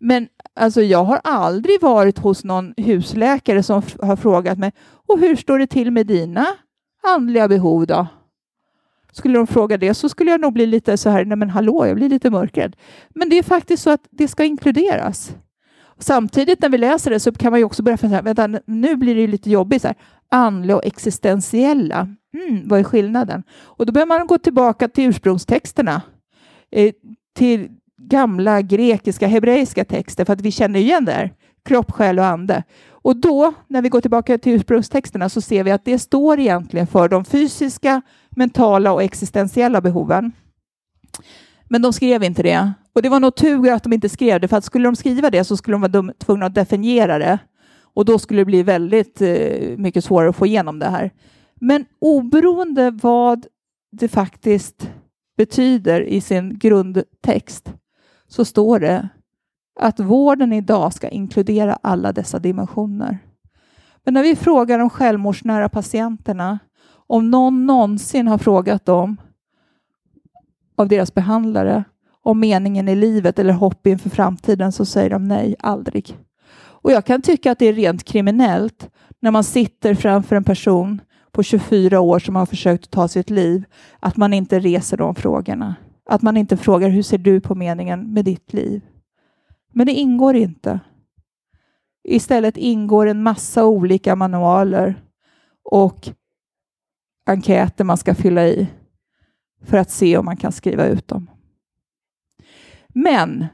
men 0.00 0.28
alltså, 0.54 0.82
jag 0.82 1.04
har 1.04 1.20
aldrig 1.24 1.80
varit 1.80 2.18
hos 2.18 2.44
någon 2.44 2.74
husläkare 2.76 3.62
som 3.62 3.82
har 4.02 4.16
frågat 4.16 4.58
mig 4.58 4.72
och 5.08 5.18
hur 5.18 5.36
står 5.36 5.58
det 5.58 5.66
till 5.66 5.90
med 5.90 6.06
dina 6.06 6.46
andliga 7.02 7.48
behov 7.48 7.86
då? 7.86 8.06
Skulle 9.12 9.38
de 9.38 9.46
fråga 9.46 9.76
det 9.76 9.94
så 9.94 10.08
skulle 10.08 10.30
jag 10.30 10.40
nog 10.40 10.52
bli 10.52 10.66
lite 10.66 10.96
så 10.96 11.10
här, 11.10 11.24
nej 11.24 11.38
men 11.38 11.50
hallå, 11.50 11.86
jag 11.86 11.96
blir 11.96 12.08
lite 12.08 12.30
mörkrädd. 12.30 12.76
Men 13.14 13.28
det 13.28 13.38
är 13.38 13.42
faktiskt 13.42 13.82
så 13.82 13.90
att 13.90 14.06
det 14.10 14.28
ska 14.28 14.44
inkluderas. 14.44 15.36
Samtidigt 15.98 16.62
när 16.62 16.68
vi 16.68 16.78
läser 16.78 17.10
det 17.10 17.20
så 17.20 17.32
kan 17.32 17.50
man 17.50 17.60
ju 17.60 17.64
också 17.64 17.82
börja 17.82 17.96
fundera, 17.96 18.22
vänta, 18.22 18.60
nu 18.66 18.96
blir 18.96 19.14
det 19.14 19.26
lite 19.26 19.50
jobbigt. 19.50 19.82
Så 19.82 19.88
här, 19.88 19.96
andliga 20.28 20.76
och 20.76 20.84
existentiella, 20.84 22.08
mm, 22.34 22.68
vad 22.68 22.80
är 22.80 22.84
skillnaden? 22.84 23.42
Och 23.52 23.86
då 23.86 23.92
behöver 23.92 24.18
man 24.18 24.26
gå 24.26 24.38
tillbaka 24.38 24.88
till 24.88 25.04
ursprungstexterna, 25.04 26.02
eh, 26.70 26.92
till 27.36 27.68
gamla 28.02 28.62
grekiska, 28.62 29.26
hebreiska 29.26 29.84
texter, 29.84 30.24
för 30.24 30.32
att 30.32 30.40
vi 30.40 30.50
känner 30.50 30.78
igen 30.78 31.04
det 31.04 31.12
här, 31.12 31.32
kropp, 31.64 31.92
själ 31.92 32.18
och 32.18 32.26
ande. 32.26 32.62
Och 32.90 33.16
då, 33.16 33.52
när 33.68 33.82
vi 33.82 33.88
går 33.88 34.00
tillbaka 34.00 34.38
till 34.38 34.52
ursprungstexterna, 34.52 35.28
så 35.28 35.40
ser 35.40 35.64
vi 35.64 35.70
att 35.70 35.84
det 35.84 35.98
står 35.98 36.40
egentligen 36.40 36.86
för 36.86 37.08
de 37.08 37.24
fysiska, 37.24 38.02
mentala 38.30 38.92
och 38.92 39.02
existentiella 39.02 39.80
behoven. 39.80 40.32
Men 41.68 41.82
de 41.82 41.92
skrev 41.92 42.22
inte 42.22 42.42
det. 42.42 42.72
Och 42.94 43.02
det 43.02 43.08
var 43.08 43.20
nog 43.20 43.34
tur 43.34 43.72
att 43.72 43.82
de 43.82 43.92
inte 43.92 44.08
skrev 44.08 44.40
det, 44.40 44.48
för 44.48 44.56
att 44.56 44.64
skulle 44.64 44.84
de 44.84 44.96
skriva 44.96 45.30
det 45.30 45.44
så 45.44 45.56
skulle 45.56 45.74
de 45.74 45.80
vara 45.80 46.12
tvungna 46.18 46.46
att 46.46 46.54
definiera 46.54 47.18
det. 47.18 47.38
Och 47.94 48.04
då 48.04 48.18
skulle 48.18 48.40
det 48.40 48.44
bli 48.44 48.62
väldigt 48.62 49.22
eh, 49.22 49.78
mycket 49.78 50.04
svårare 50.04 50.28
att 50.28 50.36
få 50.36 50.46
igenom 50.46 50.78
det 50.78 50.88
här. 50.88 51.10
Men 51.54 51.84
oberoende 51.98 52.90
vad 52.90 53.46
det 53.92 54.08
faktiskt 54.08 54.90
betyder 55.36 56.00
i 56.00 56.20
sin 56.20 56.58
grundtext 56.58 57.72
så 58.28 58.44
står 58.44 58.80
det 58.80 59.08
att 59.80 60.00
vården 60.00 60.52
idag 60.52 60.92
ska 60.92 61.08
inkludera 61.08 61.78
alla 61.82 62.12
dessa 62.12 62.38
dimensioner. 62.38 63.18
Men 64.04 64.14
när 64.14 64.22
vi 64.22 64.36
frågar 64.36 64.78
de 64.78 64.90
självmordsnära 64.90 65.68
patienterna 65.68 66.58
om 67.06 67.30
någon 67.30 67.66
någonsin 67.66 68.28
har 68.28 68.38
frågat 68.38 68.86
dem 68.86 69.16
av 70.76 70.88
deras 70.88 71.14
behandlare 71.14 71.84
om 72.22 72.40
meningen 72.40 72.88
i 72.88 72.96
livet 72.96 73.38
eller 73.38 73.52
hopp 73.52 73.86
inför 73.86 74.10
framtiden 74.10 74.72
så 74.72 74.84
säger 74.84 75.10
de 75.10 75.28
nej, 75.28 75.56
aldrig. 75.58 76.18
Och 76.84 76.92
jag 76.92 77.04
kan 77.04 77.22
tycka 77.22 77.52
att 77.52 77.58
det 77.58 77.66
är 77.66 77.72
rent 77.72 78.04
kriminellt 78.04 78.90
när 79.20 79.30
man 79.30 79.44
sitter 79.44 79.94
framför 79.94 80.36
en 80.36 80.44
person 80.44 81.00
på 81.32 81.42
24 81.42 82.00
år 82.00 82.18
som 82.18 82.36
har 82.36 82.46
försökt 82.46 82.90
ta 82.90 83.08
sitt 83.08 83.30
liv, 83.30 83.64
att 84.00 84.16
man 84.16 84.32
inte 84.32 84.60
reser 84.60 84.96
de 84.96 85.14
frågorna. 85.14 85.74
Att 86.10 86.22
man 86.22 86.36
inte 86.36 86.56
frågar 86.56 86.88
hur 86.88 87.02
ser 87.02 87.18
du 87.18 87.40
på 87.40 87.54
meningen 87.54 88.12
med 88.12 88.24
ditt 88.24 88.52
liv? 88.52 88.82
Men 89.72 89.86
det 89.86 89.92
ingår 89.92 90.36
inte. 90.36 90.80
Istället 92.08 92.56
ingår 92.56 93.06
en 93.06 93.22
massa 93.22 93.64
olika 93.64 94.16
manualer 94.16 95.02
och 95.64 96.08
enkäter 97.26 97.84
man 97.84 97.96
ska 97.96 98.14
fylla 98.14 98.46
i 98.46 98.66
för 99.62 99.78
att 99.78 99.90
se 99.90 100.16
om 100.18 100.24
man 100.24 100.36
kan 100.36 100.52
skriva 100.52 100.86
ut 100.86 101.08
dem. 101.08 101.30
Men 102.88 103.46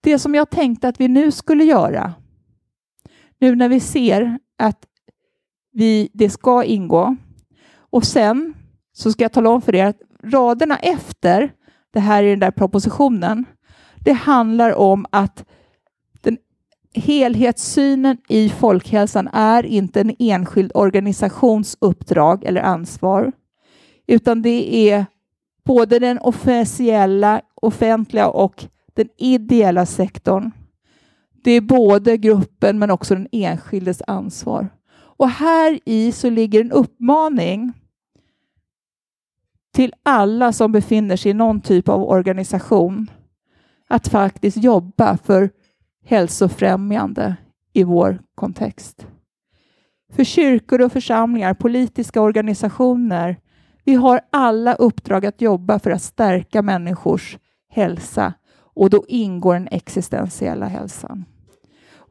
det 0.00 0.18
som 0.18 0.34
jag 0.34 0.50
tänkte 0.50 0.88
att 0.88 1.00
vi 1.00 1.08
nu 1.08 1.30
skulle 1.30 1.64
göra, 1.64 2.14
nu 3.38 3.56
när 3.56 3.68
vi 3.68 3.80
ser 3.80 4.38
att 4.58 4.86
vi, 5.72 6.10
det 6.12 6.30
ska 6.30 6.64
ingå, 6.64 7.16
och 7.76 8.04
sen 8.04 8.54
så 8.92 9.12
ska 9.12 9.24
jag 9.24 9.32
tala 9.32 9.50
om 9.50 9.62
för 9.62 9.74
er 9.74 9.84
att 9.84 10.00
raderna 10.22 10.76
efter 10.76 11.52
det 11.92 12.00
här 12.00 12.22
i 12.22 12.30
den 12.30 12.40
där 12.40 12.50
propositionen, 12.50 13.44
Det 13.98 14.12
handlar 14.12 14.74
om 14.74 15.06
att 15.10 15.44
den 16.20 16.38
helhetssynen 16.94 18.16
i 18.28 18.48
folkhälsan 18.48 19.28
är 19.32 19.66
inte 19.66 20.00
en 20.00 20.16
enskild 20.18 20.72
organisations 20.74 21.76
uppdrag 21.80 22.44
eller 22.44 22.60
ansvar, 22.60 23.32
utan 24.06 24.42
det 24.42 24.90
är 24.90 25.06
både 25.64 25.98
den 25.98 26.18
officiella, 26.18 27.40
offentliga 27.54 28.28
och 28.28 28.64
den 28.94 29.08
ideella 29.18 29.86
sektorn. 29.86 30.50
Det 31.44 31.50
är 31.50 31.60
både 31.60 32.16
gruppen 32.16 32.78
men 32.78 32.90
också 32.90 33.14
den 33.14 33.28
enskildes 33.32 34.02
ansvar. 34.06 34.68
Och 34.94 35.28
här 35.28 35.80
i 35.84 36.12
så 36.12 36.30
ligger 36.30 36.60
en 36.60 36.72
uppmaning 36.72 37.72
till 39.74 39.92
alla 40.02 40.52
som 40.52 40.72
befinner 40.72 41.16
sig 41.16 41.30
i 41.30 41.34
någon 41.34 41.60
typ 41.60 41.88
av 41.88 42.02
organisation 42.02 43.10
att 43.88 44.08
faktiskt 44.08 44.56
jobba 44.56 45.16
för 45.16 45.50
hälsofrämjande 46.04 47.36
i 47.72 47.84
vår 47.84 48.18
kontext. 48.34 49.06
För 50.12 50.24
kyrkor 50.24 50.80
och 50.80 50.92
församlingar, 50.92 51.54
politiska 51.54 52.20
organisationer, 52.20 53.36
vi 53.84 53.94
har 53.94 54.20
alla 54.32 54.74
uppdrag 54.74 55.26
att 55.26 55.40
jobba 55.40 55.78
för 55.78 55.90
att 55.90 56.02
stärka 56.02 56.62
människors 56.62 57.38
hälsa 57.68 58.34
och 58.56 58.90
då 58.90 59.04
ingår 59.08 59.54
den 59.54 59.68
existentiella 59.70 60.66
hälsan. 60.66 61.24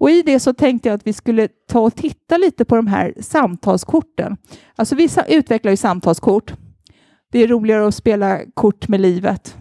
Och 0.04 0.12
I 0.12 0.22
det 0.22 0.40
så 0.40 0.54
tänkte 0.54 0.90
jag 0.90 0.96
att 0.96 1.08
vi 1.08 1.14
skulle 1.14 1.48
ta 1.48 1.80
och 1.80 1.96
titta 1.96 2.38
lite 2.38 2.66
på 2.66 2.76
de 2.76 2.88
här 2.88 3.14
samtalskorten. 3.20 4.38
Alltså 4.76 4.96
vissa 4.96 5.26
utvecklar 5.26 5.72
ju 5.72 5.78
samtalskort. 5.78 6.54
Det 7.32 7.40
är 7.40 7.48
roligare 7.48 7.88
att 7.88 7.96
spela 7.96 8.40
kort 8.54 8.88
med 8.88 9.02
livet 9.02 9.58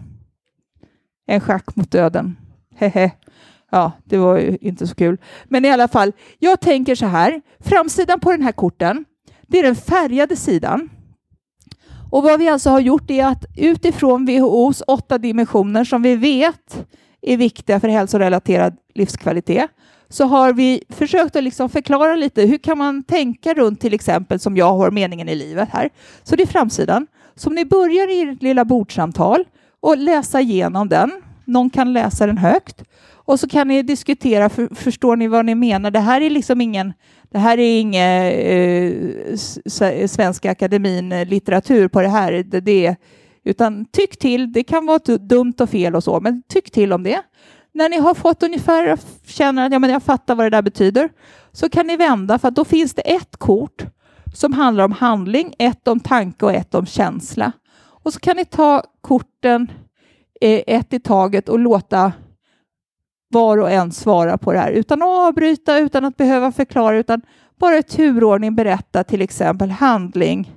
än 1.27 1.41
schack 1.41 1.75
mot 1.75 1.91
döden. 1.91 2.37
Hehe. 2.75 3.11
Ja, 3.71 3.91
det 4.03 4.17
var 4.17 4.37
ju 4.37 4.57
inte 4.61 4.87
så 4.87 4.95
kul. 4.95 5.17
Men 5.45 5.65
i 5.65 5.69
alla 5.69 5.87
fall, 5.87 6.11
jag 6.39 6.59
tänker 6.59 6.95
så 6.95 7.05
här. 7.05 7.41
Framsidan 7.59 8.19
på 8.19 8.31
den 8.31 8.41
här 8.41 8.51
korten, 8.51 9.05
det 9.47 9.59
är 9.59 9.63
den 9.63 9.75
färgade 9.75 10.35
sidan. 10.35 10.89
Och 12.11 12.23
vad 12.23 12.39
vi 12.39 12.49
alltså 12.49 12.69
har 12.69 12.79
gjort 12.79 13.11
är 13.11 13.25
att 13.25 13.45
utifrån 13.57 14.25
WHOs 14.25 14.83
åtta 14.87 15.17
dimensioner 15.17 15.83
som 15.83 16.01
vi 16.01 16.15
vet 16.15 16.85
är 17.21 17.37
viktiga 17.37 17.79
för 17.79 17.87
hälsorelaterad 17.87 18.77
livskvalitet 18.93 19.69
så 20.13 20.25
har 20.25 20.53
vi 20.53 20.83
försökt 20.89 21.35
att 21.35 21.43
liksom 21.43 21.69
förklara 21.69 22.15
lite 22.15 22.41
hur 22.41 22.57
kan 22.57 22.77
man 22.77 23.03
tänka 23.03 23.53
runt 23.53 23.81
till 23.81 23.93
exempel 23.93 24.39
som 24.39 24.57
jag 24.57 24.73
har 24.73 24.91
meningen 24.91 25.29
i 25.29 25.35
livet 25.35 25.69
här. 25.71 25.89
Så 26.23 26.35
det 26.35 26.43
är 26.43 26.47
framsidan. 26.47 27.07
Så 27.35 27.49
om 27.49 27.55
ni 27.55 27.65
börjar 27.65 28.11
i 28.11 28.21
ert 28.21 28.41
lilla 28.41 28.65
bordsamtal 28.65 29.43
och 29.79 29.97
läsa 29.97 30.41
igenom 30.41 30.89
den. 30.89 31.11
Någon 31.45 31.69
kan 31.69 31.93
läsa 31.93 32.27
den 32.27 32.37
högt 32.37 32.83
och 33.11 33.39
så 33.39 33.47
kan 33.47 33.67
ni 33.67 33.83
diskutera. 33.83 34.49
För, 34.49 34.75
förstår 34.75 35.15
ni 35.15 35.27
vad 35.27 35.45
ni 35.45 35.55
menar? 35.55 35.91
Det 35.91 35.99
här 35.99 36.21
är 36.21 36.29
liksom 36.29 36.61
ingen. 36.61 36.93
Det 37.31 37.39
här 37.39 37.59
är 37.59 37.79
ingen 37.79 38.25
eh, 38.25 39.37
Svenska 40.07 40.51
akademin 40.51 41.11
eh, 41.11 41.27
litteratur 41.27 41.87
på 41.87 42.01
det 42.01 42.09
här. 42.09 42.31
Det, 42.31 42.59
det, 42.59 42.95
utan 43.43 43.85
tyck 43.85 44.19
till. 44.19 44.51
Det 44.51 44.63
kan 44.63 44.85
vara 44.85 45.17
dumt 45.17 45.53
och 45.59 45.69
fel 45.69 45.95
och 45.95 46.03
så, 46.03 46.19
men 46.19 46.43
tyck 46.47 46.71
till 46.71 46.93
om 46.93 47.03
det. 47.03 47.21
När 47.73 47.89
ni 47.89 47.97
har 47.97 48.13
fått 48.13 48.43
ungefär 48.43 48.97
känner 49.25 49.65
att 49.65 49.71
ja, 49.71 49.79
men 49.79 49.89
jag 49.89 50.03
fattar 50.03 50.35
vad 50.35 50.45
det 50.45 50.49
där 50.49 50.61
betyder 50.61 51.09
så 51.51 51.69
kan 51.69 51.87
ni 51.87 51.97
vända 51.97 52.39
för 52.39 52.47
att 52.47 52.55
då 52.55 52.65
finns 52.65 52.93
det 52.93 53.01
ett 53.01 53.37
kort 53.37 53.85
som 54.33 54.53
handlar 54.53 54.83
om 54.83 54.91
handling, 54.91 55.55
ett 55.59 55.87
om 55.87 55.99
tanke 55.99 56.45
och 56.45 56.53
ett 56.53 56.75
om 56.75 56.85
känsla. 56.85 57.51
Och 57.75 58.13
så 58.13 58.19
kan 58.19 58.35
ni 58.35 58.45
ta 58.45 58.83
korten 59.01 59.71
eh, 60.41 60.61
ett 60.67 60.93
i 60.93 60.99
taget 60.99 61.49
och 61.49 61.59
låta 61.59 62.11
var 63.29 63.57
och 63.57 63.71
en 63.71 63.91
svara 63.91 64.37
på 64.37 64.53
det 64.53 64.59
här 64.59 64.71
utan 64.71 65.01
att 65.01 65.07
avbryta, 65.07 65.79
utan 65.79 66.05
att 66.05 66.17
behöva 66.17 66.51
förklara, 66.51 66.97
utan 66.97 67.21
bara 67.59 67.77
i 67.77 67.83
turordning 67.83 68.55
berätta 68.55 69.03
till 69.03 69.21
exempel 69.21 69.71
handling. 69.71 70.51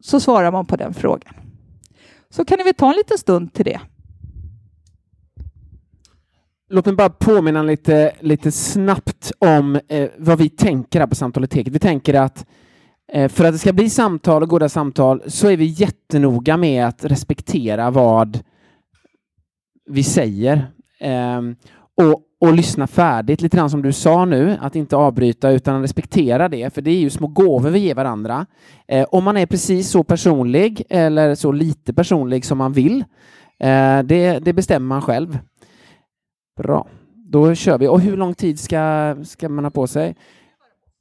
Så 0.00 0.20
svarar 0.20 0.52
man 0.52 0.66
på 0.66 0.76
den 0.76 0.94
frågan. 0.94 1.34
Så 2.30 2.44
kan 2.44 2.58
ni 2.58 2.64
väl 2.64 2.74
ta 2.74 2.90
en 2.90 2.96
liten 2.96 3.18
stund 3.18 3.52
till 3.52 3.64
det. 3.64 3.80
Låt 6.70 6.86
mig 6.86 6.94
bara 6.94 7.08
påminna 7.08 7.62
lite, 7.62 8.12
lite 8.20 8.52
snabbt 8.52 9.32
om 9.38 9.80
eh, 9.88 10.08
vad 10.18 10.38
vi 10.38 10.48
tänker 10.48 11.00
här 11.00 11.06
på 11.06 11.14
Samtalet 11.14 11.50
Teket. 11.50 11.74
Vi 11.74 11.78
tänker 11.78 12.14
att 12.14 12.46
eh, 13.12 13.28
för 13.28 13.44
att 13.44 13.54
det 13.54 13.58
ska 13.58 13.72
bli 13.72 13.90
samtal 13.90 14.42
och 14.42 14.48
goda 14.48 14.68
samtal 14.68 15.22
så 15.26 15.48
är 15.48 15.56
vi 15.56 15.64
jättenoga 15.64 16.56
med 16.56 16.86
att 16.86 17.04
respektera 17.04 17.90
vad 17.90 18.38
vi 19.90 20.02
säger 20.02 20.66
eh, 21.00 21.40
och, 21.96 22.22
och 22.40 22.52
lyssna 22.52 22.86
färdigt, 22.86 23.42
lite 23.42 23.56
grann 23.56 23.70
som 23.70 23.82
du 23.82 23.92
sa 23.92 24.24
nu, 24.24 24.56
att 24.60 24.76
inte 24.76 24.96
avbryta 24.96 25.50
utan 25.50 25.82
respektera 25.82 26.48
det, 26.48 26.74
för 26.74 26.82
det 26.82 26.90
är 26.90 27.00
ju 27.00 27.10
små 27.10 27.26
gåvor 27.26 27.70
vi 27.70 27.78
ger 27.78 27.94
varandra. 27.94 28.46
Eh, 28.88 29.06
om 29.10 29.24
man 29.24 29.36
är 29.36 29.46
precis 29.46 29.90
så 29.90 30.04
personlig 30.04 30.82
eller 30.88 31.34
så 31.34 31.52
lite 31.52 31.94
personlig 31.94 32.44
som 32.44 32.58
man 32.58 32.72
vill, 32.72 33.04
eh, 33.60 34.02
det, 34.02 34.38
det 34.38 34.52
bestämmer 34.52 34.86
man 34.86 35.02
själv. 35.02 35.38
Bra, 36.58 36.86
då 37.14 37.54
kör 37.54 37.78
vi. 37.78 37.88
Och 37.88 38.00
hur 38.00 38.16
lång 38.16 38.34
tid 38.34 38.60
ska, 38.60 39.16
ska 39.24 39.48
man 39.48 39.64
ha 39.64 39.70
på 39.70 39.86
sig? 39.86 40.16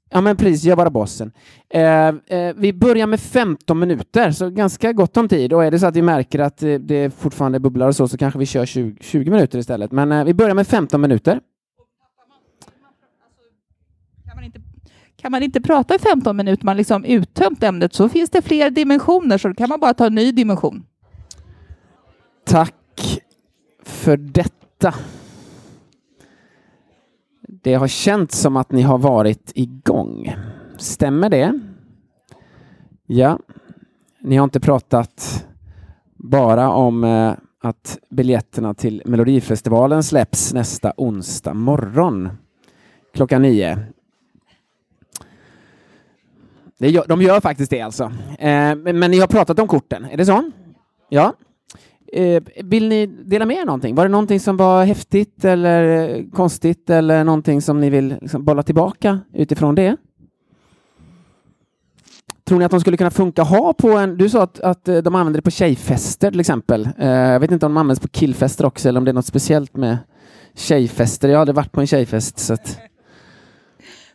Ja, 0.10 0.22
men 0.22 0.38
precis, 0.38 0.64
jag 0.64 0.78
bara 0.78 0.90
bossen. 0.90 1.32
Eh, 1.70 2.08
eh, 2.08 2.56
vi 2.56 2.74
börjar 2.74 3.08
med 3.08 3.20
15 3.20 3.80
minuter, 3.80 4.32
så 4.32 4.50
ganska 4.50 4.94
gott 4.94 5.18
om 5.18 5.30
tid. 5.30 5.54
Och 5.54 5.66
är 5.66 5.72
det 5.72 5.80
så 5.80 5.86
att 5.86 5.96
vi 5.96 6.02
märker 6.02 6.40
att 6.40 6.64
eh, 6.64 6.74
det 6.74 7.14
fortfarande 7.14 7.60
bubblar 7.60 7.88
och 7.88 7.96
så, 7.96 8.08
så 8.08 8.18
kanske 8.18 8.40
vi 8.40 8.46
kör 8.46 8.66
20, 8.66 8.98
20 9.02 9.32
minuter 9.32 9.60
istället. 9.60 9.92
Men 9.92 10.12
eh, 10.12 10.24
vi 10.24 10.34
börjar 10.34 10.56
med 10.56 10.68
15 10.68 11.02
minuter. 11.02 11.40
Kan 14.26 14.36
man 14.36 14.44
inte, 14.44 14.62
kan 15.16 15.32
man 15.32 15.44
inte 15.44 15.62
prata 15.62 15.96
i 15.96 16.00
15 16.00 16.38
minuter, 16.38 16.66
man 16.66 16.78
liksom 16.78 17.06
uttömt 17.06 17.64
ämnet, 17.64 17.94
så 17.94 18.10
finns 18.10 18.30
det 18.30 18.42
fler 18.42 18.70
dimensioner, 18.70 19.38
så 19.38 19.48
då 19.48 19.54
kan 19.54 19.70
man 19.70 19.80
bara 19.80 19.94
ta 19.94 20.06
en 20.06 20.16
ny 20.16 20.32
dimension. 20.32 20.84
Tack 22.46 23.22
för 23.84 24.18
detta. 24.18 24.94
Det 27.62 27.74
har 27.74 27.88
känts 27.88 28.40
som 28.40 28.58
att 28.58 28.72
ni 28.72 28.82
har 28.82 28.98
varit 28.98 29.52
igång. 29.56 30.36
Stämmer 30.78 31.30
det? 31.30 31.60
Ja. 33.06 33.40
Ni 34.22 34.38
har 34.38 34.44
inte 34.44 34.60
pratat 34.60 35.46
bara 36.16 36.70
om 36.70 37.04
eh, 37.04 37.34
att 37.62 38.00
biljetterna 38.10 38.74
till 38.74 39.02
Melodifestivalen 39.06 40.04
släpps 40.04 40.54
nästa 40.54 40.94
onsdag 40.98 41.54
morgon 41.54 42.30
klockan 43.14 43.42
nio. 43.42 43.80
De 47.08 47.22
gör 47.22 47.40
faktiskt 47.40 47.72
det 47.72 47.82
alltså. 47.82 48.12
Men, 48.40 49.00
men 49.00 49.12
ni 49.12 49.20
har 49.20 49.28
pratat 49.28 49.60
om 49.60 49.68
korten, 49.68 50.06
är 50.06 50.18
det 50.18 50.26
så? 50.26 50.52
Ja. 51.10 51.34
Eh, 52.14 52.44
vill 52.64 52.88
ni 52.88 53.06
dela 53.06 53.46
med 53.46 53.58
er 53.58 53.66
någonting? 53.66 53.96
Var 53.96 54.06
det 54.06 54.10
någonting 54.12 54.40
som 54.40 54.58
var 54.58 54.86
häftigt 54.86 55.46
eller 55.46 56.32
konstigt 56.32 56.90
eller 56.90 57.24
någonting 57.24 57.62
som 57.62 57.80
ni 57.80 57.90
vill 57.90 58.18
liksom 58.22 58.46
bolla 58.46 58.64
tillbaka 58.64 59.20
utifrån 59.34 59.76
det? 59.76 59.98
Tror 62.48 62.60
ni 62.60 62.66
att 62.66 62.72
de 62.72 62.80
skulle 62.80 62.98
kunna 62.98 63.12
funka 63.12 63.44
ha 63.44 63.74
på 63.74 63.90
en... 63.90 64.18
Du 64.18 64.30
sa 64.30 64.44
att, 64.44 64.60
att 64.60 64.88
eh, 64.88 64.98
de 64.98 65.16
använder 65.16 65.38
det 65.38 65.42
på 65.42 65.52
tjejfester 65.52 66.32
till 66.32 66.40
exempel. 66.40 66.90
Eh, 66.98 67.10
jag 67.10 67.40
vet 67.40 67.52
inte 67.52 67.66
om 67.66 67.74
de 67.74 67.78
används 67.78 68.00
på 68.00 68.08
killfester 68.08 68.66
också 68.66 68.90
eller 68.90 69.00
om 69.00 69.06
det 69.06 69.12
är 69.12 69.14
något 69.14 69.26
speciellt 69.26 69.76
med 69.76 69.98
tjejfester. 70.56 71.30
Jag 71.30 71.36
har 71.36 71.42
aldrig 71.42 71.56
varit 71.56 71.72
på 71.72 71.82
en 71.82 71.88
tjejfest 71.88 72.40
så 72.40 72.54
att... 72.54 72.80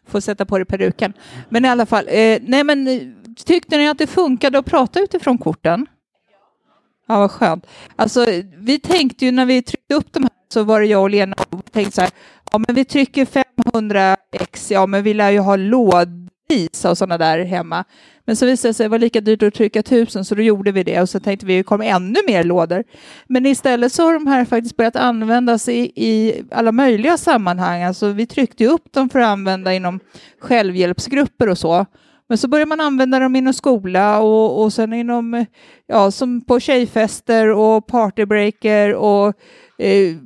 Får 0.07 0.21
sätta 0.21 0.45
på 0.45 0.59
dig 0.59 0.65
peruken. 0.65 1.13
Men 1.49 1.65
i 1.65 1.69
alla 1.69 1.87
fall, 1.87 2.05
eh, 2.09 2.39
nej 2.43 2.65
men 2.65 2.89
eh, 2.89 3.01
tyckte 3.45 3.77
ni 3.77 3.89
att 3.89 3.99
det 3.99 4.07
funkade 4.07 4.59
att 4.59 4.67
prata 4.67 5.01
utifrån 5.01 5.39
korten? 5.39 5.87
Ja, 7.07 7.19
vad 7.19 7.31
skönt. 7.31 7.67
Alltså, 7.97 8.27
vi 8.57 8.79
tänkte 8.79 9.25
ju 9.25 9.31
när 9.31 9.47
vi 9.47 9.63
tryckte 9.63 9.95
upp 9.95 10.13
de 10.13 10.23
här 10.23 10.31
så 10.53 10.63
var 10.63 10.81
det 10.81 10.87
jag 10.87 11.03
och 11.03 11.11
Lena 11.11 11.37
och 11.51 11.73
tänkte 11.73 11.93
så 11.93 12.01
här, 12.01 12.11
ja 12.53 12.59
men 12.59 12.75
vi 12.75 12.85
trycker 12.85 13.27
500 13.73 14.17
ex, 14.33 14.71
ja 14.71 14.87
men 14.87 15.03
vi 15.03 15.15
lär 15.15 15.31
ju 15.31 15.39
ha 15.39 15.57
lådvis 15.57 16.85
och 16.85 16.99
sådana 16.99 17.19
där 17.19 17.45
hemma. 17.45 17.85
Men 18.25 18.37
så 18.37 18.47
visade 18.47 18.71
det 18.71 18.75
sig 18.75 18.89
vara 18.89 18.99
det 18.99 19.01
var 19.01 19.07
lika 19.07 19.21
dyrt 19.21 19.43
att 19.43 19.55
trycka 19.55 19.83
tusen 19.83 20.25
så 20.25 20.35
då 20.35 20.43
gjorde 20.43 20.73
vi 20.73 20.83
det 20.83 21.01
och 21.01 21.09
så 21.09 21.21
tänkte 21.21 21.47
vi 21.47 21.55
att 21.55 21.59
det 21.59 21.69
kommer 21.69 21.85
ännu 21.85 22.19
mer 22.27 22.45
lådor. 22.45 22.85
Men 23.27 23.47
istället 23.47 23.93
så 23.93 24.03
har 24.03 24.15
de 24.15 24.27
här 24.27 24.45
faktiskt 24.45 24.77
börjat 24.77 24.97
användas 24.97 25.69
i, 25.69 25.93
i 25.97 26.43
alla 26.51 26.73
möjliga 26.73 27.17
sammanhang. 27.17 27.83
Alltså 27.83 28.09
vi 28.09 28.27
tryckte 28.27 28.67
upp 28.67 28.93
dem 28.93 29.09
för 29.09 29.19
att 29.19 29.29
använda 29.29 29.75
inom 29.75 30.01
självhjälpsgrupper 30.41 31.49
och 31.49 31.59
så. 31.59 31.87
Men 32.33 32.39
så 32.39 32.49
börjar 32.49 32.67
man 32.67 32.81
använda 32.81 33.19
dem 33.19 33.37
inom 33.37 33.55
skola 33.55 34.21
och, 34.21 34.63
och 34.63 34.73
sen 34.73 34.93
inom, 34.93 35.47
ja, 35.87 36.11
som 36.11 36.45
på 36.45 36.61
tjejfester 36.61 37.49
och 37.49 37.87
partybreaker 37.87 38.95
och 38.95 39.29
eh, 39.79 40.17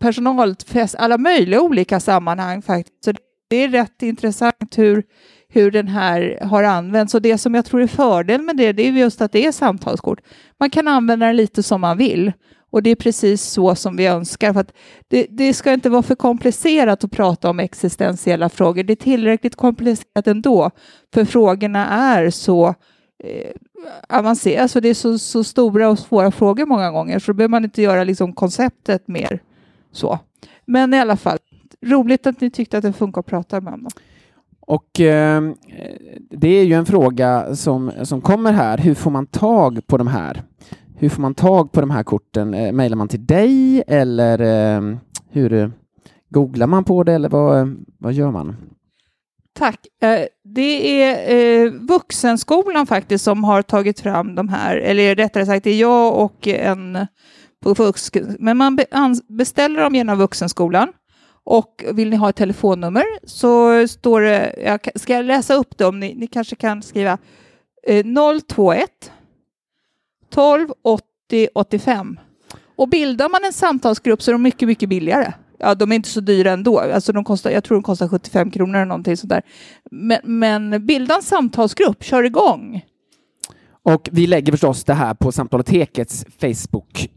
personalfest, 0.00 0.94
alla 0.94 1.18
möjliga 1.18 1.60
olika 1.60 2.00
sammanhang 2.00 2.62
faktiskt. 2.62 3.04
Så 3.04 3.12
det 3.50 3.56
är 3.56 3.68
rätt 3.68 4.02
intressant 4.02 4.78
hur, 4.78 5.02
hur 5.48 5.70
den 5.70 5.88
här 5.88 6.38
har 6.42 6.62
använts. 6.62 7.14
Och 7.14 7.22
det 7.22 7.38
som 7.38 7.54
jag 7.54 7.64
tror 7.64 7.82
är 7.82 7.86
fördel 7.86 8.42
med 8.42 8.56
det, 8.56 8.72
det 8.72 8.88
är 8.88 8.92
just 8.92 9.20
att 9.20 9.32
det 9.32 9.46
är 9.46 9.52
samtalskort. 9.52 10.20
Man 10.60 10.70
kan 10.70 10.88
använda 10.88 11.26
den 11.26 11.36
lite 11.36 11.62
som 11.62 11.80
man 11.80 11.98
vill. 11.98 12.32
Och 12.70 12.82
det 12.82 12.90
är 12.90 12.96
precis 12.96 13.42
så 13.42 13.74
som 13.74 13.96
vi 13.96 14.06
önskar. 14.06 14.52
För 14.52 14.60
att 14.60 14.72
det, 15.08 15.26
det 15.30 15.54
ska 15.54 15.72
inte 15.72 15.90
vara 15.90 16.02
för 16.02 16.14
komplicerat 16.14 17.04
att 17.04 17.10
prata 17.10 17.50
om 17.50 17.60
existentiella 17.60 18.48
frågor. 18.48 18.82
Det 18.82 18.92
är 18.92 18.96
tillräckligt 18.96 19.56
komplicerat 19.56 20.26
ändå, 20.26 20.70
för 21.14 21.24
frågorna 21.24 21.86
är 21.86 22.30
så 22.30 22.74
eh, 23.24 23.50
avancerade. 24.08 24.62
Alltså 24.62 24.80
det 24.80 24.88
är 24.88 24.94
så, 24.94 25.18
så, 25.18 25.44
stora 25.44 25.88
och 25.88 25.98
svåra 25.98 26.30
frågor 26.30 26.66
många 26.66 26.90
gånger, 26.90 27.18
så 27.18 27.32
då 27.32 27.36
behöver 27.36 27.50
man 27.50 27.64
inte 27.64 27.82
göra 27.82 28.04
liksom 28.04 28.32
konceptet 28.32 29.08
mer 29.08 29.42
så. 29.92 30.18
Men 30.64 30.94
i 30.94 30.98
alla 31.00 31.16
fall, 31.16 31.38
roligt 31.86 32.26
att 32.26 32.40
ni 32.40 32.50
tyckte 32.50 32.78
att 32.78 32.84
det 32.84 32.92
funkar 32.92 33.20
att 33.20 33.26
prata 33.26 33.60
med 33.60 33.74
om. 33.74 33.88
Och 34.60 35.00
eh, 35.00 35.42
det 36.30 36.48
är 36.48 36.64
ju 36.64 36.74
en 36.74 36.86
fråga 36.86 37.56
som, 37.56 37.92
som 38.02 38.20
kommer 38.20 38.52
här. 38.52 38.78
Hur 38.78 38.94
får 38.94 39.10
man 39.10 39.26
tag 39.26 39.86
på 39.86 39.96
de 39.96 40.06
här? 40.06 40.42
Hur 41.00 41.08
får 41.08 41.22
man 41.22 41.34
tag 41.34 41.72
på 41.72 41.80
de 41.80 41.90
här 41.90 42.02
korten? 42.02 42.54
Eh, 42.54 42.72
mailar 42.72 42.96
man 42.96 43.08
till 43.08 43.26
dig 43.26 43.82
eller 43.86 44.40
eh, 44.40 44.96
hur 45.30 45.52
eh, 45.52 45.68
googlar 46.30 46.66
man 46.66 46.84
på 46.84 47.04
det 47.04 47.12
eller 47.12 47.28
vad, 47.28 47.60
eh, 47.60 47.66
vad 47.98 48.12
gör 48.12 48.30
man? 48.30 48.56
Tack. 49.52 49.86
Eh, 50.02 50.26
det 50.44 51.02
är 51.02 51.70
Vuxenskolan 51.88 52.86
faktiskt 52.86 53.24
som 53.24 53.44
har 53.44 53.62
tagit 53.62 54.00
fram 54.00 54.34
de 54.34 54.48
här, 54.48 54.76
eller 54.76 55.14
rättare 55.14 55.46
sagt 55.46 55.64
det 55.64 55.70
är 55.70 55.80
jag 55.80 56.24
och 56.24 56.48
en 56.48 57.06
på 57.62 57.74
vuxen, 57.74 58.36
men 58.38 58.56
man 58.56 58.78
beställer 59.28 59.80
dem 59.80 59.94
genom 59.94 60.18
Vuxenskolan. 60.18 60.88
Och 61.44 61.84
vill 61.92 62.10
ni 62.10 62.16
ha 62.16 62.28
ett 62.30 62.36
telefonnummer 62.36 63.04
så 63.24 63.88
står 63.88 64.20
det, 64.20 64.54
jag 64.64 64.88
ska 64.94 65.14
jag 65.14 65.24
läsa 65.24 65.54
upp 65.54 65.78
dem, 65.78 66.00
ni, 66.00 66.14
ni 66.14 66.26
kanske 66.26 66.56
kan 66.56 66.82
skriva 66.82 67.18
021 67.86 69.12
12 70.30 70.68
80 70.82 71.48
85. 71.54 72.20
Och 72.76 72.88
bildar 72.88 73.28
man 73.28 73.44
en 73.44 73.52
samtalsgrupp 73.52 74.22
så 74.22 74.30
är 74.30 74.32
de 74.32 74.42
mycket, 74.42 74.68
mycket 74.68 74.88
billigare. 74.88 75.32
Ja, 75.58 75.74
de 75.74 75.92
är 75.92 75.96
inte 75.96 76.08
så 76.08 76.20
dyra 76.20 76.50
ändå. 76.50 76.78
Alltså 76.78 77.12
de 77.12 77.24
kostar, 77.24 77.50
jag 77.50 77.64
tror 77.64 77.76
de 77.76 77.82
kostar 77.82 78.08
75 78.08 78.50
kronor 78.50 78.74
eller 78.74 78.86
någonting 78.86 79.16
sånt 79.16 79.30
där. 79.30 79.42
Men, 79.90 80.18
men 80.24 80.86
bilda 80.86 81.14
en 81.14 81.22
samtalsgrupp, 81.22 82.04
kör 82.04 82.22
igång. 82.22 82.84
Och 83.82 84.08
vi 84.12 84.26
lägger 84.26 84.52
förstås 84.52 84.84
det 84.84 84.94
här 84.94 85.14
på 85.14 85.32
Samtalotekets 85.32 86.26
Facebook 86.40 87.08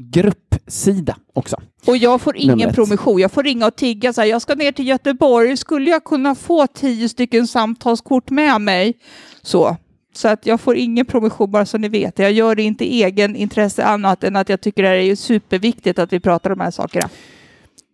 gruppsida 0.00 1.16
också. 1.32 1.56
Och 1.86 1.96
jag 1.96 2.20
får 2.20 2.36
ingen 2.36 2.58
Numret. 2.58 2.74
promotion. 2.74 3.20
Jag 3.20 3.32
får 3.32 3.42
ringa 3.42 3.66
och 3.66 3.76
tigga 3.76 4.12
så 4.12 4.20
här, 4.20 4.28
jag 4.28 4.42
ska 4.42 4.54
ner 4.54 4.72
till 4.72 4.86
Göteborg. 4.86 5.56
Skulle 5.56 5.90
jag 5.90 6.04
kunna 6.04 6.34
få 6.34 6.66
tio 6.66 7.08
stycken 7.08 7.46
samtalskort 7.46 8.30
med 8.30 8.60
mig? 8.60 8.94
Så. 9.42 9.76
Så 10.20 10.28
att 10.28 10.46
jag 10.46 10.60
får 10.60 10.76
ingen 10.76 11.06
promotion 11.06 11.50
bara 11.50 11.66
så 11.66 11.78
ni 11.78 11.88
vet. 11.88 12.18
Jag 12.18 12.32
gör 12.32 12.54
det 12.54 12.62
inte 12.62 12.84
egen 12.84 13.36
intresse 13.36 13.84
annat 13.84 14.24
än 14.24 14.36
att 14.36 14.48
jag 14.48 14.60
tycker 14.60 14.82
det 14.82 14.88
är 14.88 15.16
superviktigt 15.16 15.98
att 15.98 16.12
vi 16.12 16.20
pratar 16.20 16.50
om 16.50 16.58
de 16.58 16.64
här 16.64 16.70
sakerna. 16.70 17.08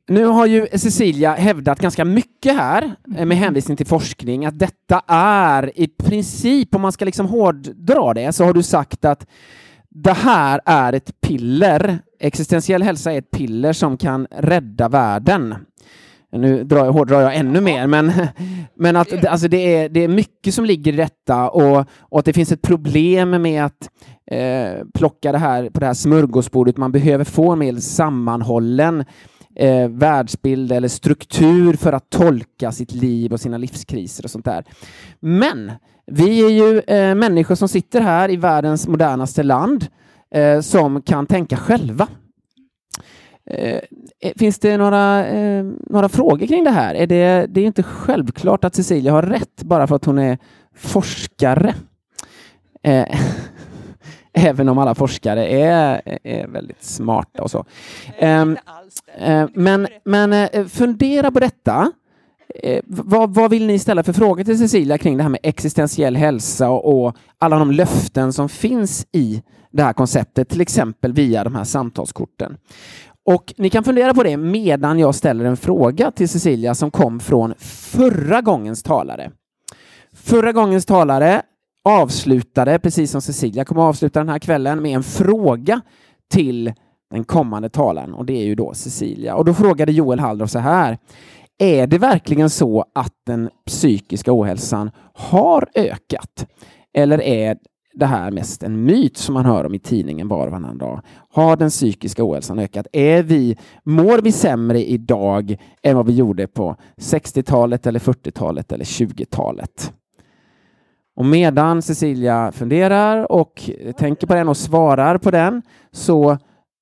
Nu 0.09 0.25
har 0.25 0.47
ju 0.47 0.67
Cecilia 0.73 1.35
hävdat 1.35 1.79
ganska 1.79 2.05
mycket 2.05 2.57
här 2.57 2.95
eh, 3.17 3.25
med 3.25 3.37
hänvisning 3.37 3.77
till 3.77 3.87
forskning 3.87 4.47
att 4.47 4.59
detta 4.59 5.03
är 5.09 5.79
i 5.79 5.89
princip, 5.89 6.75
om 6.75 6.81
man 6.81 6.93
ska 6.93 7.05
liksom 7.05 7.27
hårddra 7.27 8.15
det, 8.15 8.33
så 8.33 8.45
har 8.45 8.53
du 8.53 8.63
sagt 8.63 9.05
att 9.05 9.27
det 9.89 10.13
här 10.13 10.61
är 10.65 10.93
ett 10.93 11.21
piller. 11.21 11.99
Existentiell 12.21 12.83
hälsa 12.83 13.13
är 13.13 13.19
ett 13.19 13.31
piller 13.31 13.73
som 13.73 13.97
kan 13.97 14.27
rädda 14.31 14.89
världen. 14.89 15.55
Nu 16.33 16.65
drar 16.65 16.85
jag, 16.85 16.93
hårdrar 16.93 17.21
jag 17.21 17.37
ännu 17.37 17.61
mer, 17.61 17.87
men, 17.87 18.13
men 18.75 18.97
att 18.97 19.27
alltså 19.27 19.49
det, 19.49 19.75
är, 19.75 19.89
det 19.89 20.05
är 20.05 20.09
mycket 20.09 20.55
som 20.55 20.65
ligger 20.65 20.93
i 20.93 20.97
detta 20.97 21.51
och, 21.51 21.87
och 21.99 22.19
att 22.19 22.25
det 22.25 22.33
finns 22.33 22.53
ett 22.53 22.63
problem 22.63 23.43
med 23.43 23.65
att 23.65 23.91
eh, 24.31 24.87
plocka 24.95 25.33
det 25.33 25.39
här 25.39 25.71
på 25.71 25.81
det 25.81 25.87
här 25.87 25.95
smörgåsbordet. 25.95 26.77
Man 26.77 26.93
behöver 26.93 27.25
få 27.25 27.53
en 27.53 27.59
mer 27.59 27.75
sammanhållen 27.75 29.05
eh, 29.57 29.89
världsbild 29.89 30.73
eller 30.73 30.89
struktur 30.89 31.75
för 31.75 31.93
att 31.93 32.11
tolka 32.11 32.73
sitt 32.73 32.93
liv 32.93 33.33
och 33.33 33.41
sina 33.41 33.59
livskriser 33.59 34.25
och 34.25 34.31
sånt 34.31 34.45
där. 34.45 34.65
Men 35.21 35.73
vi 36.07 36.45
är 36.45 36.51
ju 36.51 36.81
eh, 36.81 37.15
människor 37.15 37.55
som 37.55 37.69
sitter 37.69 38.01
här 38.01 38.31
i 38.31 38.37
världens 38.37 38.89
modernaste 38.89 39.43
land 39.43 39.87
eh, 40.35 40.61
som 40.61 41.03
kan 41.03 41.27
tänka 41.27 41.57
själva. 41.57 42.09
Eh, 43.51 43.81
finns 44.37 44.59
det 44.59 44.77
några, 44.77 45.27
eh, 45.27 45.65
några 45.81 46.09
frågor 46.09 46.47
kring 46.47 46.65
det 46.65 46.71
här? 46.71 46.95
Är 46.95 47.07
det, 47.07 47.47
det 47.49 47.61
är 47.61 47.65
inte 47.67 47.83
självklart 47.83 48.65
att 48.65 48.75
Cecilia 48.75 49.13
har 49.13 49.23
rätt 49.23 49.63
bara 49.63 49.87
för 49.87 49.97
att 49.97 50.05
hon 50.05 50.19
är 50.19 50.39
forskare. 50.77 51.75
Eh, 52.83 53.07
även 54.33 54.69
om 54.69 54.79
alla 54.79 54.95
forskare 54.95 55.47
är, 55.47 56.03
är 56.25 56.47
väldigt 56.47 56.85
smarta 56.85 57.43
och 57.43 57.51
så. 57.51 57.65
Ehm, 58.19 58.57
eh, 59.19 59.49
men, 59.55 59.87
men 60.05 60.49
fundera 60.69 61.31
på 61.31 61.41
detta. 61.41 61.93
Eh, 62.63 62.83
vad, 62.87 63.35
vad, 63.35 63.51
vill 63.51 63.67
ni 63.67 63.79
ställa 63.79 64.03
för 64.03 64.13
frågor 64.13 64.45
till 64.45 64.59
Cecilia 64.59 64.99
kring 64.99 65.17
det 65.17 65.23
här 65.23 65.31
med 65.31 65.41
existentiell 65.43 66.17
hälsa 66.17 66.71
och, 66.71 67.07
och, 67.07 67.17
alla 67.39 67.59
de 67.59 67.71
löften 67.71 68.33
som 68.33 68.49
finns 68.49 69.07
i 69.13 69.43
det 69.71 69.83
här 69.83 69.93
konceptet, 69.93 70.49
till 70.49 70.61
exempel 70.61 71.13
via 71.13 71.45
de 71.45 71.55
här 71.55 71.65
samtalskorten? 71.65 72.57
Och 73.27 73.55
ni 73.57 73.71
kan 73.71 73.85
fundera 73.85 74.15
på 74.15 74.23
det 74.23 74.37
medan 74.37 74.99
jag 74.99 75.15
ställer 75.15 75.45
en 75.45 75.57
fråga 75.57 76.11
till 76.11 76.29
Cecilia 76.29 76.75
som 76.75 76.91
kom 76.91 77.21
från 77.21 77.55
förra 77.59 78.41
gångens 78.41 78.83
talare. 78.83 79.31
Förra 80.13 80.53
gångens 80.53 80.87
talare 80.87 81.43
avslutade, 81.85 82.79
precis 82.79 83.11
som 83.11 83.23
Cecilia 83.23 83.65
kommer 83.65 83.83
att 83.83 83.89
avsluta 83.89 84.21
den 84.21 84.29
här 84.29 84.39
kvällen, 84.39 84.83
med 84.83 84.97
en 84.97 85.03
fråga 85.03 85.81
till 86.31 86.73
den 87.11 87.25
kommande 87.25 87.69
talaren 87.69 88.15
och 88.15 88.25
det 88.25 88.33
är 88.33 88.45
ju 88.45 88.55
då 88.55 88.75
Cecilia. 88.75 89.35
Och 89.35 89.45
då 89.45 89.55
frågade 89.55 89.93
Joel 89.93 90.21
Halldorf 90.21 90.51
så 90.51 90.59
här. 90.59 90.99
Är 91.59 91.87
det 91.87 91.99
verkligen 91.99 92.51
så 92.51 92.85
att 92.95 93.13
den 93.27 93.51
psykiska 93.67 94.33
ohälsan 94.33 94.91
har 95.15 95.69
ökat? 95.75 96.47
Eller 96.95 97.23
är 97.23 97.57
det 97.97 98.07
här 98.07 98.31
mest 98.31 98.63
en 98.63 98.85
myt 98.85 99.17
som 99.17 99.35
man 99.35 99.45
hör 99.45 99.65
om 99.67 99.75
i 99.75 99.79
tidningen 99.79 100.29
var 100.29 100.47
och 100.47 100.51
varannan 100.51 100.79
dag? 100.79 101.01
Har 101.31 101.57
den 101.57 101.71
psykiska 101.71 102.25
ohälsan 102.25 102.59
ökat? 102.59 102.87
Är 102.93 103.23
vi, 103.23 103.57
mår 103.85 104.19
vi 104.19 104.33
sämre 104.33 104.85
idag 104.85 105.57
än 105.83 105.97
vad 105.97 106.07
vi 106.07 106.13
gjorde 106.13 106.47
på 106.47 106.77
60-talet 106.97 107.87
eller 107.87 108.01
40-talet 108.01 108.73
eller 108.73 108.85
20-talet? 108.85 109.93
Och 111.17 111.25
medan 111.25 111.83
Cecilia 111.83 112.53
funderar 112.53 113.33
och 113.33 113.71
tänker 113.97 114.27
på 114.27 114.35
den 114.35 114.49
och 114.49 114.57
svarar 114.57 115.19
på 115.19 115.31
den 115.31 115.63
så 115.91 116.39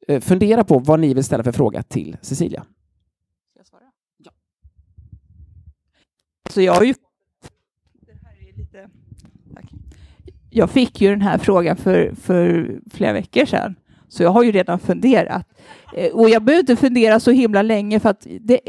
eh, 0.08 0.20
fundera 0.20 0.64
på 0.64 0.78
vad 0.78 1.00
ni 1.00 1.14
vill 1.14 1.24
ställa 1.24 1.44
för 1.44 1.52
fråga 1.52 1.82
till 1.82 2.16
Cecilia. 2.22 2.64
Så 6.50 6.60
jag 6.60 6.74
har 6.74 6.82
ju 6.82 6.94
Jag 10.56 10.70
fick 10.70 11.00
ju 11.00 11.10
den 11.10 11.20
här 11.20 11.38
frågan 11.38 11.76
för, 11.76 12.14
för 12.14 12.70
flera 12.90 13.12
veckor 13.12 13.44
sedan, 13.44 13.74
så 14.08 14.22
jag 14.22 14.30
har 14.30 14.42
ju 14.42 14.52
redan 14.52 14.78
funderat. 14.78 15.48
Eh, 15.96 16.12
och 16.12 16.30
jag 16.30 16.42
behöver 16.42 16.60
inte 16.60 16.76
fundera 16.76 17.20
så 17.20 17.30
himla 17.30 17.62
länge 17.62 18.00
för 18.00 18.08
att 18.08 18.26
det, 18.40 18.60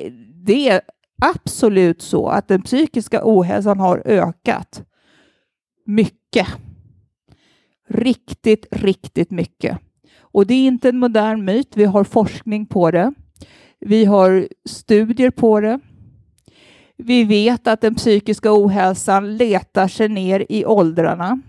det 0.46 0.70
är 0.70 0.82
absolut 1.22 2.02
så 2.02 2.28
att 2.28 2.48
den 2.48 2.62
psykiska 2.62 3.22
ohälsan 3.24 3.80
har 3.80 4.02
ökat 4.06 4.84
mycket. 5.86 6.48
Riktigt, 7.90 8.68
riktigt 8.72 9.32
mycket. 9.32 9.78
Och 10.20 10.48
det 10.48 10.54
är 10.54 10.68
inte 10.68 10.90
en 10.90 11.00
modern 11.00 11.46
myt. 11.46 11.78
Vi 11.78 11.86
har 11.86 12.04
forskning 12.04 12.66
på 12.66 12.92
det. 12.92 13.14
Vi 13.80 14.06
har 14.06 14.48
studier 14.70 15.30
på 15.30 15.60
det. 15.60 15.80
Vi 16.98 17.24
vet 17.24 17.68
att 17.68 17.82
den 17.82 17.96
psykiska 17.96 18.50
ohälsan 18.52 19.38
letar 19.38 19.88
sig 19.88 20.10
ner 20.10 20.46
i 20.50 20.66
åldrarna. 20.66 21.42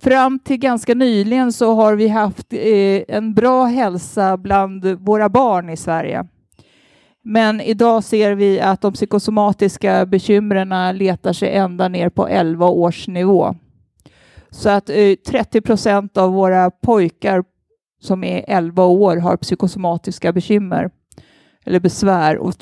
Fram 0.00 0.38
till 0.38 0.56
ganska 0.56 0.94
nyligen 0.94 1.52
så 1.52 1.74
har 1.74 1.94
vi 1.94 2.08
haft 2.08 2.52
eh, 2.52 3.02
en 3.08 3.34
bra 3.34 3.64
hälsa 3.64 4.36
bland 4.36 4.84
våra 4.84 5.28
barn 5.28 5.70
i 5.70 5.76
Sverige. 5.76 6.26
Men 7.24 7.60
idag 7.60 8.04
ser 8.04 8.34
vi 8.34 8.60
att 8.60 8.80
de 8.80 8.92
psykosomatiska 8.92 10.06
bekymren 10.06 10.96
letar 10.96 11.32
sig 11.32 11.54
ända 11.56 11.88
ner 11.88 12.08
på 12.08 12.28
11 12.28 12.66
års 12.68 13.08
nivå. 13.08 13.54
Så 14.50 14.70
att 14.70 14.90
eh, 14.90 15.14
30 15.26 15.60
procent 15.60 16.16
av 16.16 16.32
våra 16.32 16.70
pojkar 16.70 17.44
som 18.00 18.24
är 18.24 18.44
11 18.48 18.84
år 18.84 19.16
har 19.16 19.36
psykosomatiska 19.36 20.32
bekymmer 20.32 20.90
eller 21.64 21.80
besvär. 21.80 22.38
Och 22.38 22.54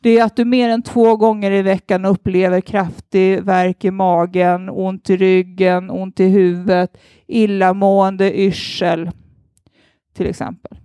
det 0.00 0.18
är 0.18 0.24
att 0.24 0.36
du 0.36 0.44
mer 0.44 0.68
än 0.68 0.82
två 0.82 1.16
gånger 1.16 1.50
i 1.50 1.62
veckan 1.62 2.04
upplever 2.04 2.60
kraftig 2.60 3.42
värk 3.42 3.84
i 3.84 3.90
magen, 3.90 4.70
ont 4.70 5.10
i 5.10 5.16
ryggen, 5.16 5.90
ont 5.90 6.20
i 6.20 6.24
huvudet, 6.24 6.96
illamående, 7.26 8.40
yrsel 8.40 9.10
till 10.16 10.26
exempel. 10.26 10.78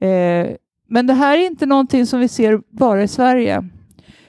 Eh, 0.00 0.46
men 0.88 1.06
det 1.06 1.14
här 1.14 1.38
är 1.38 1.46
inte 1.46 1.66
någonting 1.66 2.06
som 2.06 2.20
vi 2.20 2.28
ser 2.28 2.60
bara 2.68 3.02
i 3.02 3.08
Sverige 3.08 3.68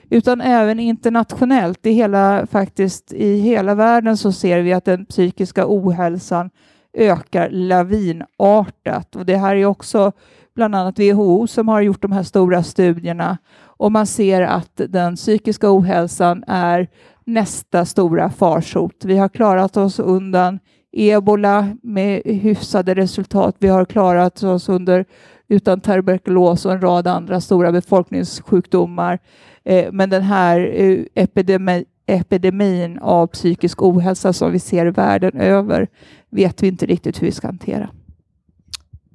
utan 0.10 0.42
även 0.42 0.80
internationellt. 0.80 1.86
I 1.86 1.92
hela, 1.92 2.48
faktiskt, 2.48 3.14
I 3.14 3.40
hela 3.40 3.76
världen 3.76 4.18
så 4.18 4.32
ser 4.32 4.62
vi 4.62 4.74
att 4.74 4.86
den 4.86 5.06
psykiska 5.06 5.66
ohälsan 5.68 6.50
ökar 6.94 7.50
lavinartat. 7.50 9.16
Och 9.16 9.26
det 9.26 9.38
här 9.38 9.56
är 9.56 9.66
också 9.66 10.12
bland 10.56 10.76
annat 10.76 11.00
WHO 11.00 11.48
som 11.48 11.68
har 11.68 11.82
gjort 11.82 12.02
de 12.02 12.12
här 12.12 12.24
stora 12.24 12.64
studierna 12.64 13.38
och 13.82 13.92
man 13.92 14.08
ser 14.08 14.42
att 14.42 14.82
den 14.90 15.16
psykiska 15.16 15.72
ohälsan 15.78 16.44
är 16.48 16.90
nästa 17.26 17.86
stora 17.86 18.30
farsot. 18.30 19.06
Vi 19.06 19.18
har 19.18 19.30
klarat 19.30 19.78
oss 19.78 20.00
undan 20.00 20.60
ebola 20.92 21.78
med 21.84 22.22
hyfsade 22.26 22.94
resultat. 22.94 23.56
Vi 23.60 23.68
har 23.68 23.86
klarat 23.86 24.44
oss 24.44 24.70
under 24.70 25.06
utan 25.48 25.82
tuberkulos 25.82 26.66
och 26.66 26.72
en 26.72 26.82
rad 26.82 27.08
andra 27.08 27.42
stora 27.42 27.72
befolkningssjukdomar. 27.72 29.20
Eh, 29.64 29.92
men 29.92 30.10
den 30.10 30.24
här 30.24 30.60
eh, 30.74 31.06
epidemi, 31.16 31.86
epidemin 32.06 33.00
av 33.00 33.28
psykisk 33.28 33.82
ohälsa 33.82 34.34
som 34.34 34.52
vi 34.52 34.60
ser 34.60 34.86
världen 34.86 35.42
över 35.42 35.88
vet 36.30 36.64
vi 36.64 36.68
inte 36.68 36.86
riktigt 36.86 37.22
hur 37.22 37.26
vi 37.28 37.32
ska 37.32 37.48
hantera. 37.48 37.90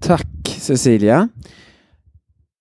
Tack 0.00 0.56
Cecilia. 0.58 1.28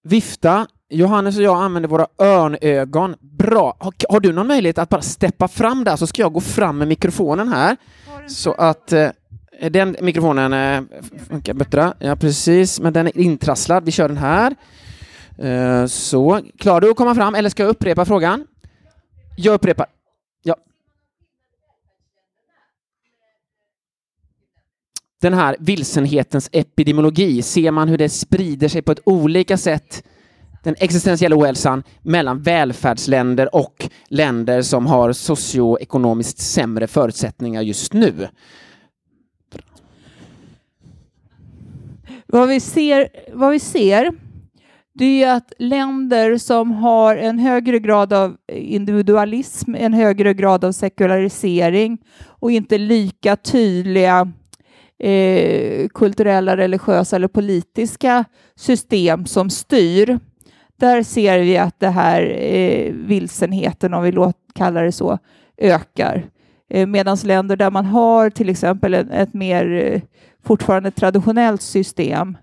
Vifta. 0.04 0.68
Johannes 0.90 1.38
och 1.38 1.44
jag 1.44 1.62
använder 1.62 1.90
våra 1.90 2.08
örnögon. 2.18 3.16
Bra. 3.20 3.78
Har, 3.80 3.94
har, 4.10 4.20
du 4.20 4.34
någon 4.34 4.48
möjlighet 4.48 4.78
att 4.78 4.90
bara 4.90 5.02
steppa 5.02 5.48
fram 5.48 5.84
där 5.84 5.96
så 5.96 6.08
ska 6.08 6.22
jag 6.22 6.34
gå 6.34 6.42
fram 6.42 6.78
med 6.78 6.88
mikrofonen 6.88 7.48
här. 7.48 7.78
Så 8.28 8.54
att 8.54 8.94
eh, 8.94 9.10
den 9.72 9.96
mikrofonen 10.02 10.54
eh, 10.54 10.84
funkar 11.30 11.54
bättre. 11.54 11.94
Ja, 12.00 12.16
precis. 12.16 12.80
Men 12.80 12.94
den 12.94 13.08
är 13.08 13.18
intrasslad. 13.18 13.86
Vi 13.86 13.92
kör 13.92 14.08
den 14.08 14.18
här. 14.18 14.56
Eh, 15.38 15.86
så. 15.86 16.42
Klarar 16.58 16.82
du 16.82 16.90
att 16.90 16.98
komma 16.98 17.16
fram 17.16 17.36
eller 17.36 17.50
ska 17.50 17.64
jag 17.64 17.70
upprepa 17.70 18.06
frågan? 18.06 18.48
Jag 19.38 19.54
upprepar. 19.54 19.86
Ja. 20.44 20.56
Den 25.22 25.34
här 25.34 25.56
vilsenhetens 25.60 26.50
epidemiologi, 26.52 27.42
ser 27.42 27.72
man 27.72 27.90
hur 27.90 27.98
det 27.98 28.10
sprider 28.10 28.68
sig 28.68 28.82
på 28.82 28.92
ett 28.92 29.02
olika 29.06 29.58
sätt 29.58 30.04
den 30.66 30.76
existentiella 30.80 31.36
ohälsan 31.36 31.84
mellan 32.02 32.42
välfärdsländer 32.42 33.56
och 33.56 33.90
länder 34.08 34.62
som 34.62 34.86
har 34.86 35.14
socioekonomiskt 35.14 36.40
sämre 36.40 36.88
förutsättningar 36.88 37.62
just 37.62 37.94
nu. 37.94 38.28
Vad 42.28 42.50
vi 42.50 42.60
ser, 42.60 43.08
vad 43.34 43.52
vi 43.52 43.60
ser 43.60 44.12
det 44.94 45.24
är 45.24 45.36
att 45.36 45.54
länder 45.60 46.38
som 46.38 46.72
har 46.72 47.16
en 47.16 47.40
högre 47.40 47.80
grad 47.80 48.14
av 48.14 48.38
individualism, 48.54 49.76
en 49.76 49.94
högre 49.94 50.34
grad 50.34 50.64
av 50.64 50.72
sekularisering 50.72 51.98
och 52.26 52.52
inte 52.52 52.78
lika 52.78 53.36
tydliga 53.36 54.32
eh, 55.00 55.88
kulturella, 55.88 56.58
religiösa 56.58 57.16
eller 57.16 57.28
politiska 57.28 58.26
system 58.56 59.26
som 59.26 59.50
styr, 59.50 60.20
där 60.80 61.04
ser 61.04 61.40
vi 61.40 61.58
att 61.58 61.80
det 61.80 61.90
här 61.90 62.38
eh, 62.40 62.94
vilsenheten, 62.94 63.94
om 63.94 64.04
vi 64.04 64.12
låt, 64.12 64.38
kallar 64.56 64.84
det 64.84 64.92
så, 64.92 65.18
ökar. 65.58 66.24
Eh, 66.70 66.88
Medan 66.88 67.18
länder 67.24 67.56
där 67.56 67.72
man 67.72 67.86
har 67.86 68.30
till 68.30 68.50
exempel 68.50 68.94
ett, 68.94 69.08
ett 69.12 69.34
mer 69.34 69.72
eh, 69.72 70.02
fortfarande 70.44 70.92
traditionellt 70.92 71.62
system, 71.62 72.38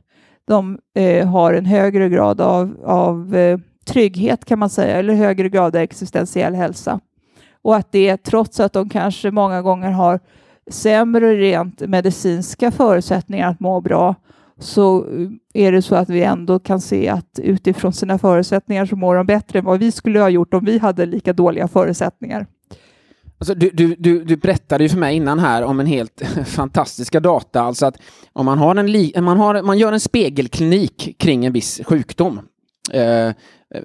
de 0.46 0.78
eh, 0.94 1.28
har 1.28 1.54
en 1.54 1.66
högre 1.66 2.08
grad 2.08 2.40
av, 2.40 2.76
av 2.84 3.36
eh, 3.36 3.58
trygghet 3.84 4.44
kan 4.44 4.58
man 4.58 4.70
säga, 4.70 4.96
eller 4.96 5.14
högre 5.14 5.48
grad 5.48 5.76
av 5.76 5.82
existentiell 5.82 6.54
hälsa. 6.54 7.00
Och 7.62 7.76
att 7.76 7.92
det 7.92 8.16
trots 8.16 8.60
att 8.60 8.72
de 8.72 8.88
kanske 8.88 9.30
många 9.30 9.62
gånger 9.62 9.90
har 9.90 10.20
sämre 10.70 11.36
rent 11.36 11.80
medicinska 11.80 12.70
förutsättningar 12.70 13.50
att 13.50 13.60
må 13.60 13.80
bra, 13.80 14.14
så 14.62 15.04
eh, 15.04 15.64
är 15.66 15.72
det 15.72 15.82
så 15.82 15.94
att 15.94 16.08
vi 16.08 16.22
ändå 16.22 16.58
kan 16.58 16.80
se 16.80 17.08
att 17.08 17.38
utifrån 17.42 17.92
sina 17.92 18.18
förutsättningar 18.18 18.86
så 18.86 18.96
mår 18.96 19.14
de 19.14 19.26
bättre 19.26 19.58
än 19.58 19.64
vad 19.64 19.78
vi 19.78 19.92
skulle 19.92 20.20
ha 20.20 20.28
gjort 20.28 20.54
om 20.54 20.64
vi 20.64 20.78
hade 20.78 21.06
lika 21.06 21.32
dåliga 21.32 21.68
förutsättningar. 21.68 22.46
Alltså, 23.38 23.54
du, 23.54 23.70
du, 23.72 23.94
du, 23.98 24.24
du 24.24 24.36
berättade 24.36 24.84
ju 24.84 24.88
för 24.88 24.98
mig 24.98 25.16
innan 25.16 25.38
här 25.38 25.62
om 25.62 25.80
en 25.80 25.86
helt 25.86 26.22
fantastiska 26.46 27.20
data, 27.20 27.62
alltså 27.62 27.86
att 27.86 27.96
om 28.32 28.46
man, 28.46 28.58
har 28.58 28.76
en 28.76 28.92
li, 28.92 29.12
man, 29.20 29.36
har, 29.36 29.62
man 29.62 29.78
gör 29.78 29.92
en 29.92 30.00
spegelklinik 30.00 31.16
kring 31.18 31.44
en 31.44 31.52
viss 31.52 31.80
sjukdom. 31.84 32.40
Eh, 32.92 33.30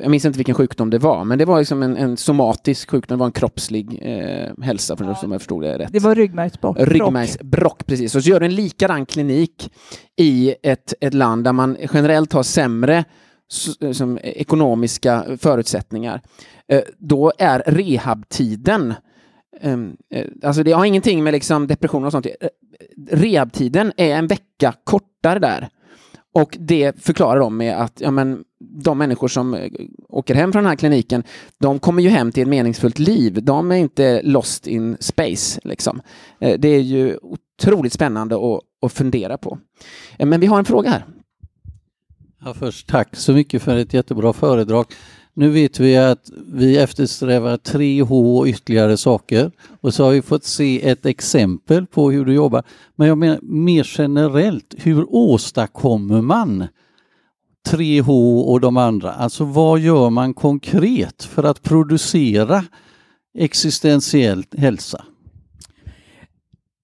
jag 0.01 0.11
minns 0.11 0.25
inte 0.25 0.37
vilken 0.37 0.55
sjukdom 0.55 0.89
det 0.89 0.97
var, 0.97 1.23
men 1.23 1.37
det 1.37 1.45
var 1.45 1.59
liksom 1.59 1.83
en, 1.83 1.97
en 1.97 2.17
somatisk 2.17 2.89
sjukdom, 2.89 3.17
det 3.17 3.19
var 3.19 3.25
en 3.25 3.31
kroppslig 3.31 3.99
eh, 4.01 4.63
hälsa, 4.63 4.97
för 4.97 5.05
ja. 5.05 5.15
som 5.15 5.31
jag 5.31 5.41
förstod 5.41 5.63
det 5.63 5.77
rätt. 5.77 5.89
Det 5.93 5.99
var 5.99 6.15
ryggmärgsbråck. 6.15 6.77
Ryggmärgsbråck, 6.79 7.85
precis. 7.85 8.15
Och 8.15 8.23
så 8.23 8.29
gör 8.29 8.39
du 8.39 8.45
en 8.45 8.55
likadan 8.55 9.05
klinik 9.05 9.71
i 10.15 10.55
ett, 10.63 10.93
ett 10.99 11.13
land 11.13 11.43
där 11.43 11.53
man 11.53 11.77
generellt 11.93 12.33
har 12.33 12.43
sämre 12.43 13.05
som 13.93 14.19
ekonomiska 14.23 15.25
förutsättningar. 15.37 16.21
Eh, 16.67 16.81
då 16.97 17.31
är 17.37 17.63
rehabtiden 17.65 18.93
Um, 19.61 19.97
alltså 20.43 20.63
det 20.63 20.71
har 20.71 20.85
ingenting 20.85 21.23
med 21.23 21.33
liksom 21.33 21.67
depression 21.67 22.05
och 22.05 22.11
sånt. 22.11 22.25
Eh, 22.25 22.31
rehabtiden 23.11 23.91
är 23.97 24.15
en 24.15 24.27
vecka 24.27 24.73
kortare 24.83 25.39
där. 25.39 25.69
Och 26.33 26.57
det 26.59 27.03
förklarar 27.03 27.39
de 27.39 27.57
med 27.57 27.81
att 27.81 28.01
ja, 28.01 28.11
men, 28.11 28.43
de 28.59 28.97
människor 28.97 29.27
som 29.27 29.53
eh, 29.53 29.71
åker 30.09 30.35
hem 30.35 30.51
från 30.51 30.63
den 30.63 30.69
här 30.69 30.75
kliniken, 30.75 31.23
de 31.59 31.79
kommer 31.79 32.03
ju 32.03 32.09
hem 32.09 32.31
till 32.31 32.43
ett 32.43 32.49
meningsfullt 32.49 32.99
liv. 32.99 33.43
De 33.43 33.71
är 33.71 33.75
inte 33.75 34.21
lost 34.23 34.67
in 34.67 34.97
space. 34.99 35.59
Liksom. 35.63 36.01
Eh, 36.39 36.59
det 36.59 36.67
är 36.67 36.81
ju 36.81 37.17
otroligt 37.21 37.93
spännande 37.93 38.35
att, 38.35 38.61
att 38.81 38.93
fundera 38.93 39.37
på. 39.37 39.59
Eh, 40.19 40.25
men 40.25 40.39
vi 40.39 40.47
har 40.47 40.59
en 40.59 40.65
fråga 40.65 40.89
här. 40.89 41.05
Ja, 42.45 42.53
först 42.53 42.87
tack 42.87 43.15
så 43.15 43.33
mycket 43.33 43.61
för 43.61 43.77
ett 43.77 43.93
jättebra 43.93 44.33
föredrag. 44.33 44.85
Nu 45.37 45.49
vet 45.49 45.79
vi 45.79 45.97
att 45.97 46.29
vi 46.53 46.77
eftersträvar 46.77 47.57
3H 47.57 48.39
och 48.39 48.47
ytterligare 48.47 48.97
saker 48.97 49.51
och 49.81 49.93
så 49.93 50.03
har 50.03 50.11
vi 50.11 50.21
fått 50.21 50.43
se 50.43 50.89
ett 50.89 51.05
exempel 51.05 51.85
på 51.85 52.11
hur 52.11 52.25
du 52.25 52.33
jobbar. 52.33 52.63
Men 52.95 53.07
jag 53.07 53.17
menar 53.17 53.39
mer 53.41 53.89
generellt, 53.97 54.75
hur 54.77 55.05
åstadkommer 55.09 56.21
man 56.21 56.67
3H 57.69 58.41
och 58.41 58.61
de 58.61 58.77
andra? 58.77 59.13
Alltså 59.13 59.45
vad 59.45 59.79
gör 59.79 60.09
man 60.09 60.33
konkret 60.33 61.23
för 61.23 61.43
att 61.43 61.63
producera 61.63 62.63
existentiell 63.37 64.43
hälsa? 64.57 65.03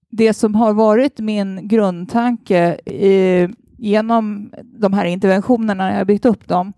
Det 0.10 0.34
som 0.34 0.56
har 0.56 0.74
varit 0.74 1.20
min 1.20 1.68
grundtanke 1.68 2.80
eh, 2.86 3.50
genom 3.78 4.52
de 4.64 4.94
här 4.94 5.06
interventionerna 5.06 5.74
när 5.74 5.98
jag 5.98 6.08
byggt 6.08 6.26
upp 6.26 6.48
dem, 6.48 6.74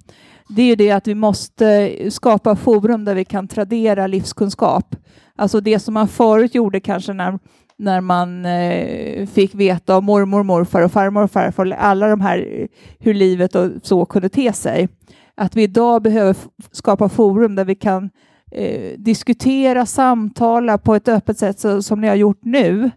det 0.48 0.62
är 0.62 0.66
ju 0.66 0.76
det 0.76 0.92
att 0.92 1.08
vi 1.08 1.16
måste 1.16 1.96
skapa 2.12 2.56
forum 2.56 3.06
där 3.06 3.16
vi 3.16 3.26
kan 3.26 3.48
tradera 3.48 4.08
livskunskap. 4.08 4.96
Alltså 5.36 5.62
det 5.62 5.80
som 5.80 5.94
man 5.94 6.08
förut 6.08 6.56
gjorde 6.56 6.80
kanske 6.80 7.14
när, 7.14 7.40
när 7.78 8.02
man 8.02 8.46
eh, 8.46 9.28
fick 9.28 9.56
veta 9.56 9.96
av 9.96 10.04
mormor, 10.04 10.44
morfar 10.44 10.82
och 10.82 10.92
farmor 10.92 11.24
och 11.24 11.32
farfar, 11.32 11.72
alla 11.72 12.08
de 12.08 12.22
här 12.22 12.38
eh, 12.52 12.68
hur 13.00 13.14
livet 13.14 13.56
och 13.56 13.72
så 13.84 14.06
kunde 14.06 14.30
te 14.30 14.54
sig. 14.54 14.90
Att 15.36 15.56
vi 15.56 15.64
idag 15.64 16.02
behöver 16.02 16.36
skapa 16.72 17.10
forum 17.10 17.56
där 17.56 17.66
vi 17.66 17.76
kan 17.76 18.10
eh, 18.52 18.98
diskutera, 18.98 19.86
samtala 19.86 20.78
på 20.78 20.96
ett 20.96 21.08
öppet 21.08 21.38
sätt 21.38 21.60
så, 21.60 21.82
som 21.82 22.02
ni 22.02 22.08
har 22.08 22.16
gjort 22.16 22.40
nu, 22.42 22.92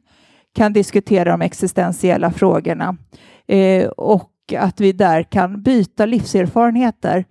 kan 0.54 0.72
diskutera 0.72 1.30
de 1.30 1.42
existentiella 1.42 2.30
frågorna. 2.30 2.96
Eh, 3.46 3.88
och 3.88 4.30
att 4.52 4.80
vi 4.80 4.92
där 4.92 5.22
kan 5.22 5.62
byta 5.62 6.06
livserfarenheter. 6.06 7.24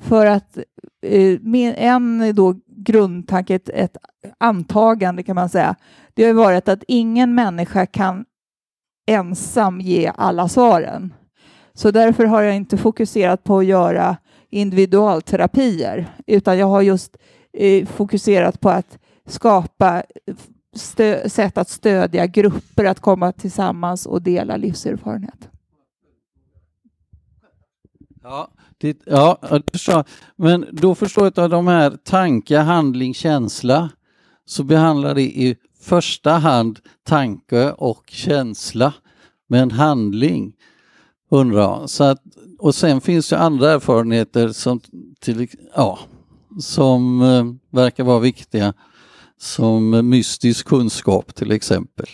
För 0.00 0.26
att 0.26 0.58
eh, 1.06 1.38
en 1.76 2.34
då 2.34 2.54
grundtanke, 2.76 3.54
ett, 3.54 3.68
ett 3.68 3.96
antagande 4.38 5.22
kan 5.22 5.34
man 5.34 5.48
säga, 5.48 5.74
det 6.14 6.24
har 6.24 6.32
varit 6.32 6.68
att 6.68 6.84
ingen 6.88 7.34
människa 7.34 7.86
kan 7.86 8.24
ensam 9.06 9.80
ge 9.80 10.12
alla 10.16 10.48
svaren. 10.48 11.14
Så 11.74 11.90
därför 11.90 12.24
har 12.24 12.42
jag 12.42 12.56
inte 12.56 12.76
fokuserat 12.76 13.44
på 13.44 13.58
att 13.58 13.66
göra 13.66 14.16
individualterapier, 14.50 16.06
utan 16.26 16.58
jag 16.58 16.66
har 16.66 16.82
just 16.82 17.16
eh, 17.52 17.86
fokuserat 17.86 18.60
på 18.60 18.70
att 18.70 18.98
skapa 19.28 20.02
eh, 20.98 21.28
sätt 21.28 21.58
att 21.58 21.68
stödja 21.68 22.26
grupper 22.26 22.84
att 22.84 23.00
komma 23.00 23.32
tillsammans 23.32 24.06
och 24.06 24.22
dela 24.22 24.56
livserfarenhet. 24.56 25.48
Ja, 28.26 28.48
det, 28.78 28.98
ja, 29.06 29.38
det 29.50 29.72
förstår 29.72 30.04
Men 30.36 30.66
då 30.72 30.94
förstår 30.94 31.24
jag 31.24 31.44
att 31.44 31.50
de 31.50 31.66
här 31.66 31.90
tanke, 31.90 32.58
handling, 32.58 33.14
känsla 33.14 33.90
så 34.46 34.64
behandlar 34.64 35.14
det 35.14 35.22
i 35.22 35.56
första 35.80 36.32
hand 36.32 36.80
tanke 37.02 37.70
och 37.70 38.04
känsla 38.06 38.94
men 39.48 39.70
handling. 39.70 40.52
Undrar 41.30 41.86
Så 41.86 42.04
att, 42.04 42.22
och 42.58 42.74
sen 42.74 43.00
finns 43.00 43.28
det 43.28 43.38
andra 43.38 43.70
erfarenheter 43.70 44.48
som, 44.48 44.80
till, 45.20 45.48
ja, 45.74 45.98
som 46.60 47.22
eh, 47.22 47.44
verkar 47.70 48.04
vara 48.04 48.18
viktiga 48.18 48.74
som 49.38 49.94
eh, 49.94 50.02
mystisk 50.02 50.66
kunskap 50.66 51.34
till 51.34 51.52
exempel 51.52 52.06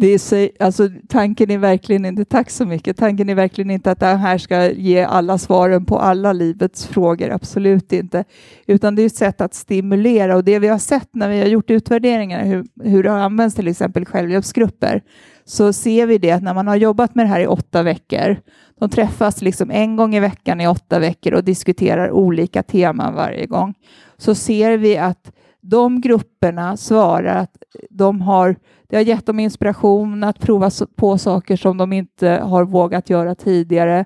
det 0.00 0.06
är, 0.06 0.18
så- 0.18 0.48
alltså, 0.60 0.88
tanken 1.08 1.50
är 1.50 1.58
verkligen 1.58 2.04
inte, 2.04 2.24
tack 2.24 2.50
så 2.50 2.66
mycket, 2.66 2.96
tanken 2.96 3.28
är 3.28 3.34
verkligen 3.34 3.70
inte 3.70 3.90
att 3.90 4.00
det 4.00 4.06
här 4.06 4.38
ska 4.38 4.70
ge 4.70 5.02
alla 5.02 5.38
svaren 5.38 5.84
på 5.84 5.98
alla 5.98 6.32
livets 6.32 6.86
frågor, 6.86 7.30
absolut 7.30 7.92
inte. 7.92 8.24
Utan 8.66 8.94
det 8.94 9.02
är 9.02 9.06
ett 9.06 9.16
sätt 9.16 9.40
att 9.40 9.54
stimulera 9.54 10.36
och 10.36 10.44
det 10.44 10.58
vi 10.58 10.68
har 10.68 10.78
sett 10.78 11.08
när 11.12 11.28
vi 11.28 11.38
har 11.40 11.46
gjort 11.46 11.70
utvärderingar, 11.70 12.44
hur, 12.44 12.64
hur 12.84 13.02
det 13.02 13.10
har 13.10 13.18
använts 13.18 13.56
till 13.56 13.68
exempel 13.68 14.04
självhjälpsgrupper, 14.04 15.02
så 15.44 15.72
ser 15.72 16.06
vi 16.06 16.18
det 16.18 16.30
att 16.30 16.42
när 16.42 16.54
man 16.54 16.66
har 16.66 16.76
jobbat 16.76 17.14
med 17.14 17.24
det 17.26 17.30
här 17.30 17.40
i 17.40 17.46
åtta 17.46 17.82
veckor, 17.82 18.36
de 18.80 18.90
träffas 18.90 19.42
liksom 19.42 19.70
en 19.70 19.96
gång 19.96 20.14
i 20.14 20.20
veckan 20.20 20.60
i 20.60 20.66
åtta 20.66 20.98
veckor 20.98 21.34
och 21.34 21.44
diskuterar 21.44 22.10
olika 22.10 22.62
teman 22.62 23.14
varje 23.14 23.46
gång, 23.46 23.74
så 24.16 24.34
ser 24.34 24.78
vi 24.78 24.98
att 24.98 25.32
de 25.60 26.00
grupperna 26.00 26.76
svarar 26.76 27.36
att 27.36 27.56
de 27.90 28.20
har, 28.20 28.56
det 28.90 28.96
har 28.96 29.02
gett 29.02 29.26
dem 29.26 29.38
inspiration 29.38 30.24
att 30.24 30.38
prova 30.38 30.70
på 30.96 31.18
saker 31.18 31.56
som 31.56 31.76
de 31.76 31.92
inte 31.92 32.28
har 32.28 32.64
vågat 32.64 33.10
göra 33.10 33.34
tidigare. 33.34 34.04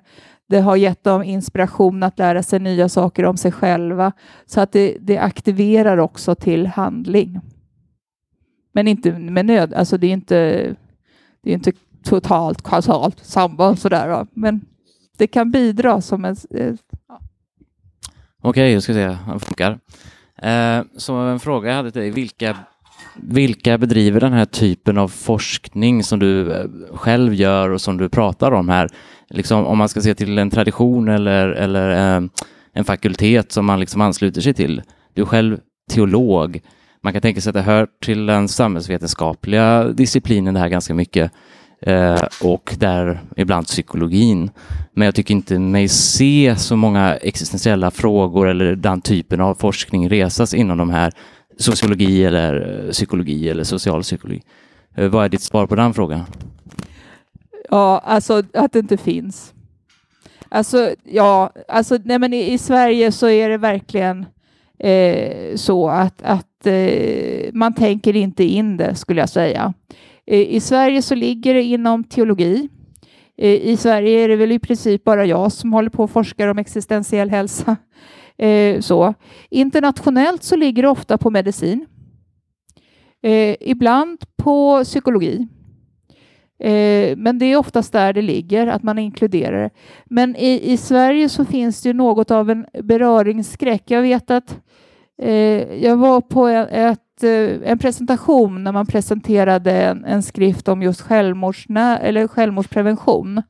Det 0.48 0.60
har 0.60 0.76
gett 0.76 1.04
dem 1.04 1.22
inspiration 1.22 2.02
att 2.02 2.18
lära 2.18 2.42
sig 2.42 2.60
nya 2.60 2.88
saker 2.88 3.24
om 3.24 3.36
sig 3.36 3.52
själva. 3.52 4.12
Så 4.46 4.60
att 4.60 4.72
det, 4.72 4.96
det 5.00 5.18
aktiverar 5.18 5.98
också 5.98 6.34
till 6.34 6.66
handling. 6.66 7.40
Men 8.72 8.88
inte 8.88 9.12
med 9.12 9.46
nöd, 9.46 9.74
alltså 9.74 9.98
det 9.98 10.06
är 10.06 10.12
inte, 10.12 10.36
det 11.42 11.50
är 11.50 11.54
inte 11.54 11.72
totalt 12.04 12.62
kausalt 12.62 13.24
samband 13.24 13.78
sådär. 13.78 14.26
Men 14.32 14.60
det 15.16 15.26
kan 15.26 15.50
bidra 15.50 16.00
som 16.00 16.24
en, 16.24 16.36
eh, 16.50 16.74
Ja. 17.08 17.20
Okej, 18.42 18.72
jag 18.72 18.82
ska 18.82 18.92
se 18.92 19.08
om 19.08 19.32
det 19.32 19.40
funkar. 19.40 19.78
Eh, 20.42 20.84
så 20.96 21.14
en 21.14 21.40
fråga 21.40 21.68
jag 21.68 21.76
hade 21.76 21.90
till 21.90 22.00
dig, 22.00 22.10
vilka, 22.10 22.56
vilka 23.16 23.78
bedriver 23.78 24.20
den 24.20 24.32
här 24.32 24.44
typen 24.44 24.98
av 24.98 25.08
forskning 25.08 26.04
som 26.04 26.18
du 26.18 26.52
eh, 26.52 26.66
själv 26.94 27.34
gör 27.34 27.70
och 27.70 27.80
som 27.80 27.96
du 27.96 28.08
pratar 28.08 28.52
om 28.52 28.68
här? 28.68 28.88
Liksom, 29.30 29.66
om 29.66 29.78
man 29.78 29.88
ska 29.88 30.00
se 30.00 30.14
till 30.14 30.38
en 30.38 30.50
tradition 30.50 31.08
eller, 31.08 31.48
eller 31.48 32.16
eh, 32.16 32.22
en 32.72 32.84
fakultet 32.84 33.52
som 33.52 33.66
man 33.66 33.80
liksom 33.80 34.00
ansluter 34.00 34.40
sig 34.40 34.54
till. 34.54 34.82
Du 35.14 35.22
är 35.22 35.26
själv 35.26 35.58
teolog. 35.90 36.60
Man 37.02 37.12
kan 37.12 37.22
tänka 37.22 37.40
sig 37.40 37.50
att 37.50 37.54
det 37.54 37.62
hör 37.62 37.86
till 38.02 38.26
den 38.26 38.48
samhällsvetenskapliga 38.48 39.84
disciplinen 39.84 40.54
det 40.54 40.60
här 40.60 40.68
ganska 40.68 40.94
mycket. 40.94 41.32
Eh, 41.86 42.22
och 42.42 42.74
där 42.78 43.20
ibland 43.36 43.66
psykologin. 43.66 44.50
Men 44.94 45.04
jag 45.04 45.14
tycker 45.14 45.34
inte 45.34 45.58
mig 45.58 45.88
se 45.88 46.54
så 46.56 46.76
många 46.76 47.14
existentiella 47.14 47.90
frågor 47.90 48.48
eller 48.48 48.76
den 48.76 49.00
typen 49.00 49.40
av 49.40 49.54
forskning 49.54 50.08
resas 50.08 50.54
inom 50.54 50.78
de 50.78 50.90
här 50.90 51.12
sociologi 51.56 52.24
eller 52.24 52.84
eh, 52.84 52.90
psykologi 52.90 53.48
eller 53.48 53.64
socialpsykologi. 53.64 54.42
Eh, 54.96 55.08
vad 55.08 55.24
är 55.24 55.28
ditt 55.28 55.42
svar 55.42 55.66
på 55.66 55.74
den 55.74 55.94
frågan? 55.94 56.24
Ja, 57.70 58.02
alltså 58.04 58.42
att 58.54 58.72
det 58.72 58.78
inte 58.78 58.96
finns. 58.96 59.54
Alltså, 60.48 60.94
ja, 61.04 61.52
alltså, 61.68 61.98
nej, 62.04 62.18
men 62.18 62.32
i, 62.32 62.52
i 62.52 62.58
Sverige 62.58 63.12
så 63.12 63.28
är 63.28 63.48
det 63.48 63.58
verkligen 63.58 64.26
eh, 64.78 65.56
så 65.56 65.88
att, 65.88 66.22
att 66.22 66.66
eh, 66.66 67.52
man 67.52 67.74
tänker 67.74 68.16
inte 68.16 68.44
in 68.44 68.76
det, 68.76 68.94
skulle 68.94 69.20
jag 69.20 69.28
säga. 69.28 69.74
Eh, 70.26 70.40
I 70.40 70.60
Sverige 70.60 71.02
så 71.02 71.14
ligger 71.14 71.54
det 71.54 71.62
inom 71.62 72.04
teologi. 72.04 72.68
Eh, 73.38 73.50
I 73.50 73.76
Sverige 73.76 74.24
är 74.24 74.28
det 74.28 74.36
väl 74.36 74.52
i 74.52 74.58
princip 74.58 75.04
bara 75.04 75.26
jag 75.26 75.52
som 75.52 75.72
håller 75.72 75.90
på 75.90 76.04
och 76.04 76.10
forskar 76.10 76.48
om 76.48 76.58
existentiell 76.58 77.30
hälsa. 77.30 77.76
Eh, 78.38 78.80
så. 78.80 79.14
Internationellt 79.50 80.42
så 80.42 80.56
ligger 80.56 80.82
det 80.82 80.88
ofta 80.88 81.18
på 81.18 81.30
medicin. 81.30 81.86
Eh, 83.22 83.56
ibland 83.60 84.18
på 84.36 84.84
psykologi. 84.84 85.48
Eh, 86.62 87.16
men 87.16 87.38
det 87.38 87.46
är 87.46 87.56
oftast 87.56 87.92
där 87.92 88.12
det 88.12 88.22
ligger, 88.22 88.66
att 88.66 88.82
man 88.82 88.98
inkluderar 88.98 89.62
det. 89.62 89.70
Men 90.04 90.36
i, 90.36 90.72
i 90.72 90.76
Sverige 90.76 91.28
så 91.28 91.44
finns 91.44 91.82
det 91.82 91.88
ju 91.88 91.92
något 91.92 92.30
av 92.30 92.50
en 92.50 92.66
beröringsskräck. 92.82 93.82
Jag 93.86 94.02
vet 94.02 94.30
att 94.30 94.60
eh, 95.22 95.84
jag 95.84 95.96
var 95.96 96.20
på 96.20 96.46
en, 96.46 96.68
ett, 96.68 97.22
eh, 97.22 97.70
en 97.70 97.78
presentation 97.78 98.64
när 98.64 98.72
man 98.72 98.86
presenterade 98.86 99.72
en, 99.72 100.04
en 100.04 100.22
skrift 100.22 100.68
om 100.68 100.82
just 100.82 101.00
självmordsnä, 101.00 101.98
eller 101.98 102.28
självmordsprevention. 102.28 103.42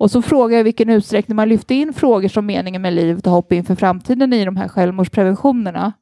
Och 0.00 0.10
så 0.10 0.22
frågar 0.22 0.56
jag 0.56 0.60
i 0.60 0.64
vilken 0.64 0.90
utsträckning 0.90 1.36
man 1.36 1.48
lyfte 1.48 1.74
in 1.74 1.92
frågor 1.92 2.28
som 2.28 2.46
meningen 2.46 2.82
med 2.82 2.92
livet 2.92 3.26
och 3.26 3.32
hopp 3.32 3.52
inför 3.52 3.74
framtiden 3.74 4.32
i 4.32 4.44
de 4.44 4.56
här 4.56 4.68
självmordspreventionerna. 4.68 5.92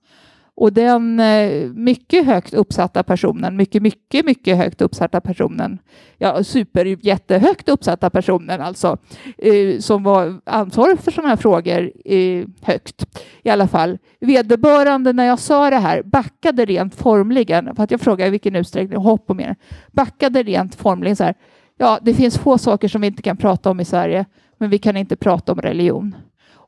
Och 0.54 0.72
den 0.72 1.20
eh, 1.20 1.70
mycket 1.70 2.26
högt 2.26 2.54
uppsatta 2.54 3.02
personen, 3.02 3.56
mycket, 3.56 3.82
mycket, 3.82 4.24
mycket 4.26 4.56
högt 4.56 4.80
uppsatta 4.80 5.20
personen, 5.20 5.78
ja, 6.18 6.44
super 6.44 7.06
jättehögt 7.06 7.68
uppsatta 7.68 8.10
personen 8.10 8.60
alltså, 8.60 8.98
eh, 9.38 9.78
som 9.78 10.02
var 10.02 10.40
ansvarig 10.44 10.98
för 10.98 11.10
sådana 11.10 11.28
här 11.28 11.36
frågor 11.36 11.92
eh, 12.04 12.44
högt 12.62 13.06
i 13.42 13.50
alla 13.50 13.68
fall. 13.68 13.98
Vederbörande 14.20 15.12
när 15.12 15.24
jag 15.24 15.38
sa 15.38 15.70
det 15.70 15.76
här 15.76 16.02
backade 16.02 16.64
rent 16.64 16.94
formligen, 16.94 17.76
för 17.76 17.82
att 17.82 17.90
jag 17.90 18.00
frågade 18.00 18.28
i 18.28 18.30
vilken 18.30 18.56
utsträckning, 18.56 18.98
hopp 18.98 19.30
och 19.30 19.36
mer, 19.36 19.56
backade 19.92 20.42
rent 20.42 20.74
formligen 20.74 21.16
så 21.16 21.24
här, 21.24 21.34
ja, 21.78 21.98
det 22.02 22.14
finns 22.14 22.38
få 22.38 22.58
saker 22.58 22.88
som 22.88 23.00
vi 23.00 23.06
inte 23.06 23.22
kan 23.22 23.36
prata 23.36 23.70
om 23.70 23.80
i 23.80 23.84
Sverige, 23.84 24.24
men 24.58 24.70
vi 24.70 24.78
kan 24.78 24.96
inte 24.96 25.16
prata 25.16 25.52
om 25.52 25.60
religion. 25.60 26.14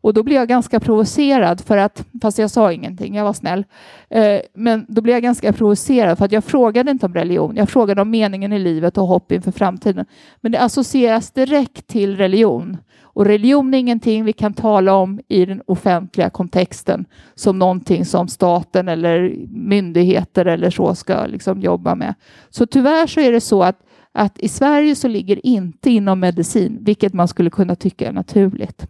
Och 0.02 0.14
då 0.14 0.22
blev 0.22 0.36
jag 0.36 0.48
ganska 0.48 0.80
provocerad 0.80 1.61
för 1.61 1.76
att, 1.76 2.04
fast 2.22 2.38
jag 2.38 2.50
sa 2.50 2.72
ingenting, 2.72 3.14
jag 3.14 3.24
var 3.24 3.32
snäll, 3.32 3.64
eh, 4.08 4.40
men 4.54 4.86
då 4.88 5.02
blev 5.02 5.16
jag 5.16 5.22
ganska 5.22 5.52
provocerad 5.52 6.18
för 6.18 6.24
att 6.24 6.32
jag 6.32 6.44
frågade 6.44 6.90
inte 6.90 7.06
om 7.06 7.14
religion, 7.14 7.56
jag 7.56 7.68
frågade 7.68 8.02
om 8.02 8.11
meningen 8.11 8.52
i 8.52 8.58
livet 8.58 8.98
och 8.98 9.06
hopp 9.06 9.32
inför 9.32 9.52
framtiden. 9.52 10.06
Men 10.40 10.52
det 10.52 10.61
associeras 10.61 11.30
direkt 11.30 11.86
till 11.86 12.16
religion. 12.16 12.76
Och 13.12 13.26
religion 13.26 13.74
är 13.74 13.78
ingenting 13.78 14.24
vi 14.24 14.32
kan 14.32 14.54
tala 14.54 14.94
om 14.94 15.20
i 15.28 15.44
den 15.44 15.62
offentliga 15.66 16.30
kontexten 16.30 17.04
som 17.34 17.58
någonting 17.58 18.04
som 18.04 18.28
staten 18.28 18.88
eller 18.88 19.34
myndigheter 19.50 20.46
eller 20.46 20.70
så 20.70 20.94
ska 20.94 21.26
liksom 21.26 21.61
jobba 21.61 21.94
med. 21.94 22.14
Så 22.50 22.66
tyvärr 22.66 23.06
så 23.06 23.20
är 23.20 23.32
det 23.32 23.40
så 23.40 23.62
att, 23.62 23.76
att 24.12 24.38
i 24.38 24.48
Sverige 24.48 24.96
så 24.96 25.08
ligger 25.08 25.46
inte 25.46 25.90
inom 25.90 26.20
medicin, 26.20 26.78
vilket 26.80 27.12
man 27.12 27.28
skulle 27.28 27.50
kunna 27.50 27.76
tycka 27.76 28.08
är 28.08 28.12
naturligt. 28.12 28.86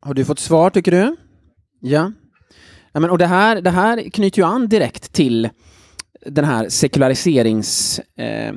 Har 0.00 0.14
du 0.14 0.24
fått 0.24 0.38
svar 0.38 0.70
tycker 0.70 0.90
du? 0.90 1.16
Ja. 1.80 2.12
ja 2.92 3.00
men, 3.00 3.10
och 3.10 3.18
det, 3.18 3.26
här, 3.26 3.60
det 3.60 3.70
här 3.70 4.10
knyter 4.10 4.38
ju 4.38 4.46
an 4.46 4.68
direkt 4.68 5.12
till 5.12 5.48
den 6.26 6.44
här 6.44 6.68
sekulariserings 6.68 8.00
eh, 8.16 8.54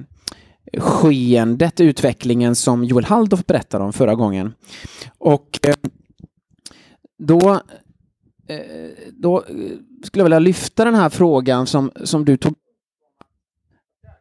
skeendet, 0.78 1.80
utvecklingen 1.80 2.56
som 2.56 2.84
Joel 2.84 3.06
Halldorf 3.06 3.46
berättade 3.46 3.84
om 3.84 3.94
förra 3.94 4.16
gången. 4.16 4.54
Och 5.18 5.60
eh, 5.64 5.76
då, 7.18 7.52
eh, 8.48 8.60
då 9.12 9.44
skulle 10.04 10.20
jag 10.20 10.26
vilja 10.26 10.40
lyfta 10.40 10.86
den 10.86 10.96
här 10.96 11.10
frågan 11.10 11.68
som, 11.68 11.92
som 12.04 12.26
du 12.26 12.38
tog 12.38 12.54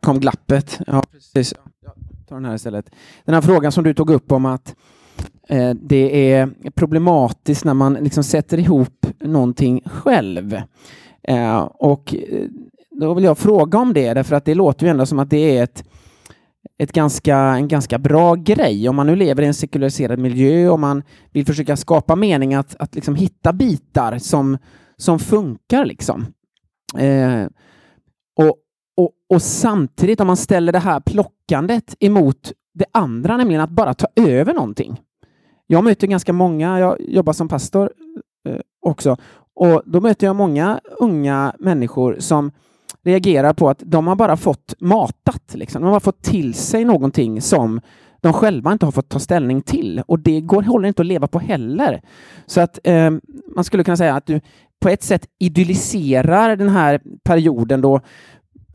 kom 0.07 0.21
glappet. 0.21 0.81
Ja, 0.87 1.03
precis. 1.13 1.55
Jag 1.83 1.93
tar 2.29 2.37
den 2.37 2.45
här 2.45 2.55
istället. 2.55 2.91
Den 3.25 3.35
här 3.35 3.43
frågan 3.43 3.73
som 3.73 3.85
du 3.85 3.95
tog 3.95 4.11
upp 4.11 4.33
om 4.33 4.47
att 4.47 4.75
eh, 5.49 5.71
det 5.71 6.33
är 6.33 6.51
problematiskt 6.75 7.65
när 7.65 7.75
man 7.75 7.95
liksom 7.95 8.25
sätter 8.25 8.59
ihop 8.59 9.07
någonting 9.21 9.83
själv. 9.87 10.55
Eh, 11.29 11.59
och 11.59 12.15
eh, 12.15 12.45
då 12.91 13.15
vill 13.15 13.25
jag 13.25 13.39
fråga 13.39 13.79
om 13.79 13.93
det, 13.93 14.15
därför 14.15 14.37
att 14.37 14.45
det 14.45 14.55
låter 14.55 14.87
ju 14.87 14.91
ändå 14.91 15.07
som 15.07 15.19
att 15.19 15.31
det 15.31 15.59
är 15.59 15.63
ett, 15.63 15.85
ett 16.79 16.93
ganska, 16.93 17.37
en 17.37 17.69
ganska 17.69 17.99
bra 17.99 18.35
grej. 18.35 18.89
Om 18.89 18.97
man 18.97 19.07
nu 19.07 19.17
lever 19.17 19.43
i 19.43 19.47
en 19.47 19.55
sekulariserad 19.55 20.19
miljö 20.19 20.69
och 20.69 20.81
man 20.81 21.03
vill 21.33 21.47
försöka 21.47 21.77
skapa 21.77 22.17
mening 22.17 22.55
att, 22.55 22.77
att 22.79 22.95
liksom 22.95 23.15
hitta 23.15 23.53
bitar 23.53 24.19
som, 24.19 24.59
som 24.97 25.19
funkar. 25.19 25.85
Liksom. 25.85 26.27
Eh, 26.99 27.47
och, 28.37 28.63
och, 28.97 29.11
och 29.29 29.43
samtidigt 29.43 30.21
om 30.21 30.27
man 30.27 30.37
ställer 30.37 30.73
det 30.73 30.79
här 30.79 31.01
plockandet 31.01 31.95
emot 32.01 32.53
det 32.75 32.85
andra, 32.93 33.37
nämligen 33.37 33.63
att 33.63 33.71
bara 33.71 33.95
ta 33.95 34.07
över 34.17 34.55
någonting. 34.55 35.01
Jag 35.67 35.85
möter 35.85 36.07
ganska 36.07 36.33
många, 36.33 36.81
jag 36.81 37.01
jobbar 37.01 37.33
som 37.33 37.49
pastor 37.49 37.91
eh, 38.49 38.61
också, 38.81 39.17
och 39.55 39.83
då 39.87 40.01
möter 40.01 40.27
jag 40.27 40.37
många 40.37 40.81
unga 40.99 41.55
människor 41.59 42.17
som 42.19 42.51
reagerar 43.05 43.53
på 43.53 43.69
att 43.69 43.83
de 43.85 44.07
har 44.07 44.17
bara 44.17 44.37
fått 44.37 44.75
matat. 44.79 45.55
Liksom. 45.55 45.83
De 45.83 45.93
har 45.93 46.01
fått 46.01 46.23
till 46.23 46.55
sig 46.55 46.85
någonting 46.85 47.41
som 47.41 47.81
de 48.21 48.33
själva 48.33 48.73
inte 48.73 48.87
har 48.87 48.93
fått 48.93 49.09
ta 49.09 49.19
ställning 49.19 49.63
till 49.63 50.03
och 50.07 50.19
det 50.19 50.41
går, 50.41 50.63
håller 50.63 50.89
inte 50.89 51.03
att 51.03 51.07
leva 51.07 51.27
på 51.27 51.39
heller. 51.39 52.01
Så 52.47 52.61
att 52.61 52.79
eh, 52.85 53.11
man 53.55 53.65
skulle 53.65 53.85
kunna 53.85 53.97
säga 53.97 54.15
att 54.15 54.27
du 54.27 54.41
på 54.81 54.89
ett 54.89 55.03
sätt 55.03 55.27
idylliserar 55.39 56.57
den 56.57 56.69
här 56.69 57.01
perioden 57.25 57.81
då 57.81 58.01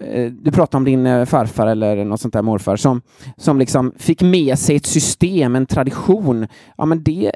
Eh, 0.01 0.31
du 0.31 0.51
pratar 0.51 0.77
om 0.77 0.83
din 0.83 1.05
eh, 1.05 1.25
farfar 1.25 1.67
eller 1.67 2.05
något 2.05 2.21
sånt 2.21 2.33
där 2.33 2.41
morfar 2.41 2.75
som, 2.75 3.01
som 3.37 3.59
liksom 3.59 3.93
fick 3.97 4.21
med 4.21 4.59
sig 4.59 4.75
ett 4.75 4.85
system, 4.85 5.55
en 5.55 5.65
tradition. 5.65 6.47
Ja, 6.77 6.85
men 6.85 7.03
det, 7.03 7.31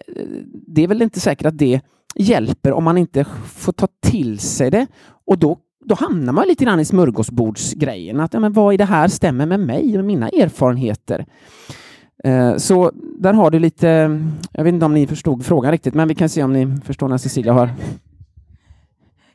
det 0.67 0.83
är 0.83 0.87
väl 0.87 1.01
inte 1.01 1.19
säkert 1.19 1.45
att 1.45 1.57
det 1.57 1.81
hjälper 2.15 2.71
om 2.71 2.83
man 2.83 2.97
inte 2.97 3.25
får 3.45 3.71
ta 3.71 3.87
till 4.01 4.39
sig 4.39 4.71
det 4.71 4.87
och 5.25 5.37
då 5.37 5.57
då 5.87 5.95
hamnar 5.95 6.33
man 6.33 6.47
lite 6.47 6.65
grann 6.65 6.79
i 6.79 6.85
smörgåsbordsgrejen. 6.85 8.19
Att, 8.19 8.33
ja, 8.33 8.39
men 8.39 8.53
vad 8.53 8.73
i 8.73 8.77
det 8.77 8.85
här 8.85 9.07
stämmer 9.07 9.45
med 9.45 9.59
mig 9.59 9.97
och 9.97 10.05
mina 10.05 10.29
erfarenheter? 10.29 11.25
Eh, 12.23 12.55
så 12.57 12.91
där 13.19 13.33
har 13.33 13.51
du 13.51 13.59
lite, 13.59 13.87
jag 14.51 14.63
vet 14.63 14.73
inte 14.73 14.85
om 14.85 14.93
ni 14.93 15.07
förstod 15.07 15.45
frågan 15.45 15.71
riktigt, 15.71 15.93
men 15.93 16.07
vi 16.07 16.15
kan 16.15 16.29
se 16.29 16.43
om 16.43 16.53
ni 16.53 16.77
förstår 16.85 17.07
när 17.07 17.17
Cecilia 17.17 17.53
har 17.53 17.69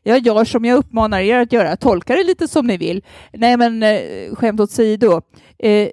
jag 0.02 0.18
gör 0.26 0.44
som 0.44 0.64
jag 0.64 0.78
uppmanar 0.78 1.20
er 1.20 1.38
att 1.38 1.52
göra. 1.52 1.76
Tolka 1.76 2.14
det 2.14 2.24
lite 2.24 2.48
som 2.48 2.66
ni 2.66 2.76
vill. 2.76 3.04
Nej, 3.32 3.56
men 3.56 3.82
eh, 3.82 4.34
skämt 4.34 4.60
åsido. 4.60 5.22
Eh, 5.58 5.88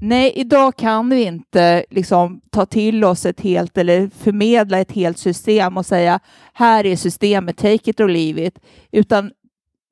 nej, 0.00 0.32
idag 0.36 0.76
kan 0.76 1.08
vi 1.08 1.22
inte 1.22 1.84
liksom 1.90 2.40
ta 2.50 2.66
till 2.66 3.04
oss 3.04 3.26
ett 3.26 3.40
helt 3.40 3.78
eller 3.78 4.10
förmedla 4.18 4.78
ett 4.78 4.92
helt 4.92 5.18
system 5.18 5.76
och 5.76 5.86
säga 5.86 6.20
här 6.52 6.86
är 6.86 6.96
systemet, 6.96 7.56
take 7.56 7.90
it 7.90 8.00
or 8.00 8.08
leave 8.08 8.46
it, 8.46 8.58
utan 8.92 9.30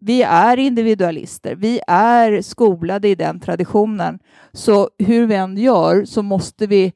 vi 0.01 0.23
är 0.23 0.57
individualister. 0.57 1.55
Vi 1.55 1.81
är 1.87 2.43
skolade 2.43 3.09
i 3.09 3.15
den 3.15 3.41
traditionen. 3.41 4.19
Så 4.53 4.91
hur 4.99 5.27
vi 5.27 5.35
än 5.35 5.57
gör 5.57 6.05
så 6.05 6.23
måste 6.23 6.67
vi 6.67 6.93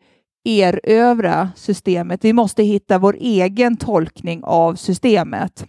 erövra 0.48 1.50
systemet. 1.56 2.24
Vi 2.24 2.32
måste 2.32 2.62
hitta 2.62 2.98
vår 2.98 3.16
egen 3.20 3.76
tolkning 3.76 4.40
av 4.44 4.74
systemet 4.74 5.66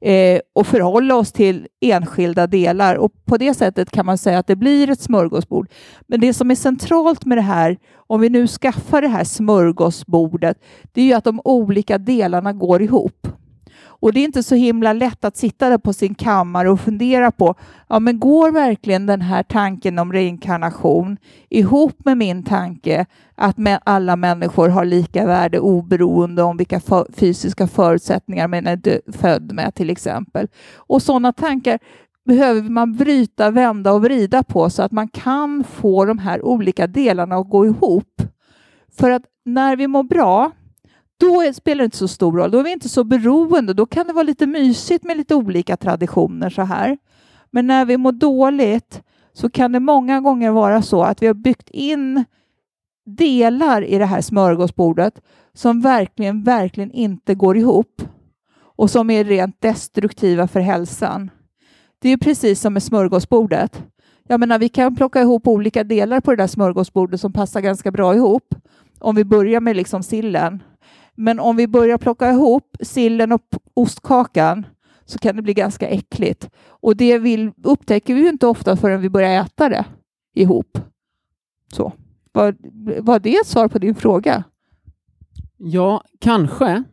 eh, 0.00 0.40
och 0.54 0.66
förhålla 0.66 1.16
oss 1.16 1.32
till 1.32 1.66
enskilda 1.80 2.46
delar. 2.46 2.94
Och 2.94 3.12
På 3.24 3.36
det 3.36 3.54
sättet 3.54 3.90
kan 3.90 4.06
man 4.06 4.18
säga 4.18 4.38
att 4.38 4.46
det 4.46 4.56
blir 4.56 4.90
ett 4.90 5.00
smörgåsbord. 5.00 5.68
Men 6.06 6.20
det 6.20 6.34
som 6.34 6.50
är 6.50 6.54
centralt 6.54 7.24
med 7.24 7.38
det 7.38 7.42
här, 7.42 7.78
om 7.94 8.20
vi 8.20 8.28
nu 8.28 8.46
skaffar 8.46 9.02
det 9.02 9.08
här 9.08 9.24
smörgåsbordet, 9.24 10.58
det 10.92 11.00
är 11.00 11.04
ju 11.04 11.12
att 11.12 11.24
de 11.24 11.40
olika 11.44 11.98
delarna 11.98 12.52
går 12.52 12.82
ihop. 12.82 13.28
Och 14.04 14.12
det 14.12 14.20
är 14.20 14.24
inte 14.24 14.42
så 14.42 14.54
himla 14.54 14.92
lätt 14.92 15.24
att 15.24 15.36
sitta 15.36 15.68
där 15.68 15.78
på 15.78 15.92
sin 15.92 16.14
kammare 16.14 16.70
och 16.70 16.80
fundera 16.80 17.30
på, 17.30 17.54
ja 17.88 18.00
men 18.00 18.20
går 18.20 18.50
verkligen 18.50 19.06
den 19.06 19.20
här 19.20 19.42
tanken 19.42 19.98
om 19.98 20.12
reinkarnation 20.12 21.16
ihop 21.48 22.04
med 22.04 22.18
min 22.18 22.42
tanke 22.42 23.06
att 23.34 23.56
alla 23.84 24.16
människor 24.16 24.68
har 24.68 24.84
lika 24.84 25.26
värde 25.26 25.58
oberoende 25.58 26.42
om 26.42 26.56
vilka 26.56 26.80
för 26.80 27.06
fysiska 27.12 27.66
förutsättningar 27.66 28.48
man 28.48 28.66
är 28.66 29.12
född 29.12 29.52
med 29.52 29.74
till 29.74 29.90
exempel. 29.90 30.48
Och 30.76 31.02
sådana 31.02 31.32
tankar 31.32 31.78
behöver 32.24 32.62
man 32.62 32.96
bryta, 32.96 33.50
vända 33.50 33.92
och 33.92 34.02
vrida 34.02 34.42
på 34.42 34.70
så 34.70 34.82
att 34.82 34.92
man 34.92 35.08
kan 35.08 35.64
få 35.64 36.04
de 36.04 36.18
här 36.18 36.44
olika 36.44 36.86
delarna 36.86 37.36
att 37.36 37.50
gå 37.50 37.66
ihop. 37.66 38.22
För 38.98 39.10
att 39.10 39.22
när 39.44 39.76
vi 39.76 39.86
mår 39.86 40.02
bra 40.02 40.50
då 41.20 41.52
spelar 41.54 41.78
det 41.78 41.84
inte 41.84 41.96
så 41.96 42.08
stor 42.08 42.32
roll. 42.32 42.50
Då 42.50 42.58
är 42.58 42.62
vi 42.62 42.72
inte 42.72 42.88
så 42.88 43.04
beroende. 43.04 43.74
Då 43.74 43.86
kan 43.86 44.06
det 44.06 44.12
vara 44.12 44.22
lite 44.22 44.46
mysigt 44.46 45.04
med 45.04 45.16
lite 45.16 45.34
olika 45.34 45.76
traditioner 45.76 46.50
så 46.50 46.62
här. 46.62 46.98
Men 47.50 47.66
när 47.66 47.84
vi 47.84 47.96
mår 47.96 48.12
dåligt 48.12 49.02
så 49.32 49.50
kan 49.50 49.72
det 49.72 49.80
många 49.80 50.20
gånger 50.20 50.50
vara 50.50 50.82
så 50.82 51.02
att 51.02 51.22
vi 51.22 51.26
har 51.26 51.34
byggt 51.34 51.70
in 51.70 52.24
delar 53.06 53.84
i 53.84 53.98
det 53.98 54.06
här 54.06 54.20
smörgåsbordet 54.20 55.20
som 55.54 55.80
verkligen, 55.80 56.42
verkligen 56.42 56.90
inte 56.90 57.34
går 57.34 57.56
ihop 57.56 58.02
och 58.76 58.90
som 58.90 59.10
är 59.10 59.24
rent 59.24 59.60
destruktiva 59.60 60.48
för 60.48 60.60
hälsan. 60.60 61.30
Det 61.98 62.08
är 62.08 62.16
precis 62.16 62.60
som 62.60 62.72
med 62.72 62.82
smörgåsbordet. 62.82 63.82
Jag 64.28 64.40
menar, 64.40 64.58
vi 64.58 64.68
kan 64.68 64.96
plocka 64.96 65.20
ihop 65.20 65.48
olika 65.48 65.84
delar 65.84 66.20
på 66.20 66.30
det 66.30 66.36
där 66.36 66.46
smörgåsbordet 66.46 67.20
som 67.20 67.32
passar 67.32 67.60
ganska 67.60 67.90
bra 67.90 68.14
ihop. 68.14 68.54
Om 68.98 69.14
vi 69.14 69.24
börjar 69.24 69.60
med 69.60 69.76
liksom 69.76 70.02
sillen 70.02 70.62
men 71.14 71.40
om 71.40 71.56
vi 71.56 71.66
börjar 71.66 71.98
plocka 71.98 72.30
ihop 72.30 72.76
sillen 72.80 73.32
och 73.32 73.42
ostkakan 73.74 74.66
så 75.04 75.18
kan 75.18 75.36
det 75.36 75.42
bli 75.42 75.54
ganska 75.54 75.88
äckligt. 75.88 76.50
Och 76.66 76.96
det 76.96 77.18
vill, 77.18 77.52
upptäcker 77.62 78.14
vi 78.14 78.20
ju 78.20 78.28
inte 78.28 78.46
ofta 78.46 78.76
förrän 78.76 79.00
vi 79.00 79.08
börjar 79.08 79.44
äta 79.44 79.68
det 79.68 79.84
ihop. 80.34 80.78
Så. 81.72 81.92
Var, 82.32 82.56
var 83.00 83.18
det 83.18 83.36
ett 83.36 83.46
svar 83.46 83.68
på 83.68 83.78
din 83.78 83.94
fråga? 83.94 84.44
Ja, 85.56 86.02
kanske. 86.20 86.84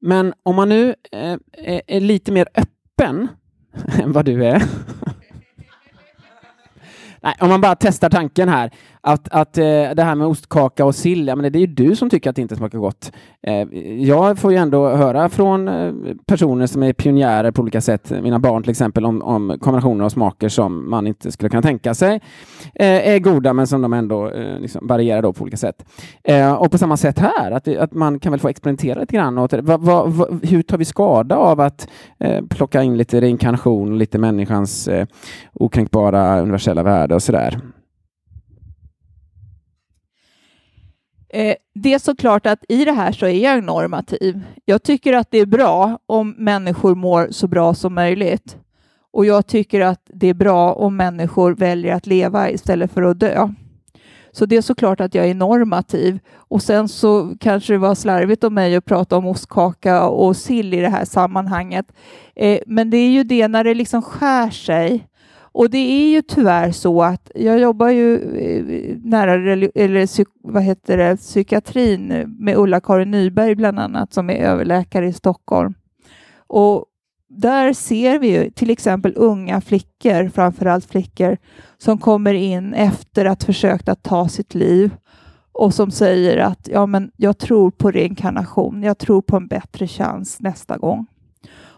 Men 0.00 0.34
om 0.42 0.56
man 0.56 0.68
nu 0.68 0.94
eh, 1.12 1.38
är 1.86 2.00
lite 2.00 2.32
mer 2.32 2.48
öppen 2.54 3.28
än 4.02 4.12
vad 4.12 4.24
du 4.24 4.44
är. 4.44 4.62
Nej, 7.20 7.34
om 7.40 7.48
man 7.48 7.60
bara 7.60 7.76
testar 7.76 8.10
tanken 8.10 8.48
här 8.48 8.70
att, 9.02 9.28
att 9.28 9.58
eh, 9.58 9.64
det 9.64 10.02
här 10.02 10.14
med 10.14 10.26
ostkaka 10.26 10.84
och 10.84 10.94
sill, 10.94 11.26
ja, 11.26 11.36
men 11.36 11.52
det 11.52 11.58
är 11.58 11.60
ju 11.60 11.66
du 11.66 11.96
som 11.96 12.10
tycker 12.10 12.30
att 12.30 12.36
det 12.36 12.42
inte 12.42 12.56
smakar 12.56 12.78
gott. 12.78 13.12
Eh, 13.42 13.68
jag 13.98 14.38
får 14.38 14.52
ju 14.52 14.58
ändå 14.58 14.88
höra 14.88 15.28
från 15.28 15.68
eh, 15.68 15.92
personer 16.26 16.66
som 16.66 16.82
är 16.82 16.92
pionjärer 16.92 17.50
på 17.50 17.62
olika 17.62 17.80
sätt, 17.80 18.12
mina 18.22 18.38
barn 18.38 18.62
till 18.62 18.70
exempel, 18.70 19.04
om, 19.04 19.22
om 19.22 19.58
kombinationer 19.60 20.04
av 20.04 20.08
smaker 20.08 20.48
som 20.48 20.90
man 20.90 21.06
inte 21.06 21.32
skulle 21.32 21.50
kunna 21.50 21.62
tänka 21.62 21.94
sig 21.94 22.20
eh, 22.74 23.08
är 23.08 23.18
goda, 23.18 23.52
men 23.52 23.66
som 23.66 23.82
de 23.82 23.92
ändå 23.92 24.30
eh, 24.30 24.58
liksom 24.58 24.86
varierar 24.86 25.22
då 25.22 25.32
på 25.32 25.42
olika 25.42 25.56
sätt. 25.56 25.84
Eh, 26.24 26.52
och 26.52 26.70
på 26.70 26.78
samma 26.78 26.96
sätt 26.96 27.18
här, 27.18 27.50
att, 27.50 27.68
att 27.68 27.92
man 27.92 28.20
kan 28.20 28.32
väl 28.32 28.40
få 28.40 28.48
experimentera 28.48 29.00
lite 29.00 29.14
grann. 29.16 29.38
Och, 29.38 29.52
va, 29.52 29.76
va, 29.76 30.04
va, 30.04 30.26
hur 30.42 30.62
tar 30.62 30.78
vi 30.78 30.84
skada 30.84 31.36
av 31.36 31.60
att 31.60 31.88
eh, 32.18 32.44
plocka 32.50 32.82
in 32.82 32.96
lite 32.96 33.20
reinkarnation, 33.20 33.98
lite 33.98 34.18
människans 34.18 34.88
eh, 34.88 35.06
okränkbara 35.52 36.40
universella 36.40 36.82
värde 36.82 37.14
och 37.14 37.22
sådär? 37.22 37.60
Eh, 41.32 41.54
det 41.74 41.94
är 41.94 41.98
såklart 41.98 42.46
att 42.46 42.64
i 42.68 42.84
det 42.84 42.92
här 42.92 43.12
så 43.12 43.26
är 43.26 43.44
jag 43.44 43.64
normativ. 43.64 44.40
Jag 44.64 44.82
tycker 44.82 45.12
att 45.12 45.30
det 45.30 45.38
är 45.38 45.46
bra 45.46 45.98
om 46.06 46.34
människor 46.38 46.94
mår 46.94 47.28
så 47.30 47.46
bra 47.46 47.74
som 47.74 47.94
möjligt. 47.94 48.56
Och 49.12 49.26
jag 49.26 49.46
tycker 49.46 49.80
att 49.80 50.00
det 50.06 50.26
är 50.26 50.34
bra 50.34 50.72
om 50.72 50.96
människor 50.96 51.54
väljer 51.54 51.94
att 51.94 52.06
leva 52.06 52.50
istället 52.50 52.92
för 52.92 53.02
att 53.02 53.20
dö. 53.20 53.48
Så 54.32 54.46
det 54.46 54.56
är 54.56 54.62
såklart 54.62 55.00
att 55.00 55.14
jag 55.14 55.26
är 55.26 55.34
normativ. 55.34 56.18
Och 56.34 56.62
sen 56.62 56.88
så 56.88 57.34
kanske 57.40 57.72
det 57.72 57.78
var 57.78 57.94
slarvigt 57.94 58.44
av 58.44 58.52
mig 58.52 58.76
att 58.76 58.84
prata 58.84 59.16
om 59.16 59.26
ostkaka 59.26 60.08
och 60.08 60.36
sill 60.36 60.74
i 60.74 60.80
det 60.80 60.88
här 60.88 61.04
sammanhanget. 61.04 61.86
Eh, 62.36 62.58
men 62.66 62.90
det 62.90 62.96
är 62.96 63.10
ju 63.10 63.24
det 63.24 63.48
när 63.48 63.64
det 63.64 63.74
liksom 63.74 64.02
skär 64.02 64.50
sig 64.50 65.06
och 65.52 65.70
det 65.70 65.78
är 65.78 66.10
ju 66.10 66.22
tyvärr 66.22 66.70
så 66.72 67.02
att 67.02 67.30
jag 67.34 67.58
jobbar 67.58 67.88
ju 67.88 68.14
eh, 68.14 68.96
nära 69.04 69.32
eller, 69.52 70.50
vad 70.52 70.62
heter 70.62 70.96
det, 70.96 71.16
psykiatrin 71.16 72.36
med 72.38 72.56
Ulla-Karin 72.56 73.10
Nyberg 73.10 73.54
bland 73.54 73.78
annat 73.78 74.12
som 74.12 74.30
är 74.30 74.34
överläkare 74.34 75.06
i 75.06 75.12
Stockholm. 75.12 75.74
Och 76.46 76.84
där 77.28 77.72
ser 77.72 78.18
vi 78.18 78.28
ju 78.28 78.50
till 78.50 78.70
exempel 78.70 79.12
unga 79.16 79.60
flickor, 79.60 80.28
framförallt 80.28 80.84
flickor, 80.84 81.36
som 81.78 81.98
kommer 81.98 82.34
in 82.34 82.74
efter 82.74 83.24
att 83.24 83.44
försökt 83.44 83.88
att 83.88 84.02
ta 84.02 84.28
sitt 84.28 84.54
liv 84.54 84.90
och 85.52 85.74
som 85.74 85.90
säger 85.90 86.38
att 86.38 86.68
ja, 86.72 86.86
men 86.86 87.10
jag 87.16 87.38
tror 87.38 87.70
på 87.70 87.90
reinkarnation. 87.90 88.82
Jag 88.82 88.98
tror 88.98 89.22
på 89.22 89.36
en 89.36 89.46
bättre 89.46 89.86
chans 89.86 90.40
nästa 90.40 90.76
gång. 90.76 91.06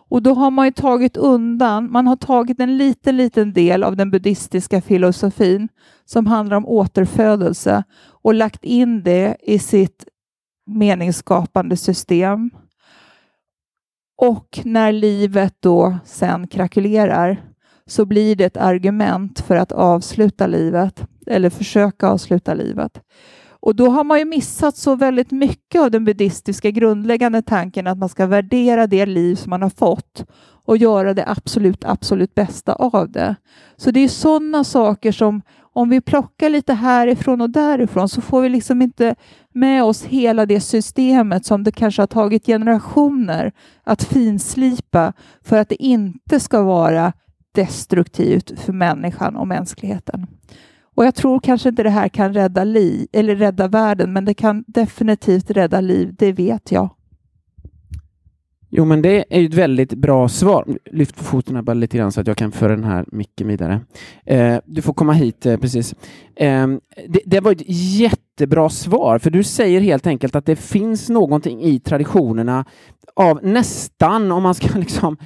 Och 0.09 0.23
då 0.23 0.35
har 0.35 0.51
man 0.51 0.67
ju 0.67 0.73
tagit 0.73 1.17
undan, 1.17 1.93
man 1.93 2.07
har 2.07 2.17
tagit 2.17 2.61
en 2.61 2.77
liten, 2.77 3.17
liten 3.17 3.53
del 3.53 3.83
av 3.85 3.97
den 3.97 4.11
buddhistiska 4.11 4.81
filosofin 4.81 5.69
som 6.05 6.27
handlar 6.27 6.57
om 6.57 6.67
återfödelse 6.67 7.85
och 8.23 8.35
lagt 8.35 8.65
in 8.65 9.03
det 9.03 9.37
i 9.43 9.59
sitt 9.59 10.05
meningsskapande 10.67 11.77
system. 11.77 12.51
Och 14.17 14.61
när 14.65 14.93
livet 14.93 15.55
då 15.61 15.97
sen 16.05 16.47
krakulerar 16.47 17.43
så 17.87 18.05
blir 18.05 18.37
det 18.37 18.45
ett 18.45 18.57
argument 18.57 19.41
för 19.41 19.57
att 19.57 19.73
avsluta 19.73 20.47
livet 20.47 21.07
eller 21.27 21.51
försöka 21.51 22.09
avsluta 22.09 22.55
livet. 22.55 23.01
Och 23.65 23.77
då 23.77 23.89
har 23.89 24.05
man 24.05 24.19
ju 24.19 24.25
missat 24.25 24.77
så 24.77 24.97
väldigt 24.97 25.31
mycket 25.31 25.81
av 25.81 25.91
den 25.91 26.05
buddhistiska 26.05 26.71
grundläggande 26.71 27.43
tanken 27.43 27.87
att 27.87 27.99
man 27.99 28.09
ska 28.09 28.27
värdera 28.27 28.87
det 28.87 29.07
liv 29.07 29.35
som 29.35 29.51
man 29.51 29.63
har 29.63 29.71
fått 29.71 30.25
och 30.65 30.77
göra 30.77 31.15
det 31.15 31.29
absolut, 31.29 31.85
absolut 31.85 32.35
bästa 32.35 32.73
av 32.73 33.11
det. 33.11 33.37
Så 33.77 33.91
det 33.91 34.01
är 34.01 34.09
sådana 34.09 34.65
saker 34.65 35.13
som 35.13 35.43
om 35.73 35.89
vi 35.89 36.01
plockar 36.01 36.49
lite 36.49 36.75
härifrån 36.75 37.41
och 37.41 37.51
därifrån 37.51 38.09
så 38.09 38.21
får 38.21 38.41
vi 38.41 38.49
liksom 38.49 38.83
inte 38.83 39.15
med 39.53 39.85
oss 39.85 40.05
hela 40.05 40.47
det 40.47 40.61
systemet 40.61 41.47
som 41.47 41.65
det 41.65 41.73
kanske 41.73 42.03
har 42.03 42.07
tagit 42.07 42.47
generationer 42.47 43.53
att 43.85 44.05
finslipa 44.05 45.13
för 45.45 45.59
att 45.59 45.69
det 45.69 45.83
inte 45.83 46.41
ska 46.41 46.63
vara 46.63 47.13
destruktivt 47.55 48.61
för 48.61 48.73
människan 48.73 49.37
och 49.37 49.49
mänskligheten. 49.49 50.27
Och 50.95 51.05
jag 51.05 51.15
tror 51.15 51.41
kanske 51.41 51.69
inte 51.69 51.83
det 51.83 51.91
här 51.91 52.09
kan 52.09 52.35
rädda 52.35 52.65
liv, 52.65 53.07
eller 53.13 53.37
rädda 53.37 53.69
världen, 53.69 54.13
men 54.13 54.25
det 54.25 54.35
kan 54.35 54.65
definitivt 54.67 55.51
rädda 55.51 55.81
liv, 55.81 56.15
det 56.19 56.33
vet 56.33 56.73
jag. 56.73 56.91
Jo, 58.77 58.85
men 58.85 59.03
det 59.03 59.25
är 59.31 59.41
ju 59.41 59.47
ett 59.47 59.55
väldigt 59.55 59.95
bra 59.95 60.29
svar. 60.29 60.79
Lyft 60.91 61.17
på 61.17 61.25
foten 61.25 61.65
bara 61.65 61.75
lite 61.75 61.97
grann 61.97 62.13
så 62.13 62.21
att 62.21 62.27
jag 62.27 62.37
kan 62.37 62.53
föra 62.53 62.77
den 62.77 62.85
här 62.85 63.05
micken 63.13 63.49
vidare. 63.49 63.81
Eh, 64.27 64.57
du 64.65 64.83
får 64.83 64.93
komma 64.93 65.13
hit 65.13 65.47
eh, 65.47 65.57
precis. 65.57 65.95
Eh, 66.37 66.67
det, 67.09 67.21
det, 67.27 67.41
var 67.41 67.53
ett 67.53 67.63
jättebra 67.67 68.69
svar, 68.69 69.19
för 69.19 69.31
du 69.31 69.43
säger 69.43 69.81
helt 69.81 70.07
enkelt 70.07 70.37
att 70.37 70.47
det 70.47 70.57
finns 70.57 71.09
någonting 71.09 71.63
i 71.63 71.81
traditionerna 71.81 72.65
av 73.17 73.41
nästan, 73.43 74.33
om 74.33 74.43
man 74.43 74.55
ska 74.55 74.79
liksom 74.79 75.17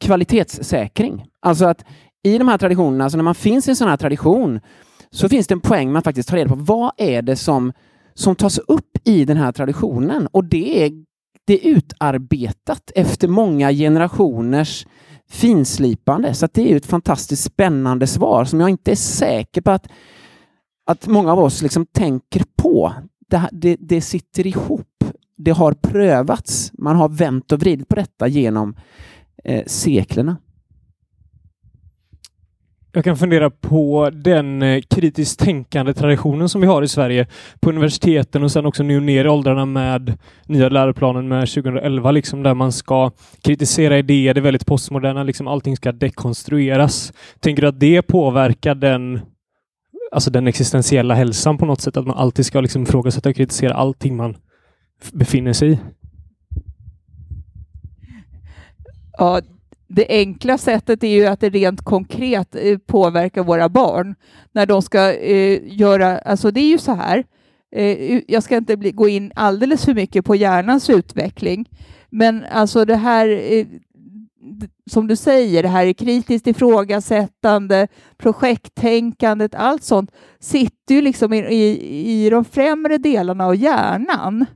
kvalitetssäkring. 0.00 1.24
Alltså 1.40 1.64
att 1.64 1.84
i 2.22 2.38
de 2.38 2.48
här 2.48 2.58
traditionerna, 2.58 3.04
alltså 3.04 3.16
när 3.16 3.24
man 3.24 3.34
finns 3.34 3.68
i 3.68 3.70
en 3.70 3.76
sån 3.76 3.88
här 3.88 3.96
tradition, 3.96 4.60
så 5.16 5.28
finns 5.28 5.46
det 5.46 5.54
en 5.54 5.60
poäng 5.60 5.92
med 5.92 5.98
att 5.98 6.04
faktiskt 6.04 6.28
ta 6.28 6.36
reda 6.36 6.48
på 6.48 6.54
vad 6.54 6.92
är 6.96 7.22
det 7.22 7.36
som, 7.36 7.72
som 8.14 8.36
tas 8.36 8.58
upp 8.58 8.98
i 9.04 9.24
den 9.24 9.36
här 9.36 9.52
traditionen. 9.52 10.26
Och 10.26 10.44
det 10.44 10.84
är, 10.84 10.92
det 11.44 11.54
är 11.54 11.68
utarbetat 11.68 12.92
efter 12.94 13.28
många 13.28 13.72
generationers 13.72 14.86
finslipande. 15.28 16.34
Så 16.34 16.48
det 16.52 16.72
är 16.72 16.76
ett 16.76 16.86
fantastiskt 16.86 17.42
spännande 17.42 18.06
svar 18.06 18.44
som 18.44 18.60
jag 18.60 18.70
inte 18.70 18.90
är 18.90 18.96
säker 18.96 19.60
på 19.60 19.70
att, 19.70 19.88
att 20.86 21.06
många 21.06 21.32
av 21.32 21.38
oss 21.38 21.62
liksom 21.62 21.86
tänker 21.86 22.44
på. 22.56 22.92
Det, 23.28 23.48
det, 23.52 23.76
det 23.80 24.00
sitter 24.00 24.46
ihop. 24.46 25.04
Det 25.36 25.50
har 25.50 25.72
prövats. 25.72 26.72
Man 26.78 26.96
har 26.96 27.08
vänt 27.08 27.52
och 27.52 27.60
vridit 27.60 27.88
på 27.88 27.94
detta 27.94 28.28
genom 28.28 28.76
eh, 29.44 29.64
seklerna. 29.66 30.36
Jag 32.96 33.04
kan 33.04 33.16
fundera 33.16 33.50
på 33.50 34.10
den 34.12 34.62
eh, 34.62 34.82
kritiskt 34.90 35.40
tänkande 35.40 35.94
traditionen 35.94 36.48
som 36.48 36.60
vi 36.60 36.66
har 36.66 36.82
i 36.82 36.88
Sverige 36.88 37.26
på 37.60 37.70
universiteten 37.70 38.42
och 38.42 38.52
sen 38.52 38.66
också 38.66 38.82
nu 38.82 39.00
ner 39.00 39.24
i 39.24 39.28
åldrarna 39.28 39.66
med 39.66 40.18
nya 40.46 40.68
läroplanen 40.68 41.28
med 41.28 41.48
2011, 41.48 42.10
liksom 42.10 42.42
där 42.42 42.54
man 42.54 42.72
ska 42.72 43.10
kritisera 43.42 43.98
idéer, 43.98 44.34
det 44.34 44.40
är 44.40 44.42
väldigt 44.42 44.66
postmoderna, 44.66 45.22
liksom 45.22 45.48
allting 45.48 45.76
ska 45.76 45.92
dekonstrueras. 45.92 47.12
Tänker 47.40 47.62
du 47.62 47.68
att 47.68 47.80
det 47.80 48.02
påverkar 48.02 48.74
den, 48.74 49.20
alltså 50.12 50.30
den 50.30 50.46
existentiella 50.46 51.14
hälsan 51.14 51.58
på 51.58 51.66
något 51.66 51.80
sätt? 51.80 51.96
Att 51.96 52.06
man 52.06 52.16
alltid 52.16 52.46
ska 52.46 52.60
liksom 52.60 52.82
ifrågasätta 52.82 53.28
och 53.28 53.36
kritisera 53.36 53.74
allting 53.74 54.16
man 54.16 54.36
befinner 55.12 55.52
sig 55.52 55.72
i? 55.72 55.78
Ja, 59.18 59.40
det 59.88 60.06
enkla 60.08 60.58
sättet 60.58 61.04
är 61.04 61.08
ju 61.08 61.26
att 61.26 61.40
det 61.40 61.50
rent 61.50 61.80
konkret 61.80 62.56
eh, 62.56 62.78
påverkar 62.78 63.42
våra 63.42 63.68
barn. 63.68 64.14
När 64.52 64.66
de 64.66 64.82
ska 64.82 65.12
eh, 65.12 65.60
göra, 65.64 66.18
alltså 66.18 66.50
det 66.50 66.60
är 66.60 66.68
ju 66.68 66.78
så 66.78 66.92
här, 66.92 67.24
eh, 67.76 68.20
jag 68.28 68.42
ska 68.42 68.56
inte 68.56 68.76
bli, 68.76 68.90
gå 68.90 69.08
in 69.08 69.32
alldeles 69.34 69.84
för 69.84 69.94
mycket 69.94 70.24
på 70.24 70.36
hjärnans 70.36 70.90
utveckling, 70.90 71.68
men 72.10 72.44
alltså 72.50 72.84
det 72.84 72.96
här 72.96 73.28
eh, 73.52 73.66
som 74.90 75.06
du 75.06 75.16
säger, 75.16 75.62
det 75.62 75.68
här 75.68 75.86
är 75.86 75.92
kritiskt 75.92 76.46
ifrågasättande, 76.46 77.88
projekttänkandet, 78.16 79.54
allt 79.54 79.82
sånt 79.82 80.10
sitter 80.40 80.94
ju 80.94 81.02
liksom 81.02 81.32
i, 81.32 81.38
i, 81.38 82.26
i 82.26 82.30
de 82.30 82.44
främre 82.44 82.98
delarna 82.98 83.46
av 83.46 83.56
hjärnan 83.56 84.46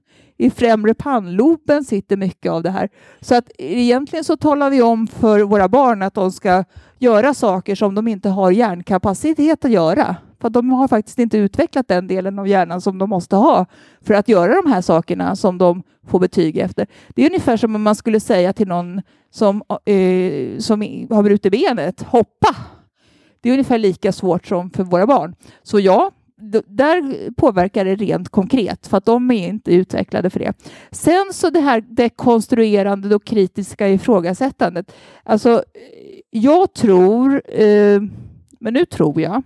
i 0.41 0.51
främre 0.51 0.95
pannloben 0.95 1.85
sitter 1.85 2.17
mycket 2.17 2.53
av 2.53 2.62
det 2.62 2.71
här. 2.71 2.89
Så 3.21 3.35
att 3.35 3.51
egentligen 3.59 4.25
så 4.25 4.37
talar 4.37 4.71
vi 4.71 4.83
om 4.83 5.07
för 5.07 5.41
våra 5.41 5.69
barn 5.69 6.03
att 6.03 6.15
de 6.15 6.33
ska 6.33 6.65
göra 6.99 7.35
saker 7.35 7.75
som 7.75 7.95
de 7.95 8.09
inte 8.09 8.29
har 8.29 8.51
hjärnkapacitet 8.51 9.65
att 9.65 9.71
göra. 9.71 10.17
För 10.41 10.51
de 10.51 10.71
har 10.71 10.89
faktiskt 10.89 11.19
inte 11.19 11.39
utvecklat 11.39 11.89
den 11.89 12.07
delen 12.07 12.39
av 12.39 12.49
hjärnan 12.49 12.81
som 12.81 12.99
de 12.99 13.11
måste 13.11 13.37
ha 13.37 13.67
för 14.01 14.15
att 14.15 14.29
göra 14.29 14.62
de 14.62 14.73
här 14.73 14.81
sakerna 14.81 15.37
som 15.37 15.59
de 15.59 15.83
får 16.07 16.21
betyg 16.21 16.59
efter. 16.59 16.87
Det 17.09 17.23
är 17.23 17.27
ungefär 17.27 17.57
som 17.57 17.75
om 17.75 17.83
man 17.83 17.95
skulle 17.95 18.21
säga 18.21 18.53
till 18.53 18.69
någon 18.69 19.03
som, 19.31 19.62
eh, 19.85 20.59
som 20.59 20.81
har 21.11 21.23
brutit 21.23 21.53
benet, 21.53 22.03
hoppa! 22.03 22.57
Det 23.41 23.49
är 23.49 23.53
ungefär 23.53 23.79
lika 23.79 24.12
svårt 24.12 24.47
som 24.47 24.71
för 24.71 24.85
våra 24.85 25.07
barn. 25.07 25.35
Så 25.62 25.81
ja, 25.81 26.11
där 26.67 27.31
påverkar 27.33 27.85
det 27.85 27.95
rent 27.95 28.29
konkret 28.29 28.87
för 28.87 28.97
att 28.97 29.05
de 29.05 29.31
är 29.31 29.49
inte 29.49 29.75
utvecklade 29.75 30.31
för 30.31 30.41
det. 30.41 30.53
Sen 30.91 31.27
så 31.33 31.51
det 31.51 31.61
här 31.61 31.81
dekonstruerande 31.81 33.15
och 33.15 33.25
kritiska 33.25 33.89
ifrågasättandet. 33.89 34.93
Alltså, 35.23 35.65
jag 36.31 36.73
tror, 36.73 37.43
eh, 37.61 38.03
men 38.61 38.75
nu 38.75 38.85
tror 38.85 39.21
jag, 39.21 39.43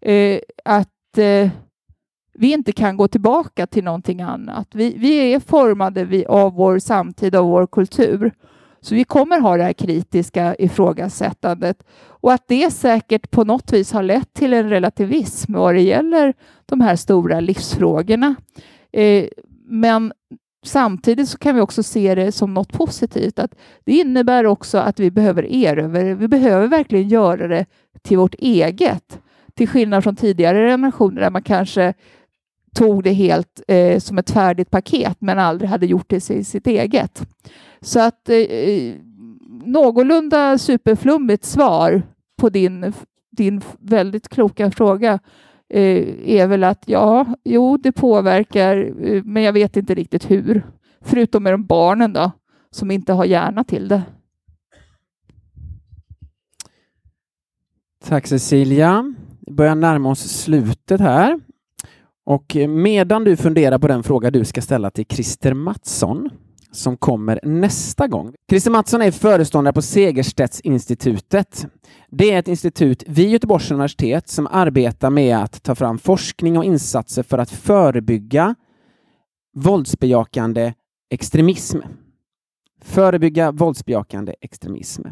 eh, 0.00 0.40
att 0.64 1.18
eh, 1.18 1.50
vi 2.34 2.52
inte 2.52 2.72
kan 2.72 2.96
gå 2.96 3.08
tillbaka 3.08 3.66
till 3.66 3.84
någonting 3.84 4.20
annat. 4.20 4.68
Vi, 4.72 4.94
vi 4.98 5.32
är 5.32 5.40
formade 5.40 6.24
av 6.28 6.52
vår 6.52 6.78
samtid 6.78 7.36
och 7.36 7.46
vår 7.46 7.66
kultur. 7.66 8.32
Så 8.80 8.94
vi 8.94 9.04
kommer 9.04 9.40
ha 9.40 9.56
det 9.56 9.62
här 9.62 9.72
kritiska 9.72 10.54
ifrågasättandet 10.58 11.82
och 12.02 12.32
att 12.32 12.44
det 12.48 12.70
säkert 12.70 13.30
på 13.30 13.44
något 13.44 13.72
vis 13.72 13.92
har 13.92 14.02
lett 14.02 14.34
till 14.34 14.52
en 14.52 14.68
relativism 14.68 15.52
vad 15.52 15.74
det 15.74 15.82
gäller 15.82 16.34
de 16.66 16.80
här 16.80 16.96
stora 16.96 17.40
livsfrågorna. 17.40 18.34
Eh, 18.92 19.24
men 19.64 20.12
samtidigt 20.64 21.28
så 21.28 21.38
kan 21.38 21.54
vi 21.54 21.60
också 21.60 21.82
se 21.82 22.14
det 22.14 22.32
som 22.32 22.54
något 22.54 22.72
positivt. 22.72 23.38
Att 23.38 23.54
det 23.84 23.92
innebär 23.92 24.46
också 24.46 24.78
att 24.78 25.00
vi 25.00 25.10
behöver 25.10 25.52
erövra 25.52 26.14
Vi 26.14 26.28
behöver 26.28 26.66
verkligen 26.66 27.08
göra 27.08 27.48
det 27.48 27.66
till 28.02 28.18
vårt 28.18 28.34
eget. 28.34 29.20
Till 29.54 29.68
skillnad 29.68 30.02
från 30.04 30.16
tidigare 30.16 30.70
generationer 30.70 31.20
där 31.20 31.30
man 31.30 31.42
kanske 31.42 31.94
tog 32.74 33.04
det 33.04 33.12
helt 33.12 33.62
eh, 33.68 33.98
som 33.98 34.18
ett 34.18 34.30
färdigt 34.30 34.70
paket 34.70 35.16
men 35.20 35.38
aldrig 35.38 35.70
hade 35.70 35.86
gjort 35.86 36.08
det 36.08 36.20
till 36.20 36.46
sitt 36.46 36.66
eget. 36.66 37.22
Så 37.80 38.00
att 38.00 38.28
eh, 38.28 38.36
eh, 38.36 38.94
någorlunda 39.64 40.58
superflummigt 40.58 41.44
svar 41.44 42.02
på 42.36 42.48
din, 42.48 42.92
din 43.30 43.60
väldigt 43.78 44.28
kloka 44.28 44.70
fråga 44.70 45.18
eh, 45.68 46.06
är 46.24 46.46
väl 46.46 46.64
att 46.64 46.82
ja, 46.86 47.26
jo, 47.44 47.76
det 47.76 47.92
påverkar, 47.92 48.92
eh, 49.02 49.22
men 49.24 49.42
jag 49.42 49.52
vet 49.52 49.76
inte 49.76 49.94
riktigt 49.94 50.30
hur. 50.30 50.66
Förutom 51.00 51.42
med 51.42 51.52
de 51.52 51.66
barnen 51.66 52.12
då, 52.12 52.30
som 52.70 52.90
inte 52.90 53.12
har 53.12 53.24
hjärna 53.24 53.64
till 53.64 53.88
det. 53.88 54.02
Tack 58.04 58.26
Cecilia. 58.26 59.14
Vi 59.46 59.52
börjar 59.52 59.74
närma 59.74 60.10
oss 60.10 60.20
slutet 60.20 61.00
här. 61.00 61.40
Och 62.30 62.56
medan 62.68 63.24
du 63.24 63.36
funderar 63.36 63.78
på 63.78 63.88
den 63.88 64.02
fråga 64.02 64.30
du 64.30 64.44
ska 64.44 64.62
ställa 64.62 64.90
till 64.90 65.06
Christer 65.06 65.54
Mattsson 65.54 66.30
som 66.72 66.96
kommer 66.96 67.40
nästa 67.42 68.06
gång. 68.06 68.34
Christer 68.50 68.70
Mattsson 68.70 69.02
är 69.02 69.10
föreståndare 69.10 69.72
på 69.72 69.82
Segerstedtinstitutet. 69.82 71.66
Det 72.08 72.32
är 72.32 72.38
ett 72.38 72.48
institut 72.48 73.04
vid 73.06 73.30
Göteborgs 73.30 73.70
universitet 73.70 74.28
som 74.28 74.46
arbetar 74.46 75.10
med 75.10 75.36
att 75.36 75.62
ta 75.62 75.74
fram 75.74 75.98
forskning 75.98 76.58
och 76.58 76.64
insatser 76.64 77.22
för 77.22 77.38
att 77.38 77.50
förebygga 77.50 78.54
våldsbejakande 79.56 80.74
extremism. 81.10 81.78
Förebygga 82.82 83.52
våldsbejakande 83.52 84.34
extremism. 84.40 85.02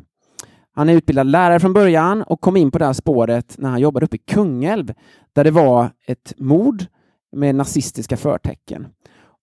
Han 0.74 0.89
är 0.89 0.95
utbildad 0.95 1.27
lärare 1.27 1.61
från 1.61 1.73
början 1.73 2.23
och 2.23 2.40
kom 2.40 2.57
in 2.57 2.70
på 2.70 2.78
det 2.78 2.86
här 2.86 2.93
spåret 2.93 3.55
när 3.59 3.70
han 3.70 3.81
jobbade 3.81 4.07
uppe 4.07 4.16
i 4.16 4.23
Kungälv 4.27 4.95
där 5.32 5.45
det 5.45 5.51
var 5.51 5.90
ett 6.07 6.35
mord 6.39 6.86
med 7.33 7.55
nazistiska 7.55 8.17
förtecken. 8.17 8.87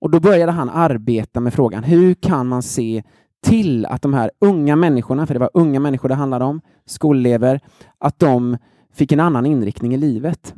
Och 0.01 0.11
då 0.11 0.19
började 0.19 0.51
han 0.51 0.69
arbeta 0.69 1.39
med 1.39 1.53
frågan, 1.53 1.83
hur 1.83 2.13
kan 2.13 2.47
man 2.47 2.63
se 2.63 3.03
till 3.43 3.85
att 3.85 4.01
de 4.01 4.13
här 4.13 4.31
unga 4.41 4.75
människorna, 4.75 5.27
för 5.27 5.33
det 5.33 5.39
var 5.39 5.49
unga 5.53 5.79
människor 5.79 6.09
det 6.09 6.15
handlade 6.15 6.45
om, 6.45 6.61
skolelever, 6.85 7.59
att 7.97 8.19
de 8.19 8.57
fick 8.93 9.11
en 9.11 9.19
annan 9.19 9.45
inriktning 9.45 9.93
i 9.93 9.97
livet. 9.97 10.55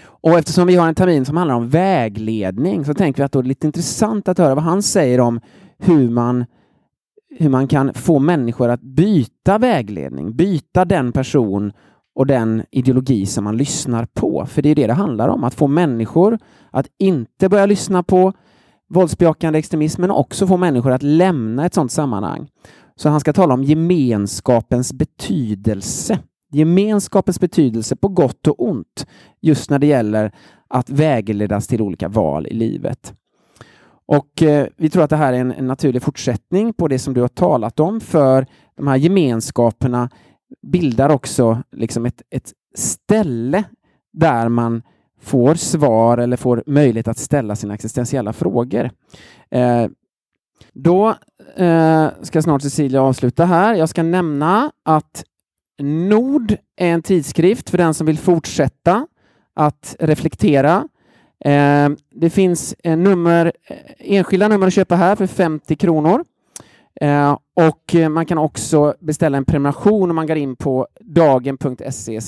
Och 0.00 0.38
eftersom 0.38 0.66
vi 0.66 0.76
har 0.76 0.88
en 0.88 0.94
termin 0.94 1.24
som 1.24 1.36
handlar 1.36 1.54
om 1.54 1.68
vägledning 1.68 2.84
så 2.84 2.94
tänker 2.94 3.22
vi 3.22 3.24
att 3.24 3.32
det 3.32 3.38
är 3.38 3.42
lite 3.42 3.66
intressant 3.66 4.28
att 4.28 4.38
höra 4.38 4.54
vad 4.54 4.64
han 4.64 4.82
säger 4.82 5.20
om 5.20 5.40
hur 5.78 6.10
man, 6.10 6.44
hur 7.38 7.48
man 7.48 7.68
kan 7.68 7.94
få 7.94 8.18
människor 8.18 8.68
att 8.68 8.80
byta 8.80 9.58
vägledning, 9.58 10.36
byta 10.36 10.84
den 10.84 11.12
person 11.12 11.72
och 12.18 12.26
den 12.26 12.62
ideologi 12.70 13.26
som 13.26 13.44
man 13.44 13.56
lyssnar 13.56 14.04
på. 14.04 14.46
För 14.46 14.62
det 14.62 14.68
är 14.68 14.74
det 14.74 14.86
det 14.86 14.92
handlar 14.92 15.28
om, 15.28 15.44
att 15.44 15.54
få 15.54 15.66
människor 15.66 16.38
att 16.70 16.86
inte 16.98 17.48
börja 17.48 17.66
lyssna 17.66 18.02
på 18.02 18.32
våldsbejakande 18.88 19.58
extremism, 19.58 20.00
men 20.00 20.10
också 20.10 20.46
få 20.46 20.56
människor 20.56 20.92
att 20.92 21.02
lämna 21.02 21.66
ett 21.66 21.74
sådant 21.74 21.92
sammanhang. 21.92 22.48
Så 22.96 23.08
han 23.08 23.20
ska 23.20 23.32
tala 23.32 23.54
om 23.54 23.64
gemenskapens 23.64 24.92
betydelse. 24.92 26.18
Gemenskapens 26.52 27.40
betydelse 27.40 27.96
på 27.96 28.08
gott 28.08 28.46
och 28.46 28.68
ont, 28.68 29.06
just 29.40 29.70
när 29.70 29.78
det 29.78 29.86
gäller 29.86 30.32
att 30.68 30.90
vägledas 30.90 31.66
till 31.66 31.82
olika 31.82 32.08
val 32.08 32.46
i 32.46 32.54
livet. 32.54 33.14
Och 34.06 34.42
eh, 34.42 34.66
Vi 34.76 34.90
tror 34.90 35.02
att 35.04 35.10
det 35.10 35.16
här 35.16 35.32
är 35.32 35.40
en, 35.40 35.52
en, 35.52 35.66
naturlig 35.66 36.02
fortsättning 36.02 36.72
på 36.72 36.88
det 36.88 36.98
som 36.98 37.14
du 37.14 37.20
har 37.20 37.28
talat 37.28 37.80
om, 37.80 38.00
för 38.00 38.46
de 38.76 38.86
här 38.86 38.96
gemenskaperna 38.96 40.10
bildar 40.62 41.08
också 41.08 41.62
liksom 41.72 42.06
ett, 42.06 42.22
ett 42.30 42.52
ställe 42.74 43.64
där 44.12 44.48
man 44.48 44.82
får 45.20 45.54
svar 45.54 46.18
eller 46.18 46.36
får 46.36 46.62
möjlighet 46.66 47.08
att 47.08 47.18
ställa 47.18 47.56
sina 47.56 47.74
existentiella 47.74 48.32
frågor. 48.32 48.90
Eh, 49.50 49.86
då 50.72 51.14
eh, 51.56 52.08
ska 52.22 52.42
snart 52.42 52.62
Cecilia 52.62 53.02
avsluta 53.02 53.44
här. 53.44 53.74
Jag 53.74 53.88
ska 53.88 54.02
nämna 54.02 54.72
att 54.84 55.24
Nord 55.82 56.56
är 56.76 56.88
en 56.88 57.02
tidskrift 57.02 57.70
för 57.70 57.78
den 57.78 57.94
som 57.94 58.06
vill 58.06 58.18
fortsätta 58.18 59.06
att 59.54 59.96
reflektera. 60.00 60.88
Eh, 61.44 61.88
det 62.10 62.30
finns 62.30 62.74
en 62.82 63.02
nummer, 63.02 63.52
eh, 63.64 63.76
enskilda 63.98 64.48
nummer 64.48 64.66
att 64.66 64.72
köpa 64.72 64.96
här 64.96 65.16
för 65.16 65.26
50 65.26 65.76
kronor. 65.76 66.24
Eh, 67.00 67.38
och 67.56 67.94
eh, 67.94 68.08
man 68.08 68.26
kan 68.26 68.38
också 68.38 68.94
beställa 69.00 69.38
en 69.38 69.44
prenumeration 69.44 70.10
om 70.10 70.16
man 70.16 70.26
går 70.26 70.36
in 70.36 70.56
på 70.56 70.86
dagen.se 71.00 72.20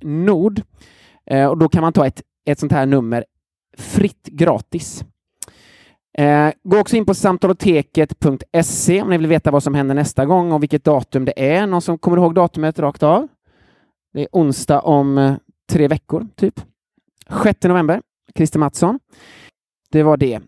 nord. 0.00 0.62
Eh, 1.30 1.46
och 1.46 1.58
då 1.58 1.68
kan 1.68 1.82
man 1.82 1.92
ta 1.92 2.06
ett, 2.06 2.22
ett 2.46 2.58
sånt 2.58 2.72
här 2.72 2.86
nummer 2.86 3.24
fritt 3.76 4.26
gratis. 4.26 5.04
Eh, 6.18 6.50
gå 6.62 6.78
också 6.78 6.96
in 6.96 7.06
på 7.06 7.14
samtaloteket.se 7.14 9.02
om 9.02 9.10
ni 9.10 9.18
vill 9.18 9.26
veta 9.26 9.50
vad 9.50 9.62
som 9.62 9.74
händer 9.74 9.94
nästa 9.94 10.26
gång 10.26 10.52
och 10.52 10.62
vilket 10.62 10.84
datum 10.84 11.24
det 11.24 11.54
är. 11.54 11.66
Någon 11.66 11.82
som 11.82 11.98
kommer 11.98 12.16
ihåg 12.16 12.34
datumet 12.34 12.78
rakt 12.78 13.02
av? 13.02 13.28
Det 14.12 14.22
är 14.22 14.28
onsdag 14.32 14.80
om 14.80 15.18
eh, 15.18 15.34
tre 15.70 15.88
veckor, 15.88 16.26
typ. 16.36 16.60
6 17.42 17.62
november. 17.62 18.02
Christer 18.36 18.58
Mattsson. 18.58 18.98
Det 19.90 20.02
var 20.02 20.16
det. 20.16 20.40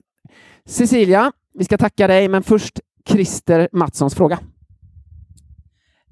Cecilia, 0.65 1.33
vi 1.55 1.65
ska 1.65 1.79
tacka 1.79 2.07
dig, 2.07 2.29
men 2.29 2.43
först 2.43 2.81
Christer 3.09 3.69
Mattssons 3.73 4.15
fråga. 4.15 4.39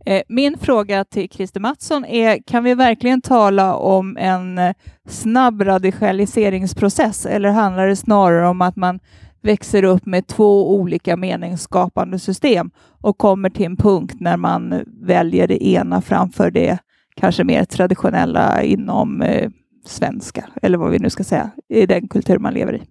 Eh, 0.07 0.23
Min 0.29 0.59
fråga 0.59 1.05
till 1.05 1.29
Christer 1.29 1.61
Mattsson 1.61 2.05
är, 2.05 2.39
kan 2.47 2.65
vi 2.65 2.75
verkligen 2.75 3.21
tala 3.21 3.75
om 3.75 4.17
en 4.17 4.59
eh, 4.59 4.75
snabb 5.09 5.63
radikaliseringsprocess 5.63 7.27
eller 7.27 7.49
handlar 7.49 7.87
det 7.87 7.97
snarare 7.97 8.49
om 8.49 8.63
att 8.63 8.77
man 8.77 9.01
växer 9.43 9.83
upp 9.83 10.07
med 10.07 10.27
två 10.27 10.77
olika 10.77 11.17
meningsskapande 11.17 12.19
system 12.19 12.71
och 13.01 13.19
kommer 13.19 13.51
till 13.51 13.67
en 13.67 13.77
punkt 13.77 14.15
när 14.21 14.37
man 14.37 14.85
väljer 14.87 15.49
det 15.49 15.67
ena 15.67 16.01
framför 16.01 16.51
det 16.51 16.79
kanske 17.17 17.45
mer 17.45 17.65
traditionella 17.65 18.63
inom 18.63 19.23
eh, 19.23 19.51
svenska, 19.87 20.45
eller 20.63 20.79
vad 20.79 20.91
vi 20.91 20.99
nu 20.99 21.11
ska 21.11 21.25
säga, 21.25 21.51
i 21.69 21.87
den 21.87 22.09
kultur 22.09 22.39
man 22.39 22.55
lever 22.55 22.75
i. 22.75 22.83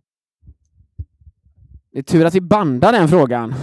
Det 1.94 2.00
är 2.00 2.04
tur 2.04 2.26
att 2.26 2.36
vi 2.36 2.42
bandar 2.42 2.92
den 2.92 3.08
frågan. 3.08 3.54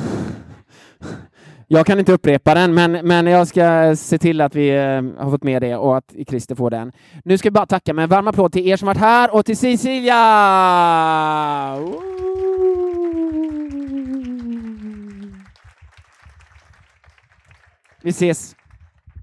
Jag 1.74 1.86
kan 1.86 1.98
inte 1.98 2.12
upprepa 2.12 2.54
den, 2.54 2.74
men, 2.74 2.92
men 2.92 3.26
jag 3.26 3.48
ska 3.48 3.96
se 3.96 4.18
till 4.18 4.40
att 4.40 4.54
vi 4.54 4.68
eh, 4.68 5.24
har 5.24 5.30
fått 5.30 5.42
med 5.42 5.62
det 5.62 5.76
och 5.76 5.96
att 5.96 6.14
Christer 6.28 6.54
får 6.54 6.70
den. 6.70 6.92
Nu 7.24 7.38
ska 7.38 7.48
vi 7.48 7.52
bara 7.52 7.66
tacka 7.66 7.92
med 7.92 8.02
en 8.02 8.08
varm 8.08 8.28
applåd 8.28 8.52
till 8.52 8.68
er 8.68 8.76
som 8.76 8.86
varit 8.86 8.98
här 8.98 9.34
och 9.34 9.46
till 9.46 9.56
Cecilia! 9.56 10.16
Vi 18.02 18.10
ses! 18.10 18.54